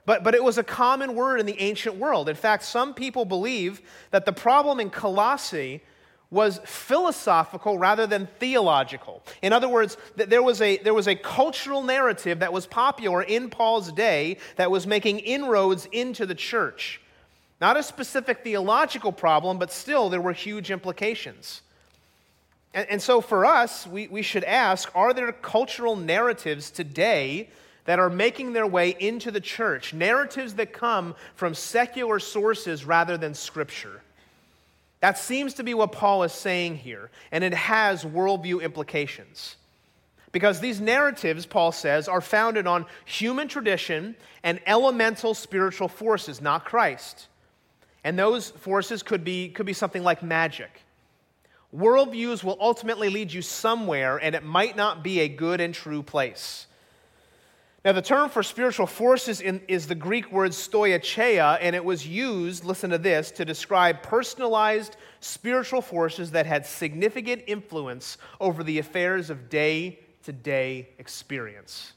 But, 0.06 0.24
but 0.24 0.34
it 0.34 0.44
was 0.44 0.58
a 0.58 0.64
common 0.64 1.16
word 1.16 1.40
in 1.40 1.46
the 1.46 1.60
ancient 1.62 1.96
world. 1.96 2.28
In 2.28 2.36
fact, 2.36 2.64
some 2.64 2.94
people 2.94 3.24
believe 3.24 3.82
that 4.10 4.26
the 4.26 4.34
problem 4.34 4.80
in 4.80 4.90
Colossae 4.90 5.82
was 6.32 6.60
philosophical 6.64 7.78
rather 7.78 8.08
than 8.08 8.28
theological. 8.40 9.22
In 9.42 9.54
other 9.54 9.68
words, 9.68 9.98
that 10.16 10.30
there 10.30 10.42
was, 10.42 10.62
a, 10.62 10.78
there 10.78 10.94
was 10.94 11.08
a 11.08 11.16
cultural 11.16 11.84
narrative 11.84 12.40
that 12.40 12.54
was 12.54 12.66
popular 12.66 13.22
in 13.22 13.50
Paul's 13.50 13.92
day 13.92 14.38
that 14.56 14.72
was 14.72 14.88
making 14.88 15.20
inroads 15.20 15.88
into 15.92 16.26
the 16.26 16.34
church. 16.34 17.02
Not 17.62 17.78
a 17.78 17.84
specific 17.84 18.44
theological 18.44 19.12
problem, 19.12 19.60
but 19.60 19.72
still 19.72 20.10
there 20.10 20.20
were 20.20 20.34
huge 20.34 20.72
implications. 20.72 21.62
And, 22.74 22.90
and 22.90 23.02
so 23.02 23.22
for 23.22 23.46
us, 23.46 23.86
we, 23.86 24.08
we 24.08 24.24
should 24.24 24.44
ask 24.44 24.90
are 24.96 25.14
there 25.14 25.32
cultural 25.32 25.96
narratives 25.96 26.72
today 26.72 27.50
that 27.86 28.00
are 28.00 28.10
making 28.10 28.54
their 28.54 28.66
way 28.66 28.96
into 29.00 29.30
the 29.30 29.40
church, 29.40 29.94
narratives 29.94 30.56
that 30.56 30.74
come 30.74 31.16
from 31.36 31.54
secular 31.54 32.20
sources 32.20 32.84
rather 32.84 33.16
than 33.16 33.36
scripture. 33.36 34.02
That 35.00 35.20
seems 35.20 35.54
to 35.56 35.64
be 35.64 35.74
what 35.76 35.92
Paul 35.92 36.24
is 36.24 36.32
saying 36.32 36.78
here, 36.78 37.12
and 37.32 37.44
it 37.44 37.54
has 37.54 38.04
worldview 38.04 38.62
implications. 38.62 39.56
Because 40.32 40.60
these 40.60 40.80
narratives, 40.80 41.46
Paul 41.46 41.72
says, 41.72 42.08
are 42.08 42.22
founded 42.22 42.66
on 42.66 42.86
human 43.06 43.48
tradition 43.48 44.16
and 44.44 44.60
elemental 44.66 45.34
spiritual 45.34 45.88
forces, 45.88 46.42
not 46.42 46.66
Christ. 46.66 47.28
And 48.04 48.18
those 48.18 48.50
forces 48.50 49.04
could 49.04 49.24
be, 49.24 49.50
could 49.50 49.66
be 49.66 49.74
something 49.74 50.04
like 50.04 50.24
magic. 50.24 50.82
Worldviews 51.76 52.44
will 52.44 52.58
ultimately 52.60 53.10
lead 53.10 53.32
you 53.32 53.42
somewhere, 53.42 54.18
and 54.18 54.36
it 54.36 54.44
might 54.44 54.76
not 54.76 55.04
be 55.04 55.22
a 55.22 55.28
good 55.28 55.62
and 55.62 55.74
true 55.74 56.04
place. 56.04 56.68
Now, 57.84 57.94
the 57.94 58.02
term 58.02 58.30
for 58.30 58.44
spiritual 58.44 58.86
forces 58.86 59.42
in, 59.42 59.62
is 59.68 59.88
the 59.88 59.96
Greek 59.96 60.32
word 60.32 60.52
stoicheia, 60.52 61.58
and 61.62 61.76
it 61.76 61.84
was 61.84 62.06
used, 62.06 62.64
listen 62.64 62.92
to 62.92 63.00
this, 63.00 63.32
to 63.32 63.46
describe 63.46 64.04
personalized 64.04 64.98
spiritual 65.20 65.82
forces 65.82 66.32
that 66.32 66.46
had 66.46 66.66
significant 66.66 67.44
influence 67.48 68.18
over 68.40 68.64
the 68.64 68.78
affairs 68.78 69.32
of 69.32 69.50
day 69.50 70.00
to 70.24 70.32
day 70.32 70.90
experience. 71.00 71.94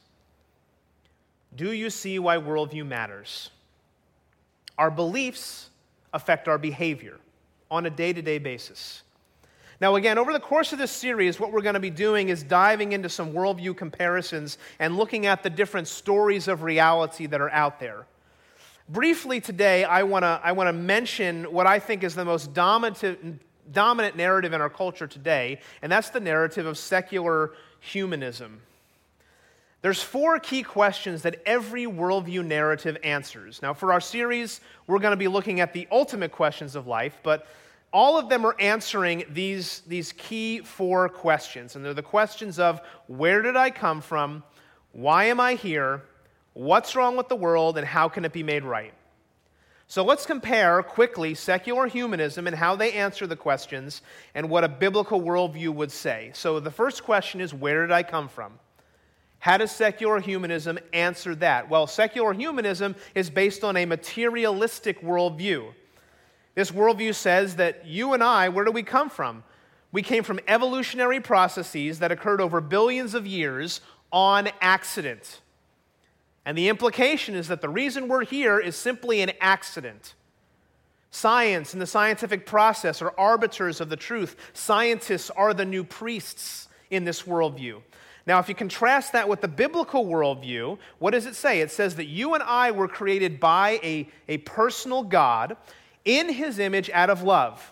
Do 1.55 1.71
you 1.71 1.89
see 1.91 2.17
why 2.17 2.37
worldview 2.37 2.85
matters? 2.85 3.51
Our 4.77 4.89
beliefs 4.89 5.69
affect 6.15 6.47
our 6.47 6.57
behavior 6.57 7.19
on 7.69 7.85
a 7.85 7.89
day 7.89 8.13
to 8.13 8.21
day 8.21 8.39
basis. 8.39 9.03
Now, 9.81 9.95
again, 9.95 10.17
over 10.17 10.31
the 10.31 10.39
course 10.39 10.71
of 10.71 10.79
this 10.79 10.91
series, 10.91 11.37
what 11.37 11.51
we're 11.51 11.61
going 11.61 11.73
to 11.73 11.81
be 11.81 11.89
doing 11.89 12.29
is 12.29 12.43
diving 12.43 12.93
into 12.93 13.09
some 13.09 13.33
worldview 13.33 13.75
comparisons 13.75 14.57
and 14.79 14.95
looking 14.95 15.25
at 15.25 15.43
the 15.43 15.49
different 15.49 15.89
stories 15.89 16.47
of 16.47 16.63
reality 16.63 17.25
that 17.25 17.41
are 17.41 17.49
out 17.49 17.81
there. 17.81 18.07
Briefly 18.87 19.41
today, 19.41 19.83
I 19.83 20.03
want 20.03 20.23
to 20.23 20.39
I 20.43 20.53
wanna 20.53 20.71
mention 20.71 21.51
what 21.51 21.67
I 21.67 21.79
think 21.79 22.03
is 22.03 22.15
the 22.15 22.23
most 22.23 22.53
dominant, 22.53 23.41
dominant 23.71 24.15
narrative 24.15 24.53
in 24.53 24.61
our 24.61 24.69
culture 24.69 25.07
today, 25.07 25.59
and 25.81 25.91
that's 25.91 26.09
the 26.09 26.19
narrative 26.19 26.65
of 26.65 26.77
secular 26.77 27.51
humanism. 27.79 28.61
There's 29.85 30.01
four 30.01 30.39
key 30.39 30.63
questions 30.63 31.21
that 31.21 31.43
every 31.45 31.83
worldview 31.85 32.43
narrative 32.43 32.97
answers. 33.03 33.61
Now, 33.61 33.75
for 33.75 33.93
our 33.93 34.01
series, 34.01 34.59
we're 34.87 34.97
going 34.97 35.11
to 35.11 35.15
be 35.15 35.27
looking 35.27 35.59
at 35.59 35.73
the 35.73 35.87
ultimate 35.91 36.31
questions 36.31 36.75
of 36.75 36.87
life, 36.87 37.19
but 37.21 37.45
all 37.93 38.17
of 38.17 38.27
them 38.27 38.45
are 38.45 38.55
answering 38.59 39.25
these, 39.29 39.81
these 39.81 40.11
key 40.13 40.61
four 40.61 41.07
questions. 41.07 41.75
And 41.75 41.85
they're 41.85 41.93
the 41.93 42.01
questions 42.01 42.57
of 42.57 42.81
where 43.05 43.43
did 43.43 43.55
I 43.55 43.69
come 43.69 44.01
from? 44.01 44.43
Why 44.91 45.25
am 45.25 45.39
I 45.39 45.53
here? 45.53 46.01
What's 46.53 46.95
wrong 46.95 47.15
with 47.15 47.27
the 47.27 47.35
world? 47.35 47.77
And 47.77 47.85
how 47.85 48.09
can 48.09 48.25
it 48.25 48.33
be 48.33 48.41
made 48.41 48.63
right? 48.63 48.95
So 49.85 50.03
let's 50.03 50.25
compare 50.25 50.81
quickly 50.81 51.35
secular 51.35 51.85
humanism 51.85 52.47
and 52.47 52.55
how 52.55 52.75
they 52.75 52.93
answer 52.93 53.27
the 53.27 53.35
questions 53.35 54.01
and 54.33 54.49
what 54.49 54.63
a 54.63 54.67
biblical 54.67 55.21
worldview 55.21 55.69
would 55.75 55.91
say. 55.91 56.31
So 56.33 56.59
the 56.59 56.71
first 56.71 57.03
question 57.03 57.39
is 57.39 57.53
where 57.53 57.83
did 57.83 57.91
I 57.91 58.01
come 58.01 58.27
from? 58.27 58.57
How 59.45 59.57
does 59.57 59.69
secular 59.69 60.19
humanism 60.19 60.79
answer 60.91 61.35
that? 61.35 61.69
Well, 61.69 61.85
secular 61.85 62.33
humanism 62.33 62.95
is 63.13 63.29
based 63.29 63.63
on 63.63 63.77
a 63.77 63.85
materialistic 63.85 65.03
worldview. 65.03 65.71
This 66.55 66.71
worldview 66.71 67.13
says 67.13 67.57
that 67.57 67.85
you 67.85 68.13
and 68.13 68.23
I, 68.23 68.49
where 68.49 68.65
do 68.65 68.71
we 68.71 68.81
come 68.81 69.07
from? 69.07 69.43
We 69.91 70.01
came 70.01 70.23
from 70.23 70.39
evolutionary 70.47 71.19
processes 71.19 71.99
that 71.99 72.11
occurred 72.11 72.41
over 72.41 72.59
billions 72.59 73.13
of 73.13 73.27
years 73.27 73.81
on 74.11 74.49
accident. 74.61 75.41
And 76.43 76.57
the 76.57 76.67
implication 76.67 77.35
is 77.35 77.47
that 77.49 77.61
the 77.61 77.69
reason 77.69 78.07
we're 78.07 78.25
here 78.25 78.59
is 78.59 78.75
simply 78.75 79.21
an 79.21 79.31
accident. 79.41 80.15
Science 81.11 81.73
and 81.73 81.79
the 81.79 81.85
scientific 81.85 82.47
process 82.47 82.99
are 82.99 83.13
arbiters 83.15 83.79
of 83.79 83.89
the 83.89 83.95
truth. 83.95 84.37
Scientists 84.53 85.29
are 85.29 85.53
the 85.53 85.65
new 85.65 85.83
priests 85.83 86.67
in 86.89 87.05
this 87.05 87.21
worldview. 87.21 87.83
Now, 88.27 88.39
if 88.39 88.49
you 88.49 88.55
contrast 88.55 89.13
that 89.13 89.29
with 89.29 89.41
the 89.41 89.47
biblical 89.47 90.05
worldview, 90.05 90.79
what 90.97 91.11
does 91.11 91.27
it 91.27 91.35
say? 91.35 91.61
It 91.61 91.71
says 91.71 91.95
that 91.95 92.05
you 92.05 92.33
and 92.33 92.41
I 92.41 92.71
were 92.71 92.87
created 92.87 93.39
by 93.39 93.79
a, 93.83 94.09
a 94.27 94.37
personal 94.39 95.03
God 95.03 95.57
in 96.05 96.29
his 96.29 96.57
image 96.57 96.89
out 96.89 97.11
of 97.11 97.21
love. 97.21 97.71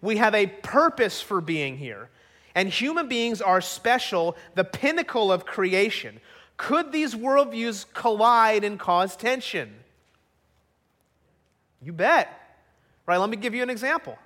We 0.00 0.16
have 0.18 0.34
a 0.34 0.46
purpose 0.46 1.20
for 1.20 1.40
being 1.40 1.76
here. 1.76 2.08
And 2.54 2.68
human 2.68 3.08
beings 3.08 3.40
are 3.40 3.60
special, 3.60 4.36
the 4.54 4.64
pinnacle 4.64 5.30
of 5.30 5.44
creation. 5.44 6.20
Could 6.56 6.92
these 6.92 7.14
worldviews 7.14 7.86
collide 7.92 8.64
and 8.64 8.78
cause 8.78 9.16
tension? 9.16 9.74
You 11.82 11.92
bet. 11.92 12.28
Right, 13.06 13.16
let 13.16 13.30
me 13.30 13.36
give 13.36 13.54
you 13.54 13.62
an 13.62 13.70
example. 13.70 14.18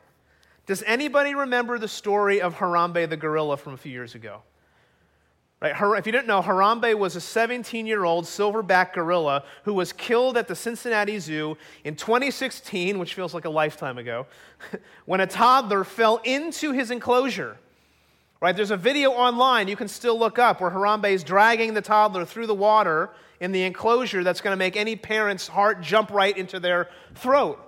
Does 0.67 0.83
anybody 0.87 1.35
remember 1.35 1.79
the 1.79 1.89
story 1.89 2.41
of 2.41 2.55
Harambe 2.55 3.09
the 3.09 3.17
gorilla 3.17 3.57
from 3.57 3.75
a 3.75 3.77
few 3.77 3.93
years 3.93 4.15
ago? 4.15 4.43
Right? 5.61 5.75
If 5.99 6.05
you 6.05 6.13
didn't 6.13 6.27
know, 6.27 6.43
Harambe 6.43 6.95
was 6.99 7.17
a 7.17 7.21
17 7.21 7.87
year 7.87 8.05
old 8.05 8.27
silverback 8.27 8.93
gorilla 8.93 9.45
who 9.65 9.73
was 9.73 9.93
killed 9.93 10.37
at 10.37 10.47
the 10.47 10.55
Cincinnati 10.55 11.19
Zoo 11.19 11.57
in 11.85 11.97
2016, 11.97 12.99
which 12.99 13.15
feels 13.15 13.33
like 13.33 13.47
a 13.47 13.51
lifetime 13.51 13.97
ago, 13.97 14.27
when 15.07 15.21
a 15.21 15.27
toddler 15.27 15.85
fell 15.85 16.21
into 16.25 16.73
his 16.73 16.91
enclosure. 16.91 17.57
Right? 18.43 18.55
There's 18.55 18.73
a 18.73 18.77
video 18.77 19.13
online 19.13 19.69
you 19.69 19.77
can 19.77 19.89
still 19.89 20.19
look 20.19 20.39
up 20.39 20.61
where 20.61 20.71
Harambe 20.71 21.11
is 21.11 21.25
dragging 21.25 21.73
the 21.73 21.81
toddler 21.81 22.27
through 22.27 22.47
the 22.47 22.55
water 22.55 23.09
in 23.41 23.53
the 23.53 23.63
enclosure 23.63 24.23
that's 24.23 24.43
going 24.43 24.53
to 24.53 24.59
make 24.59 24.77
any 24.77 24.97
parent's 24.97 25.49
heart 25.49 25.81
jump 25.81 26.11
right 26.11 26.37
into 26.37 26.61
their 26.61 26.89
throat. 27.15 27.59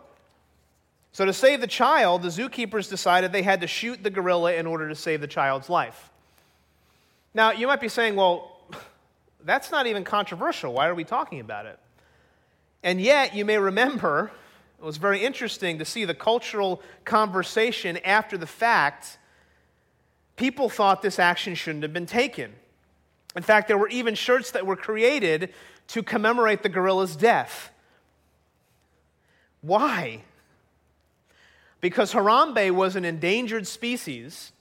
So, 1.12 1.24
to 1.24 1.32
save 1.32 1.62
the 1.62 1.66
child, 1.66 2.20
the 2.20 2.28
zookeepers 2.28 2.90
decided 2.90 3.32
they 3.32 3.42
had 3.42 3.62
to 3.62 3.66
shoot 3.66 4.02
the 4.02 4.10
gorilla 4.10 4.52
in 4.52 4.66
order 4.66 4.86
to 4.86 4.94
save 4.94 5.22
the 5.22 5.26
child's 5.26 5.70
life. 5.70 6.10
Now, 7.36 7.50
you 7.50 7.66
might 7.66 7.82
be 7.82 7.90
saying, 7.90 8.16
well, 8.16 8.50
that's 9.44 9.70
not 9.70 9.86
even 9.86 10.04
controversial. 10.04 10.72
Why 10.72 10.88
are 10.88 10.94
we 10.94 11.04
talking 11.04 11.40
about 11.40 11.66
it? 11.66 11.78
And 12.82 12.98
yet, 12.98 13.34
you 13.34 13.44
may 13.44 13.58
remember, 13.58 14.30
it 14.78 14.84
was 14.84 14.96
very 14.96 15.22
interesting 15.22 15.78
to 15.78 15.84
see 15.84 16.06
the 16.06 16.14
cultural 16.14 16.80
conversation 17.04 17.98
after 18.06 18.38
the 18.38 18.46
fact. 18.46 19.18
People 20.36 20.70
thought 20.70 21.02
this 21.02 21.18
action 21.18 21.54
shouldn't 21.54 21.82
have 21.82 21.92
been 21.92 22.06
taken. 22.06 22.54
In 23.36 23.42
fact, 23.42 23.68
there 23.68 23.76
were 23.76 23.90
even 23.90 24.14
shirts 24.14 24.52
that 24.52 24.64
were 24.64 24.74
created 24.74 25.52
to 25.88 26.02
commemorate 26.02 26.62
the 26.62 26.70
gorilla's 26.70 27.16
death. 27.16 27.70
Why? 29.60 30.22
Because 31.82 32.14
Harambe 32.14 32.70
was 32.70 32.96
an 32.96 33.04
endangered 33.04 33.66
species 33.66 34.52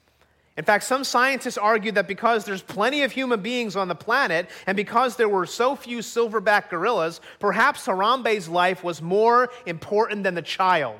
in 0.57 0.63
fact, 0.63 0.85
some 0.85 1.03
scientists 1.03 1.57
argue 1.57 1.91
that 1.93 2.07
because 2.07 2.45
there's 2.45 2.61
plenty 2.61 3.03
of 3.03 3.11
human 3.11 3.41
beings 3.41 3.75
on 3.75 3.89
the 3.89 3.95
planet 3.95 4.49
and 4.65 4.77
because 4.77 5.17
there 5.17 5.27
were 5.27 5.45
so 5.45 5.75
few 5.75 5.97
silverback 5.97 6.69
gorillas, 6.69 7.19
perhaps 7.39 7.85
Harambe's 7.85 8.47
life 8.47 8.81
was 8.81 9.01
more 9.01 9.49
important 9.65 10.23
than 10.23 10.33
the 10.33 10.41
child. 10.41 10.99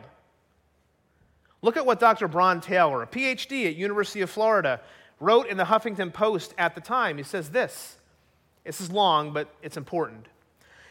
Look 1.61 1.77
at 1.77 1.85
what 1.85 2.01
Dr. 2.01 2.27
Bron 2.27 2.59
Taylor, 2.59 3.01
a 3.01 3.07
PhD 3.07 3.65
at 3.65 3.75
University 3.75 4.21
of 4.21 4.29
Florida, 4.29 4.81
wrote 5.21 5.47
in 5.47 5.55
the 5.55 5.63
Huffington 5.63 6.11
Post 6.11 6.53
at 6.57 6.75
the 6.75 6.81
time. 6.81 7.17
He 7.17 7.23
says 7.23 7.49
this. 7.49 7.97
This 8.65 8.81
is 8.81 8.91
long, 8.91 9.31
but 9.31 9.47
it's 9.61 9.77
important. 9.77 10.25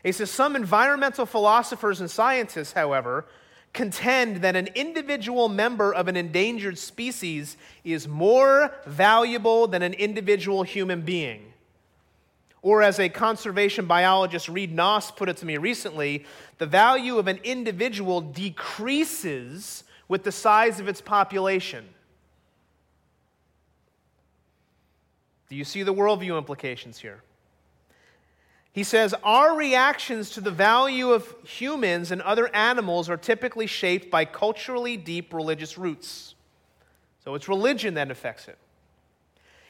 He 0.02 0.12
says 0.12 0.30
some 0.30 0.56
environmental 0.56 1.26
philosophers 1.26 2.00
and 2.00 2.10
scientists, 2.10 2.72
however, 2.72 3.26
contend 3.74 4.36
that 4.36 4.56
an 4.56 4.68
individual 4.74 5.50
member 5.50 5.92
of 5.92 6.08
an 6.08 6.16
endangered 6.16 6.78
species 6.78 7.58
is 7.84 8.08
more 8.08 8.72
valuable 8.86 9.66
than 9.66 9.82
an 9.82 9.92
individual 9.92 10.62
human 10.62 11.02
being. 11.02 11.52
Or, 12.62 12.82
as 12.82 12.98
a 12.98 13.10
conservation 13.10 13.84
biologist, 13.84 14.48
Reed 14.48 14.74
Noss, 14.74 15.14
put 15.14 15.28
it 15.28 15.36
to 15.38 15.46
me 15.46 15.58
recently, 15.58 16.24
the 16.56 16.64
value 16.64 17.18
of 17.18 17.26
an 17.26 17.38
individual 17.44 18.22
decreases 18.22 19.84
with 20.08 20.22
the 20.22 20.32
size 20.32 20.80
of 20.80 20.88
its 20.88 21.02
population. 21.02 21.84
Do 25.50 25.56
you 25.56 25.64
see 25.64 25.82
the 25.82 25.92
worldview 25.92 26.38
implications 26.38 26.98
here? 26.98 27.22
He 28.74 28.82
says, 28.82 29.14
Our 29.22 29.56
reactions 29.56 30.30
to 30.30 30.40
the 30.40 30.50
value 30.50 31.12
of 31.12 31.32
humans 31.44 32.10
and 32.10 32.20
other 32.20 32.54
animals 32.54 33.08
are 33.08 33.16
typically 33.16 33.68
shaped 33.68 34.10
by 34.10 34.24
culturally 34.24 34.96
deep 34.96 35.32
religious 35.32 35.78
roots. 35.78 36.34
So 37.24 37.36
it's 37.36 37.48
religion 37.48 37.94
that 37.94 38.10
affects 38.10 38.48
it. 38.48 38.58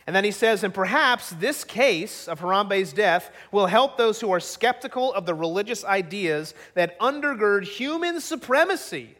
And 0.07 0.17
then 0.17 0.25
he 0.25 0.33
says, 0.33 0.65
and 0.65 0.75
perhaps 0.75 1.31
this 1.31 1.65
case 1.65 2.29
of 2.29 2.41
Harambe's 2.41 2.93
death 2.93 3.31
will 3.53 3.67
help 3.67 3.97
those 3.97 4.21
who 4.21 4.31
are 4.33 4.41
skeptical 4.41 5.15
of 5.15 5.25
the 5.25 5.35
religious 5.35 5.85
ideas 5.85 6.55
that 6.75 6.99
undergird 6.99 7.65
human 7.65 8.21
supremacy 8.21 9.17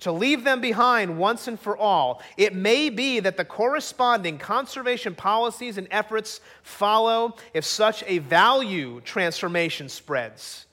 to 0.00 0.12
leave 0.12 0.44
them 0.44 0.60
behind 0.60 1.18
once 1.18 1.48
and 1.48 1.58
for 1.58 1.76
all. 1.76 2.22
It 2.36 2.54
may 2.54 2.90
be 2.90 3.20
that 3.20 3.36
the 3.36 3.44
corresponding 3.44 4.38
conservation 4.38 5.14
policies 5.14 5.78
and 5.78 5.88
efforts 5.90 6.40
follow 6.62 7.36
if 7.54 7.64
such 7.64 8.04
a 8.06 8.18
value 8.18 9.00
transformation 9.00 9.88
spreads. 9.88 10.66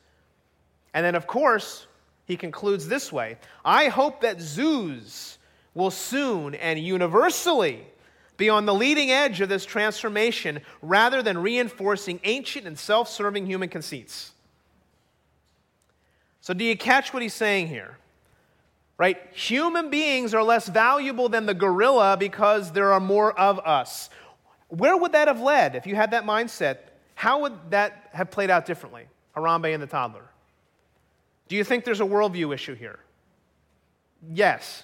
And 0.93 1.05
then, 1.05 1.15
of 1.15 1.27
course, 1.27 1.87
he 2.25 2.37
concludes 2.37 2.87
this 2.87 3.11
way 3.11 3.37
I 3.63 3.87
hope 3.87 4.21
that 4.21 4.41
zoos 4.41 5.37
will 5.73 5.91
soon 5.91 6.55
and 6.55 6.79
universally 6.79 7.85
be 8.37 8.49
on 8.49 8.65
the 8.65 8.73
leading 8.73 9.11
edge 9.11 9.41
of 9.41 9.49
this 9.49 9.65
transformation 9.65 10.61
rather 10.81 11.21
than 11.21 11.37
reinforcing 11.37 12.19
ancient 12.23 12.67
and 12.67 12.77
self 12.77 13.09
serving 13.09 13.45
human 13.45 13.69
conceits. 13.69 14.31
So, 16.41 16.53
do 16.53 16.63
you 16.63 16.77
catch 16.77 17.13
what 17.13 17.23
he's 17.23 17.33
saying 17.33 17.67
here? 17.67 17.97
Right? 18.97 19.17
Human 19.33 19.89
beings 19.89 20.33
are 20.33 20.43
less 20.43 20.67
valuable 20.67 21.29
than 21.29 21.45
the 21.45 21.53
gorilla 21.53 22.15
because 22.17 22.71
there 22.71 22.93
are 22.93 22.99
more 22.99 23.37
of 23.37 23.59
us. 23.59 24.09
Where 24.69 24.95
would 24.97 25.11
that 25.11 25.27
have 25.27 25.41
led 25.41 25.75
if 25.75 25.85
you 25.85 25.95
had 25.95 26.11
that 26.11 26.25
mindset? 26.25 26.77
How 27.13 27.41
would 27.41 27.53
that 27.71 28.09
have 28.13 28.31
played 28.31 28.49
out 28.49 28.65
differently? 28.65 29.05
Harambe 29.35 29.73
and 29.73 29.81
the 29.81 29.87
toddler. 29.87 30.25
Do 31.47 31.55
you 31.55 31.63
think 31.63 31.85
there's 31.85 32.01
a 32.01 32.05
worldview 32.05 32.53
issue 32.53 32.73
here? 32.73 32.99
Yes. 34.31 34.83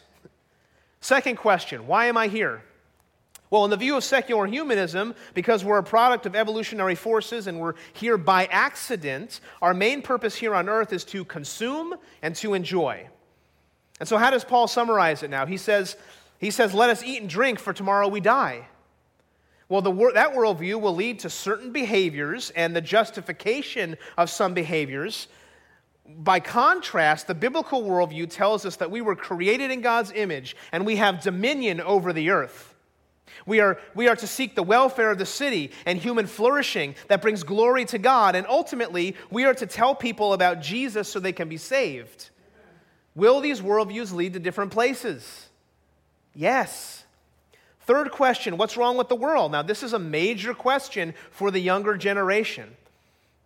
Second 0.99 1.38
question 1.38 1.88
why 1.88 2.05
am 2.05 2.18
I 2.18 2.28
here? 2.28 2.64
Well, 3.49 3.66
in 3.66 3.72
the 3.72 3.78
view 3.78 3.97
of 3.97 4.03
secular 4.05 4.45
humanism, 4.45 5.14
because 5.34 5.66
we're 5.66 5.80
a 5.80 5.84
product 5.84 6.26
of 6.26 6.38
evolutionary 6.38 6.95
forces 6.95 7.47
and 7.47 7.59
we're 7.59 7.74
here 7.91 8.18
by 8.18 8.45
accident, 8.45 9.41
our 9.62 9.74
main 9.74 10.01
purpose 10.01 10.36
here 10.36 10.55
on 10.55 10.70
earth 10.70 10.93
is 10.93 11.03
to 11.05 11.26
consume 11.26 11.95
and 12.22 12.34
to 12.38 12.53
enjoy. 12.53 13.09
And 14.02 14.08
so, 14.08 14.18
how 14.18 14.32
does 14.32 14.43
Paul 14.43 14.68
summarize 14.68 15.22
it 15.22 15.30
now? 15.30 15.45
He 15.45 15.58
says, 15.58 15.95
he 16.39 16.49
says 16.49 16.74
Let 16.74 16.89
us 16.89 17.04
eat 17.04 17.22
and 17.22 17.30
drink, 17.30 17.60
for 17.60 17.72
tomorrow 17.72 18.08
we 18.08 18.20
die. 18.20 18.66
Well, 19.70 19.84
the, 19.84 19.93
that 20.16 20.34
worldview 20.34 20.82
will 20.82 20.95
lead 20.95 21.20
to 21.20 21.30
certain 21.30 21.72
behaviors 21.72 22.49
and 22.56 22.76
the 22.76 22.82
justification 22.82 23.95
of 24.18 24.32
some 24.32 24.56
behaviors. 24.56 25.28
By 26.08 26.39
contrast, 26.39 27.28
the 27.28 27.36
biblical 27.36 27.84
worldview 27.84 28.32
tells 28.32 28.66
us 28.66 28.78
that 28.78 28.89
we 28.89 29.02
were 29.02 29.16
created 29.16 29.70
in 29.70 29.82
God's 29.82 30.12
image 30.14 30.56
and 30.72 30.84
we 30.84 30.95
have 30.95 31.22
dominion 31.22 31.80
over 31.80 32.12
the 32.12 32.32
earth. 32.32 32.74
We 33.45 33.60
are, 33.60 33.80
we 33.93 34.08
are 34.08 34.16
to 34.16 34.26
seek 34.26 34.56
the 34.56 34.64
welfare 34.64 35.12
of 35.12 35.20
the 35.20 35.28
city 35.28 35.72
and 35.86 35.99
human 35.99 36.26
flourishing 36.26 36.95
that 37.08 37.22
brings 37.22 37.43
glory 37.43 37.86
to 37.86 37.99
God. 37.99 38.36
And 38.36 38.47
ultimately, 38.47 39.16
we 39.30 39.45
are 39.45 39.54
to 39.54 39.68
tell 39.68 39.93
people 39.93 40.34
about 40.34 40.60
Jesus 40.60 41.08
so 41.08 41.20
they 41.20 41.32
can 41.34 41.49
be 41.49 41.58
saved. 41.58 42.31
Will 43.16 43.41
these 43.41 43.62
worldviews 43.62 44.14
lead 44.14 44.34
to 44.34 44.39
different 44.39 44.72
places? 44.72 45.49
Yes. 46.34 47.03
Third 47.82 48.12
question 48.12 48.57
what's 48.57 48.78
wrong 48.78 48.97
with 48.97 49.09
the 49.09 49.16
world? 49.16 49.51
Now, 49.51 49.62
this 49.62 49.84
is 49.84 49.93
a 49.93 49.99
major 49.99 50.53
question 50.53 51.14
for 51.32 51.51
the 51.51 51.59
younger 51.59 51.97
generation. 51.97 52.76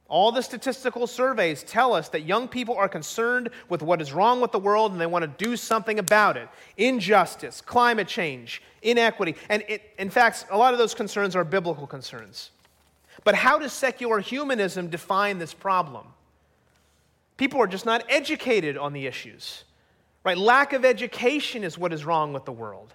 All 0.08 0.32
the 0.32 0.44
statistical 0.44 1.08
surveys 1.08 1.64
tell 1.64 1.94
us 1.94 2.10
that 2.10 2.22
young 2.22 2.48
people 2.48 2.76
are 2.76 2.88
concerned 2.88 3.50
with 3.70 3.82
what 3.82 4.02
is 4.02 4.14
wrong 4.14 4.40
with 4.40 4.52
the 4.52 4.60
world 4.60 4.92
and 4.92 5.02
they 5.02 5.08
want 5.08 5.24
to 5.24 5.44
do 5.44 5.58
something 5.58 5.98
about 5.98 6.38
it. 6.38 6.48
Injustice, 6.78 7.60
climate 7.60 8.08
change, 8.08 8.62
inequity. 8.84 9.36
And 9.50 9.64
it, 9.68 9.82
in 9.98 10.12
fact, 10.12 10.46
a 10.52 10.58
lot 10.58 10.74
of 10.74 10.78
those 10.78 10.94
concerns 10.94 11.36
are 11.36 11.44
biblical 11.44 11.88
concerns. 11.88 12.52
But 13.24 13.34
how 13.34 13.58
does 13.58 13.74
secular 13.74 14.20
humanism 14.20 14.90
define 14.90 15.40
this 15.40 15.56
problem? 15.56 16.06
People 17.38 17.62
are 17.62 17.68
just 17.68 17.86
not 17.86 18.04
educated 18.10 18.78
on 18.78 18.94
the 18.94 19.08
issues. 19.08 19.64
Right? 20.24 20.38
Lack 20.38 20.74
of 20.74 20.84
education 20.84 21.64
is 21.64 21.78
what 21.78 21.94
is 21.94 22.06
wrong 22.06 22.34
with 22.34 22.46
the 22.46 22.52
world. 22.52 22.94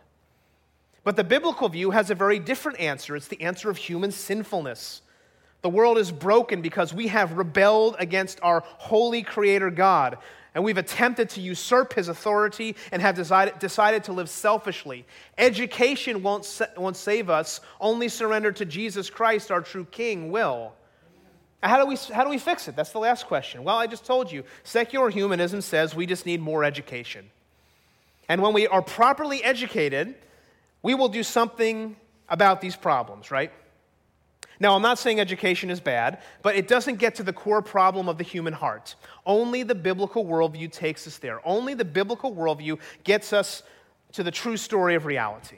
But 1.05 1.17
the 1.17 1.25
biblical 1.25 1.69
view 1.69 1.93
has 1.93 2.11
a 2.11 2.15
very 2.15 2.39
different 2.39 2.81
answer. 2.81 3.17
It's 3.17 3.29
the 3.29 3.41
answer 3.41 3.71
of 3.71 3.77
human 3.77 4.11
sinfulness. 4.11 5.03
The 5.63 5.69
world 5.69 5.99
is 5.99 6.11
broken 6.11 6.63
because 6.63 6.93
we 6.93 7.09
have 7.09 7.37
rebelled 7.37 7.97
against 7.99 8.41
our 8.43 8.65
holy 8.67 9.23
creator 9.23 9.71
God. 9.71 10.19
And 10.55 10.65
we've 10.65 10.79
attempted 10.79 11.31
to 11.31 11.41
usurp 11.41 11.93
his 11.93 12.09
authority 12.09 12.75
and 12.91 13.01
have 13.01 13.15
decided, 13.15 13.59
decided 13.59 14.05
to 14.05 14.13
live 14.13 14.29
selfishly. 14.29 15.07
Education 15.39 16.23
won't, 16.23 16.45
sa- 16.45 16.67
won't 16.77 16.97
save 16.97 17.31
us, 17.31 17.61
only 17.81 18.09
surrender 18.09 18.51
to 18.53 18.65
Jesus 18.65 19.09
Christ, 19.09 19.53
our 19.53 19.61
true 19.61 19.85
King, 19.85 20.33
will. 20.33 20.73
How 21.63 21.79
do, 21.79 21.87
we, 21.87 21.97
how 22.15 22.25
do 22.25 22.31
we 22.31 22.39
fix 22.39 22.69
it? 22.69 22.77
That's 22.77 22.93
the 22.93 22.99
last 22.99 23.27
question. 23.27 23.65
Well, 23.65 23.77
I 23.77 23.87
just 23.87 24.07
told 24.07 24.33
you. 24.33 24.45
Secular 24.65 25.11
humanism 25.11 25.61
says 25.61 25.95
we 25.95 26.07
just 26.07 26.25
need 26.25 26.41
more 26.41 26.65
education. 26.65 27.31
And 28.29 28.41
when 28.41 28.55
we 28.55 28.67
are 28.67 28.81
properly 28.81 29.45
educated, 29.45 30.15
we 30.83 30.95
will 30.95 31.09
do 31.09 31.23
something 31.23 31.97
about 32.29 32.61
these 32.61 32.77
problems, 32.77 33.31
right? 33.31 33.53
Now, 34.59 34.75
I'm 34.75 34.83
not 34.83 34.99
saying 34.99 35.21
education 35.21 35.71
is 35.71 35.81
bad, 35.81 36.21
but 36.43 36.55
it 36.55 36.69
doesn't 36.69 36.97
get 36.97 37.15
to 37.17 37.23
the 37.23 37.33
core 37.33 37.63
problem 37.63 38.09
of 38.09 38.19
the 38.19 38.25
human 38.25 38.53
heart. 38.53 38.95
Only 39.27 39.63
the 39.63 39.75
biblical 39.75 40.25
worldview 40.25 40.71
takes 40.71 41.07
us 41.07 41.19
there. 41.19 41.41
Only 41.47 41.75
the 41.75 41.85
biblical 41.85 42.35
worldview 42.35 42.79
gets 43.05 43.33
us 43.33 43.63
to 44.13 44.23
the 44.23 44.31
true 44.31 44.59
story 44.59 44.95
of 44.95 45.07
reality. 45.07 45.57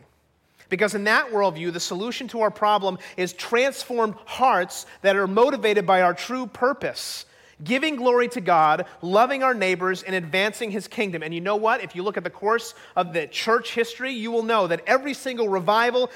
Because 0.72 0.94
in 0.94 1.04
that 1.04 1.28
worldview, 1.28 1.70
the 1.70 1.80
solution 1.80 2.28
to 2.28 2.40
our 2.40 2.50
problem 2.50 2.96
is 3.18 3.34
transformed 3.34 4.14
hearts 4.24 4.86
that 5.02 5.16
are 5.16 5.26
motivated 5.26 5.84
by 5.86 6.00
our 6.00 6.14
true 6.14 6.46
purpose 6.46 7.26
giving 7.62 7.96
glory 7.96 8.26
to 8.26 8.40
God, 8.40 8.86
loving 9.02 9.42
our 9.42 9.52
neighbors, 9.52 10.02
and 10.02 10.16
advancing 10.16 10.70
his 10.70 10.88
kingdom. 10.88 11.22
And 11.22 11.34
you 11.34 11.42
know 11.42 11.56
what? 11.56 11.84
If 11.84 11.94
you 11.94 12.02
look 12.02 12.16
at 12.16 12.24
the 12.24 12.30
course 12.30 12.74
of 12.96 13.12
the 13.12 13.26
church 13.26 13.74
history, 13.74 14.12
you 14.12 14.30
will 14.32 14.42
know 14.42 14.66
that 14.66 14.82
every 14.86 15.12
single 15.12 15.48
revival 15.48 16.10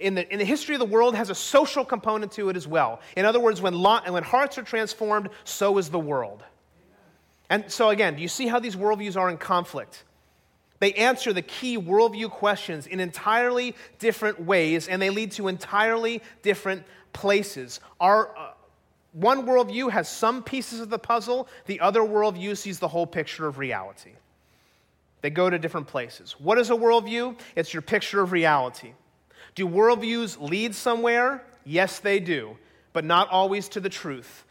in 0.00 0.16
the, 0.16 0.30
in 0.30 0.40
the 0.40 0.44
history 0.44 0.74
of 0.74 0.80
the 0.80 0.84
world 0.84 1.14
has 1.14 1.30
a 1.30 1.34
social 1.34 1.84
component 1.84 2.32
to 2.32 2.48
it 2.48 2.56
as 2.56 2.66
well. 2.66 3.00
In 3.16 3.24
other 3.24 3.38
words, 3.38 3.62
when, 3.62 3.72
lot, 3.72 4.10
when 4.10 4.24
hearts 4.24 4.58
are 4.58 4.64
transformed, 4.64 5.28
so 5.44 5.78
is 5.78 5.90
the 5.90 6.00
world. 6.00 6.42
And 7.48 7.70
so, 7.70 7.90
again, 7.90 8.16
do 8.16 8.22
you 8.22 8.28
see 8.28 8.48
how 8.48 8.58
these 8.58 8.74
worldviews 8.74 9.16
are 9.16 9.30
in 9.30 9.38
conflict? 9.38 10.02
They 10.78 10.92
answer 10.94 11.32
the 11.32 11.42
key 11.42 11.78
worldview 11.78 12.30
questions 12.30 12.86
in 12.86 13.00
entirely 13.00 13.74
different 13.98 14.40
ways, 14.40 14.88
and 14.88 15.00
they 15.00 15.10
lead 15.10 15.32
to 15.32 15.48
entirely 15.48 16.22
different 16.42 16.84
places. 17.12 17.80
Our, 18.00 18.36
uh, 18.36 18.50
one 19.12 19.46
worldview 19.46 19.90
has 19.90 20.08
some 20.08 20.42
pieces 20.42 20.80
of 20.80 20.90
the 20.90 20.98
puzzle, 20.98 21.48
the 21.64 21.80
other 21.80 22.00
worldview 22.00 22.56
sees 22.56 22.78
the 22.78 22.88
whole 22.88 23.06
picture 23.06 23.46
of 23.46 23.58
reality. 23.58 24.12
They 25.22 25.30
go 25.30 25.48
to 25.48 25.58
different 25.58 25.86
places. 25.86 26.36
What 26.38 26.58
is 26.58 26.70
a 26.70 26.74
worldview? 26.74 27.38
It's 27.56 27.72
your 27.72 27.82
picture 27.82 28.20
of 28.20 28.32
reality. 28.32 28.92
Do 29.54 29.66
worldviews 29.66 30.38
lead 30.38 30.74
somewhere? 30.74 31.42
Yes, 31.64 31.98
they 31.98 32.20
do, 32.20 32.58
but 32.92 33.04
not 33.04 33.28
always 33.30 33.68
to 33.70 33.80
the 33.80 33.88
truth. 33.88 34.44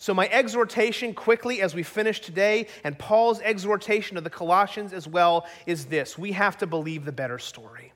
So, 0.00 0.14
my 0.14 0.30
exhortation 0.30 1.12
quickly 1.12 1.60
as 1.60 1.74
we 1.74 1.82
finish 1.82 2.20
today, 2.20 2.68
and 2.84 2.98
Paul's 2.98 3.38
exhortation 3.42 4.16
of 4.16 4.24
the 4.24 4.30
Colossians 4.30 4.94
as 4.94 5.06
well, 5.06 5.46
is 5.66 5.84
this 5.84 6.16
we 6.16 6.32
have 6.32 6.56
to 6.58 6.66
believe 6.66 7.04
the 7.04 7.12
better 7.12 7.38
story. 7.38 7.92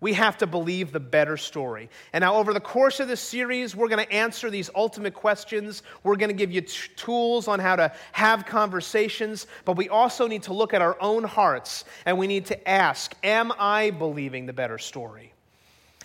We 0.00 0.12
have 0.12 0.38
to 0.38 0.46
believe 0.46 0.92
the 0.92 1.00
better 1.00 1.36
story. 1.36 1.90
And 2.12 2.22
now, 2.22 2.36
over 2.36 2.54
the 2.54 2.60
course 2.60 3.00
of 3.00 3.08
this 3.08 3.20
series, 3.20 3.74
we're 3.74 3.88
going 3.88 4.06
to 4.06 4.12
answer 4.12 4.50
these 4.50 4.70
ultimate 4.76 5.14
questions. 5.14 5.82
We're 6.04 6.14
going 6.14 6.30
to 6.30 6.36
give 6.36 6.52
you 6.52 6.60
t- 6.60 6.92
tools 6.94 7.48
on 7.48 7.58
how 7.58 7.74
to 7.74 7.92
have 8.12 8.46
conversations, 8.46 9.48
but 9.64 9.76
we 9.76 9.88
also 9.88 10.28
need 10.28 10.44
to 10.44 10.52
look 10.52 10.74
at 10.74 10.80
our 10.80 10.96
own 11.00 11.24
hearts 11.24 11.86
and 12.06 12.16
we 12.18 12.28
need 12.28 12.46
to 12.46 12.68
ask 12.68 13.16
Am 13.24 13.50
I 13.58 13.90
believing 13.90 14.46
the 14.46 14.52
better 14.52 14.78
story? 14.78 15.33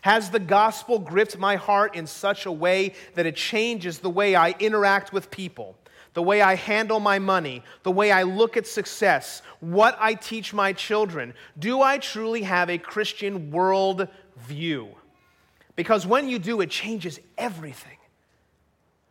Has 0.02 0.30
the 0.30 0.40
gospel 0.40 1.00
gripped 1.00 1.38
my 1.38 1.56
heart 1.56 1.96
in 1.96 2.08
such 2.08 2.46
a 2.46 2.52
way 2.52 2.94
that 3.16 3.26
it 3.26 3.36
changes 3.36 4.00
the 4.00 4.10
way 4.10 4.36
I 4.36 4.56
interact 4.60 5.12
with 5.12 5.30
people, 5.30 5.76
the 6.14 6.24
way 6.24 6.42
I 6.42 6.56
handle 6.56 7.00
my 7.00 7.20
money, 7.20 7.64
the 7.84 7.92
way 7.92 8.12
I 8.12 8.24
look 8.24 8.56
at 8.56 8.66
success, 8.66 9.42
what 9.60 9.98
I 10.00 10.14
teach 10.14 10.54
my 10.54 10.74
children? 10.74 11.34
Do 11.58 11.82
I 11.82 11.98
truly 11.98 12.44
have 12.44 12.70
a 12.70 12.78
Christian 12.78 13.52
world 13.52 14.08
view? 14.38 14.90
Because 15.76 16.08
when 16.08 16.30
you 16.30 16.40
do, 16.40 16.62
it 16.62 16.70
changes 16.70 17.20
everything. 17.38 17.98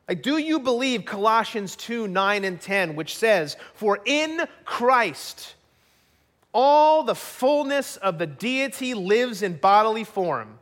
Like, 0.09 0.23
do 0.23 0.39
you 0.39 0.59
believe 0.59 1.05
Colossians 1.05 1.77
2 1.77 2.09
9 2.09 2.45
and 2.45 2.59
10, 2.59 2.97
which 2.97 3.17
says, 3.17 3.59
For 3.75 4.01
in 4.07 4.47
Christ, 4.65 5.55
all 6.55 7.03
the 7.03 7.15
fullness 7.15 7.97
of 7.99 8.19
the 8.19 8.27
deity 8.27 8.95
lives 8.95 9.43
in 9.43 9.59
bodily 9.59 10.05
form 10.05 10.59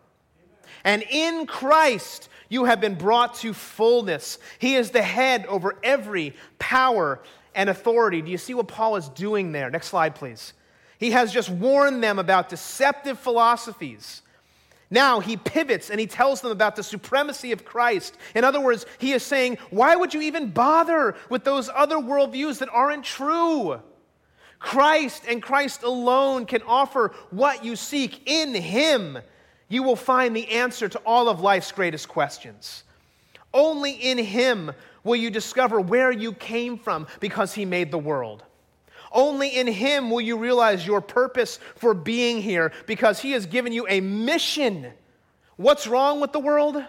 and 0.87 1.03
in 1.11 1.47
Christ, 1.47 2.28
you 2.49 2.66
have 2.66 2.80
been 2.80 2.95
brought 2.95 3.34
to 3.37 3.53
fullness. 3.53 4.39
He 4.61 4.76
is 4.76 4.93
the 4.93 5.03
head 5.03 5.45
over 5.47 5.74
every 5.82 6.32
power 6.61 7.20
and 7.57 7.68
authority. 7.68 8.22
Do 8.22 8.30
you 8.30 8.39
see 8.39 8.55
what 8.55 8.68
Paul 8.68 8.95
is 8.95 9.09
doing 9.09 9.51
there? 9.51 9.68
Next 9.68 9.89
slide, 9.89 10.14
please. 10.14 10.53
He 10.99 11.11
has 11.11 11.32
just 11.32 11.51
warned 11.51 12.05
them 12.05 12.20
about 12.20 12.49
deceptive 12.49 13.18
philosophies. 13.18 14.22
Now 14.89 15.18
he 15.18 15.37
pivots 15.37 15.91
and 15.91 15.99
he 15.99 16.07
tells 16.07 16.41
them 16.41 16.53
about 16.53 16.76
the 16.76 16.84
supremacy 16.84 17.51
of 17.51 17.64
Christ. 17.64 18.16
In 18.37 18.45
other 18.45 18.61
words, 18.61 18.87
he 18.99 19.11
is 19.11 19.24
saying, 19.24 19.59
Why 19.70 19.97
would 19.97 20.14
you 20.14 20.22
even 20.22 20.51
bother 20.51 21.16
with 21.28 21.43
those 21.43 21.68
other 21.74 21.97
worldviews 21.97 22.59
that 22.59 22.68
aren't 22.68 23.03
true? 23.05 23.80
Christ 24.61 25.24
and 25.28 25.43
Christ 25.43 25.82
alone 25.82 26.47
can 26.47 26.62
offer 26.62 27.12
what 27.30 27.64
you 27.64 27.74
seek 27.74 28.22
in 28.30 28.55
him 28.55 29.18
you 29.69 29.83
will 29.83 29.97
find 29.97 30.35
the 30.35 30.49
answer 30.51 30.89
to 30.89 30.99
all 31.01 31.29
of 31.29 31.41
life's 31.41 31.73
greatest 31.73 32.09
questions. 32.09 32.85
Only 33.53 33.93
in 33.93 34.19
Him 34.19 34.73
will 35.03 35.17
you 35.17 35.31
discover 35.31 35.81
where 35.81 36.11
you 36.11 36.33
came 36.33 36.79
from 36.79 37.07
because 37.21 37.55
He 37.55 37.64
made 37.64 37.91
the 37.91 37.99
world. 37.99 38.45
Only 39.12 39.49
in 39.49 39.67
Him 39.67 40.11
will 40.11 40.21
you 40.21 40.37
realize 40.37 40.87
your 40.87 41.01
purpose 41.01 41.59
for 41.77 41.95
being 41.95 42.43
here 42.43 42.73
because 42.87 43.21
He 43.21 43.33
has 43.33 43.47
given 43.47 43.73
you 43.73 43.87
a 43.89 44.01
mission. 44.01 44.93
What's 45.57 45.87
wrong 45.87 46.21
with 46.21 46.33
the 46.33 46.41
world? 46.41 46.85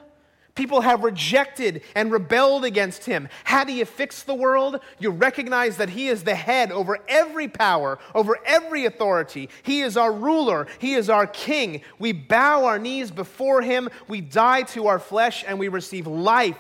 People 0.57 0.81
have 0.81 1.03
rejected 1.03 1.83
and 1.93 2.11
rebelled 2.11 2.65
against 2.65 3.05
him. 3.05 3.29
How 3.43 3.63
do 3.63 3.71
you 3.71 3.85
fix 3.85 4.23
the 4.23 4.33
world? 4.33 4.79
You 4.97 5.11
recognize 5.11 5.77
that 5.77 5.91
he 5.91 6.07
is 6.07 6.23
the 6.23 6.33
head 6.33 6.71
over 6.71 6.97
every 7.07 7.47
power, 7.47 7.99
over 8.15 8.39
every 8.43 8.85
authority. 8.85 9.49
He 9.61 9.81
is 9.81 9.95
our 9.95 10.11
ruler, 10.11 10.65
he 10.79 10.95
is 10.95 11.11
our 11.11 11.27
king. 11.27 11.81
We 11.99 12.11
bow 12.11 12.65
our 12.65 12.79
knees 12.79 13.11
before 13.11 13.61
him, 13.61 13.87
we 14.07 14.19
die 14.19 14.63
to 14.63 14.87
our 14.87 14.97
flesh, 14.97 15.45
and 15.47 15.59
we 15.59 15.67
receive 15.67 16.07
life. 16.07 16.57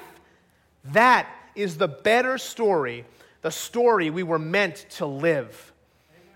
That 0.85 1.27
is 1.55 1.77
the 1.77 1.87
better 1.87 2.37
story, 2.37 3.03
the 3.41 3.51
story 3.51 4.11
we 4.11 4.21
were 4.21 4.37
meant 4.37 4.85
to 4.91 5.07
live. 5.07 5.73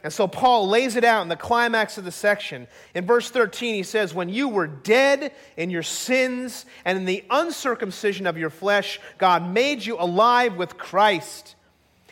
And 0.04 0.12
so 0.12 0.28
Paul 0.28 0.68
lays 0.68 0.96
it 0.96 1.04
out 1.04 1.22
in 1.22 1.30
the 1.30 1.36
climax 1.36 1.98
of 1.98 2.06
the 2.06 2.12
section. 2.12 2.68
In 2.96 3.06
verse 3.06 3.30
13, 3.30 3.76
he 3.76 3.84
says, 3.84 4.14
When 4.14 4.30
you 4.30 4.50
were 4.50 4.68
dead 4.68 5.32
in 5.58 5.70
your 5.70 5.84
sins 5.84 6.66
and 6.86 6.98
in 6.98 7.06
the 7.06 7.24
uncircumcision 7.30 8.26
of 8.26 8.38
your 8.38 8.50
flesh, 8.50 9.00
God 9.20 9.48
made 9.54 9.86
you 9.86 9.98
alive 10.00 10.56
with 10.56 10.78
Christ. 10.78 11.56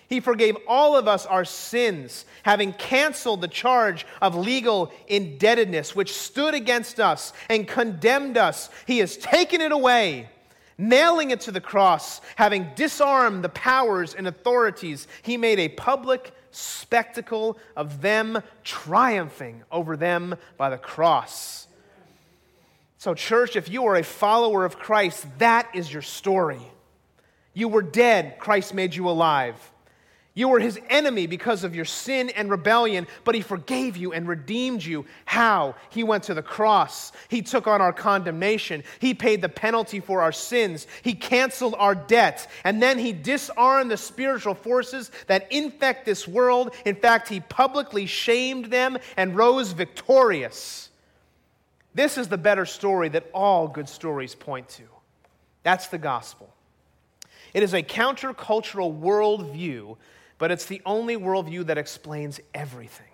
He 0.08 0.20
forgave 0.20 0.58
all 0.68 0.96
of 0.96 1.08
us 1.08 1.26
our 1.26 1.46
sins, 1.46 2.26
having 2.44 2.74
canceled 2.74 3.42
the 3.42 3.48
charge 3.48 4.06
of 4.22 4.36
legal 4.36 4.92
indebtedness 5.08 5.96
which 5.96 6.14
stood 6.14 6.54
against 6.54 7.00
us 7.00 7.34
and 7.48 7.68
condemned 7.68 8.38
us. 8.38 8.70
He 8.86 9.00
has 9.00 9.18
taken 9.18 9.62
it 9.62 9.72
away 9.72 10.30
nailing 10.80 11.32
it 11.32 11.42
to 11.42 11.52
the 11.52 11.62
cross, 11.62 12.22
having 12.38 12.72
disarmed 12.74 13.44
the 13.44 13.50
powers 13.50 14.16
and 14.16 14.26
authorities, 14.26 15.08
he 15.22 15.36
made 15.36 15.60
a 15.60 15.68
public 15.68 16.32
spectacle 16.52 17.58
of 17.76 18.02
them 18.02 18.42
triumphing 18.64 19.64
over 19.72 19.98
them 19.98 20.36
by 20.58 20.70
the 20.70 20.78
cross. 20.78 21.68
So, 22.98 23.14
church, 23.14 23.56
if 23.56 23.70
you 23.70 23.86
are 23.86 23.96
a 23.96 24.04
follower 24.04 24.66
of 24.66 24.78
Christ, 24.78 25.26
that 25.40 25.70
is 25.74 25.92
your 25.92 26.02
story. 26.02 26.62
You 27.54 27.68
were 27.68 27.82
dead, 27.82 28.38
Christ 28.40 28.74
made 28.74 28.94
you 28.94 29.10
alive. 29.10 29.56
You 30.40 30.48
were 30.48 30.62
his 30.62 30.80
enemy 30.90 31.28
because 31.28 31.66
of 31.66 31.76
your 31.76 31.84
sin 31.84 32.30
and 32.30 32.50
rebellion, 32.50 33.08
but 33.26 33.36
he 33.36 33.42
forgave 33.42 33.98
you 33.98 34.14
and 34.14 34.26
redeemed 34.26 34.82
you. 34.82 35.06
How? 35.26 35.76
He 35.90 36.02
went 36.02 36.24
to 36.24 36.34
the 36.34 36.42
cross. 36.42 37.12
He 37.28 37.42
took 37.42 37.68
on 37.68 37.82
our 37.82 37.92
condemnation. 37.92 38.86
He 39.00 39.14
paid 39.14 39.42
the 39.42 39.50
penalty 39.50 40.00
for 40.00 40.22
our 40.22 40.32
sins. 40.32 40.88
He 41.02 41.14
canceled 41.14 41.76
our 41.78 41.94
debts. 41.94 42.48
And 42.64 42.82
then 42.82 42.98
he 42.98 43.12
disarmed 43.12 43.92
the 43.92 43.98
spiritual 43.98 44.54
forces 44.54 45.12
that 45.28 45.52
infect 45.52 46.06
this 46.06 46.26
world. 46.26 46.74
In 46.86 46.96
fact, 46.96 47.28
he 47.28 47.42
publicly 47.42 48.06
shamed 48.06 48.68
them 48.68 48.98
and 49.18 49.36
rose 49.36 49.74
victorious. 49.74 50.90
This 51.94 52.18
is 52.18 52.30
the 52.30 52.38
better 52.38 52.66
story 52.66 53.10
that 53.10 53.30
all 53.34 53.68
good 53.68 53.90
stories 53.90 54.36
point 54.36 54.70
to. 54.70 54.84
That's 55.64 55.88
the 55.88 55.98
gospel. 55.98 56.50
It 57.54 57.62
is 57.62 57.74
a 57.74 57.84
countercultural 57.84 59.02
worldview, 59.02 59.98
but 60.40 60.50
it's 60.50 60.66
the 60.66 60.82
only 60.86 61.16
worldview 61.16 61.68
that 61.68 61.78
explains 61.78 62.40
everything. 62.56 63.06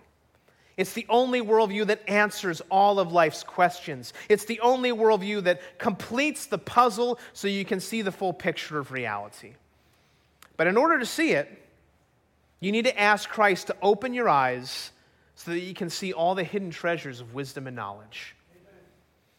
It's 0.77 0.93
the 0.93 1.05
only 1.09 1.41
worldview 1.41 1.87
that 1.87 2.07
answers 2.07 2.61
all 2.69 2.99
of 2.99 3.11
life's 3.11 3.43
questions. 3.43 4.13
It's 4.29 4.45
the 4.45 4.59
only 4.59 4.91
worldview 4.91 5.43
that 5.43 5.77
completes 5.77 6.45
the 6.45 6.57
puzzle 6.57 7.19
so 7.33 7.47
you 7.47 7.65
can 7.65 7.79
see 7.79 8.01
the 8.01 8.11
full 8.11 8.33
picture 8.33 8.77
of 8.77 8.91
reality. 8.91 9.53
But 10.57 10.67
in 10.67 10.77
order 10.77 10.99
to 10.99 11.05
see 11.05 11.31
it, 11.31 11.49
you 12.59 12.71
need 12.71 12.85
to 12.85 12.99
ask 12.99 13.29
Christ 13.29 13.67
to 13.67 13.75
open 13.81 14.13
your 14.13 14.29
eyes 14.29 14.91
so 15.35 15.51
that 15.51 15.59
you 15.59 15.73
can 15.73 15.89
see 15.89 16.13
all 16.13 16.35
the 16.35 16.43
hidden 16.43 16.71
treasures 16.71 17.21
of 17.21 17.33
wisdom 17.33 17.67
and 17.67 17.75
knowledge. 17.75 18.35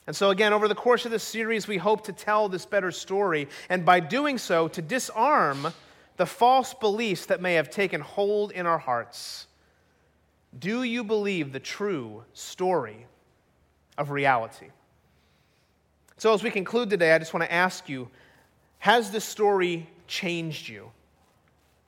And 0.07 0.15
so, 0.15 0.31
again, 0.31 0.53
over 0.53 0.69
the 0.69 0.75
course 0.75 1.05
of 1.05 1.11
this 1.11 1.25
series, 1.25 1.67
we 1.67 1.79
hope 1.79 2.05
to 2.05 2.13
tell 2.13 2.49
this 2.49 2.65
better 2.65 2.93
story, 2.93 3.49
and 3.69 3.85
by 3.85 3.99
doing 3.99 4.39
so, 4.39 4.69
to 4.69 4.81
disarm 4.81 5.73
the 6.17 6.27
false 6.27 6.75
beliefs 6.75 7.27
that 7.27 7.41
may 7.41 7.55
have 7.55 7.71
taken 7.71 8.01
hold 8.01 8.53
in 8.53 8.67
our 8.67 8.79
hearts. 8.79 9.47
Do 10.59 10.83
you 10.83 11.05
believe 11.05 11.53
the 11.53 11.61
true 11.61 12.25
story 12.33 13.07
of 13.99 14.11
reality? 14.11 14.69
So, 16.19 16.33
as 16.33 16.43
we 16.43 16.51
conclude 16.51 16.89
today, 16.89 17.13
I 17.13 17.19
just 17.19 17.35
want 17.35 17.45
to 17.45 17.53
ask 17.53 17.89
you 17.89 18.09
Has 18.79 19.11
this 19.11 19.25
story 19.25 19.89
changed 20.07 20.69
you? 20.69 20.91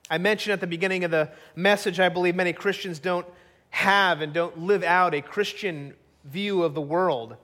I 0.09 0.17
mentioned 0.17 0.53
at 0.53 0.59
the 0.59 0.67
beginning 0.67 1.03
of 1.03 1.11
the 1.11 1.31
message, 1.55 1.99
I 1.99 2.09
believe 2.09 2.35
many 2.35 2.53
Christians 2.53 2.99
don't 2.99 3.27
have 3.71 4.21
and 4.21 4.33
don't 4.33 4.57
live 4.59 4.83
out 4.83 5.13
a 5.13 5.21
Christian 5.21 5.93
view 6.25 6.63
of 6.63 6.73
the 6.73 6.81
world. 6.81 7.37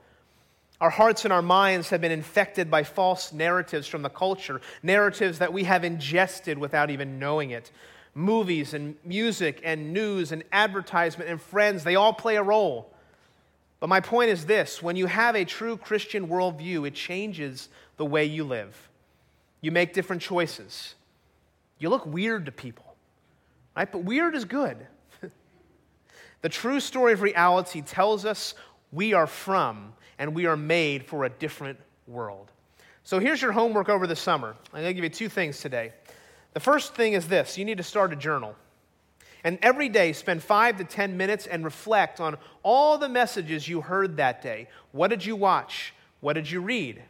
Our 0.82 0.90
hearts 0.90 1.24
and 1.24 1.32
our 1.32 1.42
minds 1.42 1.90
have 1.90 2.02
been 2.02 2.12
infected 2.12 2.70
by 2.70 2.84
false 2.84 3.32
narratives 3.32 3.88
from 3.88 4.02
the 4.02 4.10
culture, 4.10 4.60
narratives 4.84 5.40
that 5.40 5.54
we 5.54 5.64
have 5.64 5.86
ingested 5.86 6.58
without 6.58 6.90
even 6.90 7.18
knowing 7.18 7.52
it. 7.52 7.72
Movies 8.14 8.74
and 8.74 8.96
music 9.04 9.62
and 9.64 9.94
news 9.94 10.32
and 10.32 10.44
advertisement 10.52 11.30
and 11.30 11.42
friends, 11.42 11.84
they 11.84 11.96
all 11.96 12.14
play 12.14 12.36
a 12.36 12.44
role. 12.44 12.92
But 13.80 13.88
my 13.88 14.02
point 14.02 14.32
is 14.32 14.46
this 14.46 14.82
when 14.82 14.96
you 14.96 15.06
have 15.06 15.36
a 15.36 15.46
true 15.46 15.78
Christian 15.78 16.28
worldview, 16.28 16.88
it 16.88 16.94
changes 16.94 17.70
the 17.98 18.06
way 18.06 18.26
you 18.26 18.44
live. 18.44 18.90
You 19.62 19.72
make 19.72 19.94
different 19.94 20.22
choices. 20.22 20.96
You 21.80 21.90
look 21.90 22.06
weird 22.06 22.46
to 22.46 22.52
people, 22.52 22.96
right? 23.76 23.90
But 23.90 24.04
weird 24.04 24.36
is 24.36 24.46
good. 24.46 24.78
the 26.42 26.50
true 26.50 26.80
story 26.80 27.14
of 27.14 27.22
reality 27.22 27.82
tells 27.82 28.26
us 28.26 28.56
we 28.92 29.14
are 29.14 29.28
from 29.28 29.94
and 30.20 30.34
we 30.34 30.46
are 30.46 30.58
made 30.58 31.06
for 31.06 31.26
a 31.26 31.30
different 31.30 31.80
world. 32.08 32.52
So 33.04 33.20
here's 33.20 33.42
your 33.42 33.52
homework 33.52 33.90
over 33.90 34.08
the 34.08 34.16
summer. 34.16 34.56
I'm 34.74 34.82
going 34.82 34.86
to 34.86 34.94
give 34.94 35.04
you 35.04 35.10
two 35.10 35.30
things 35.30 35.60
today. 35.60 35.94
The 36.54 36.60
first 36.60 36.96
thing 36.96 37.14
is 37.14 37.28
this 37.28 37.58
you 37.58 37.66
need 37.66 37.78
to 37.78 37.84
start 37.84 38.14
a 38.14 38.16
journal. 38.16 38.56
And 39.44 39.60
every 39.62 39.90
day, 39.90 40.12
spend 40.14 40.42
five 40.42 40.78
to 40.78 40.84
10 40.84 41.18
minutes 41.18 41.46
and 41.46 41.64
reflect 41.64 42.20
on 42.20 42.36
all 42.64 42.98
the 42.98 43.08
messages 43.08 43.68
you 43.68 43.80
heard 43.80 44.18
that 44.18 44.42
day. 44.42 44.70
What 44.92 45.10
did 45.10 45.24
you 45.24 45.36
watch? 45.36 45.94
What 46.20 46.34
did 46.34 46.50
you 46.50 46.62
read? 46.62 47.04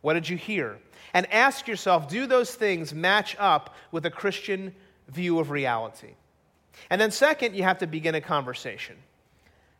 What 0.00 0.14
did 0.14 0.26
you 0.26 0.38
hear? 0.38 0.78
And 1.12 1.30
ask 1.30 1.68
yourself 1.68 2.08
do 2.08 2.26
those 2.26 2.54
things 2.54 2.94
match 2.94 3.36
up 3.38 3.74
with 3.90 4.06
a 4.06 4.10
Christian 4.10 4.74
view 5.08 5.38
of 5.38 5.50
reality? 5.50 6.14
And 6.88 6.98
then, 6.98 7.10
second, 7.10 7.54
you 7.54 7.62
have 7.62 7.78
to 7.78 7.86
begin 7.86 8.14
a 8.14 8.22
conversation. 8.22 8.96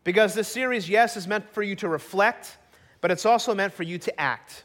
Because 0.04 0.34
this 0.34 0.48
series, 0.48 0.90
yes, 0.90 1.16
is 1.16 1.26
meant 1.26 1.48
for 1.54 1.62
you 1.62 1.76
to 1.76 1.88
reflect 1.88 2.58
but 3.02 3.10
it's 3.10 3.26
also 3.26 3.54
meant 3.54 3.74
for 3.74 3.82
you 3.82 3.98
to 3.98 4.18
act. 4.18 4.64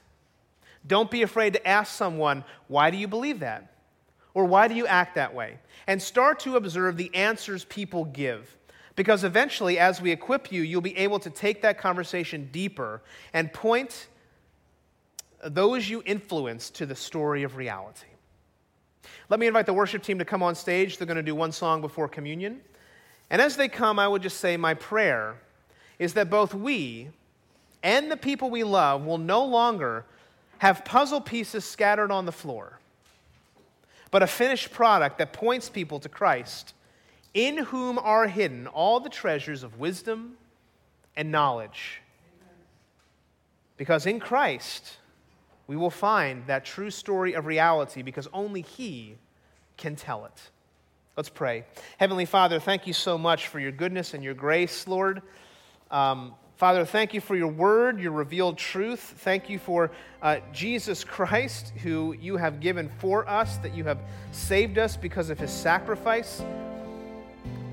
Don't 0.85 1.11
be 1.11 1.23
afraid 1.23 1.51
to 1.53 1.67
ask 1.67 1.93
someone, 1.93 2.45
why 2.69 2.91
do 2.91 2.97
you 2.97 3.09
believe 3.09 3.41
that? 3.41 3.73
Or 4.33 4.45
why 4.45 4.69
do 4.69 4.75
you 4.75 4.87
act 4.87 5.15
that 5.15 5.33
way? 5.33 5.57
And 5.87 6.01
start 6.01 6.39
to 6.41 6.55
observe 6.55 6.95
the 6.95 7.13
answers 7.13 7.65
people 7.65 8.05
give. 8.05 8.55
Because 8.95 9.23
eventually, 9.23 9.77
as 9.79 10.01
we 10.01 10.11
equip 10.11 10.51
you, 10.51 10.61
you'll 10.61 10.81
be 10.81 10.97
able 10.97 11.19
to 11.19 11.29
take 11.29 11.63
that 11.63 11.77
conversation 11.77 12.47
deeper 12.51 13.01
and 13.33 13.51
point 13.51 14.07
those 15.43 15.89
you 15.89 16.01
influence 16.05 16.69
to 16.71 16.85
the 16.85 16.95
story 16.95 17.43
of 17.43 17.57
reality. 17.57 18.07
Let 19.29 19.39
me 19.39 19.47
invite 19.47 19.65
the 19.65 19.73
worship 19.73 20.03
team 20.03 20.19
to 20.19 20.25
come 20.25 20.41
on 20.41 20.55
stage. 20.55 20.97
They're 20.97 21.07
going 21.07 21.17
to 21.17 21.23
do 21.23 21.35
one 21.35 21.51
song 21.51 21.81
before 21.81 22.07
communion. 22.07 22.61
And 23.29 23.41
as 23.41 23.57
they 23.57 23.67
come, 23.67 23.99
I 23.99 24.07
would 24.07 24.21
just 24.21 24.39
say 24.39 24.57
my 24.57 24.73
prayer 24.73 25.35
is 25.99 26.13
that 26.13 26.29
both 26.29 26.53
we, 26.53 27.09
and 27.87 28.11
the 28.11 28.17
people 28.17 28.49
we 28.49 28.65
love 28.65 29.05
will 29.05 29.17
no 29.17 29.45
longer 29.45 30.03
have 30.57 30.83
puzzle 30.83 31.21
pieces 31.21 31.63
scattered 31.63 32.11
on 32.11 32.25
the 32.25 32.33
floor, 32.33 32.79
but 34.11 34.21
a 34.21 34.27
finished 34.27 34.73
product 34.73 35.19
that 35.19 35.31
points 35.31 35.69
people 35.69 35.97
to 36.01 36.09
Christ, 36.09 36.73
in 37.33 37.57
whom 37.57 37.97
are 37.97 38.27
hidden 38.27 38.67
all 38.67 38.99
the 38.99 39.09
treasures 39.09 39.63
of 39.63 39.79
wisdom 39.79 40.35
and 41.15 41.31
knowledge. 41.31 42.01
Because 43.77 44.05
in 44.05 44.19
Christ, 44.19 44.97
we 45.65 45.77
will 45.77 45.89
find 45.89 46.45
that 46.47 46.65
true 46.65 46.91
story 46.91 47.33
of 47.33 47.45
reality 47.45 48.01
because 48.01 48.27
only 48.33 48.63
He 48.63 49.15
can 49.77 49.95
tell 49.95 50.25
it. 50.25 50.41
Let's 51.15 51.29
pray. 51.29 51.63
Heavenly 51.99 52.25
Father, 52.25 52.59
thank 52.59 52.85
you 52.85 52.91
so 52.91 53.17
much 53.17 53.47
for 53.47 53.61
your 53.61 53.71
goodness 53.71 54.13
and 54.13 54.21
your 54.21 54.33
grace, 54.33 54.89
Lord. 54.89 55.21
Um, 55.89 56.33
Father, 56.57 56.85
thank 56.85 57.13
you 57.13 57.21
for 57.21 57.35
your 57.35 57.49
word, 57.49 57.99
your 57.99 58.11
revealed 58.11 58.57
truth. 58.57 59.13
Thank 59.19 59.47
you 59.47 59.59
for 59.59 59.91
uh, 60.23 60.39
Jesus 60.51 61.03
Christ, 61.03 61.71
who 61.83 62.15
you 62.19 62.35
have 62.35 62.59
given 62.59 62.89
for 62.97 63.29
us, 63.29 63.57
that 63.57 63.75
you 63.75 63.83
have 63.83 63.99
saved 64.31 64.79
us 64.79 64.97
because 64.97 65.29
of 65.29 65.37
his 65.37 65.51
sacrifice. 65.51 66.41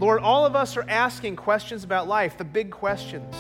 Lord, 0.00 0.20
all 0.20 0.44
of 0.44 0.54
us 0.54 0.76
are 0.76 0.84
asking 0.86 1.36
questions 1.36 1.82
about 1.82 2.08
life, 2.08 2.36
the 2.36 2.44
big 2.44 2.70
questions, 2.70 3.34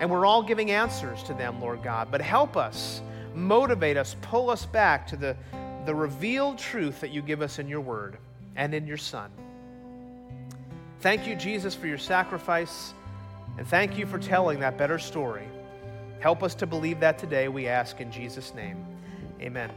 and 0.00 0.10
we're 0.10 0.24
all 0.24 0.42
giving 0.42 0.70
answers 0.70 1.22
to 1.24 1.34
them, 1.34 1.60
Lord 1.60 1.82
God. 1.82 2.08
But 2.10 2.22
help 2.22 2.56
us, 2.56 3.02
motivate 3.34 3.98
us, 3.98 4.16
pull 4.22 4.48
us 4.48 4.64
back 4.64 5.06
to 5.08 5.16
the, 5.16 5.36
the 5.84 5.94
revealed 5.94 6.56
truth 6.56 6.98
that 7.02 7.10
you 7.10 7.20
give 7.20 7.42
us 7.42 7.58
in 7.58 7.68
your 7.68 7.82
word 7.82 8.16
and 8.56 8.72
in 8.72 8.86
your 8.86 8.96
Son. 8.96 9.30
Thank 11.00 11.26
you, 11.26 11.36
Jesus, 11.36 11.74
for 11.74 11.88
your 11.88 11.98
sacrifice. 11.98 12.94
And 13.58 13.66
thank 13.66 13.98
you 13.98 14.06
for 14.06 14.18
telling 14.18 14.60
that 14.60 14.78
better 14.78 14.98
story. 14.98 15.48
Help 16.20 16.42
us 16.42 16.54
to 16.56 16.66
believe 16.66 17.00
that 17.00 17.18
today, 17.18 17.48
we 17.48 17.66
ask 17.66 18.00
in 18.00 18.10
Jesus' 18.10 18.54
name. 18.54 18.86
Amen. 19.40 19.70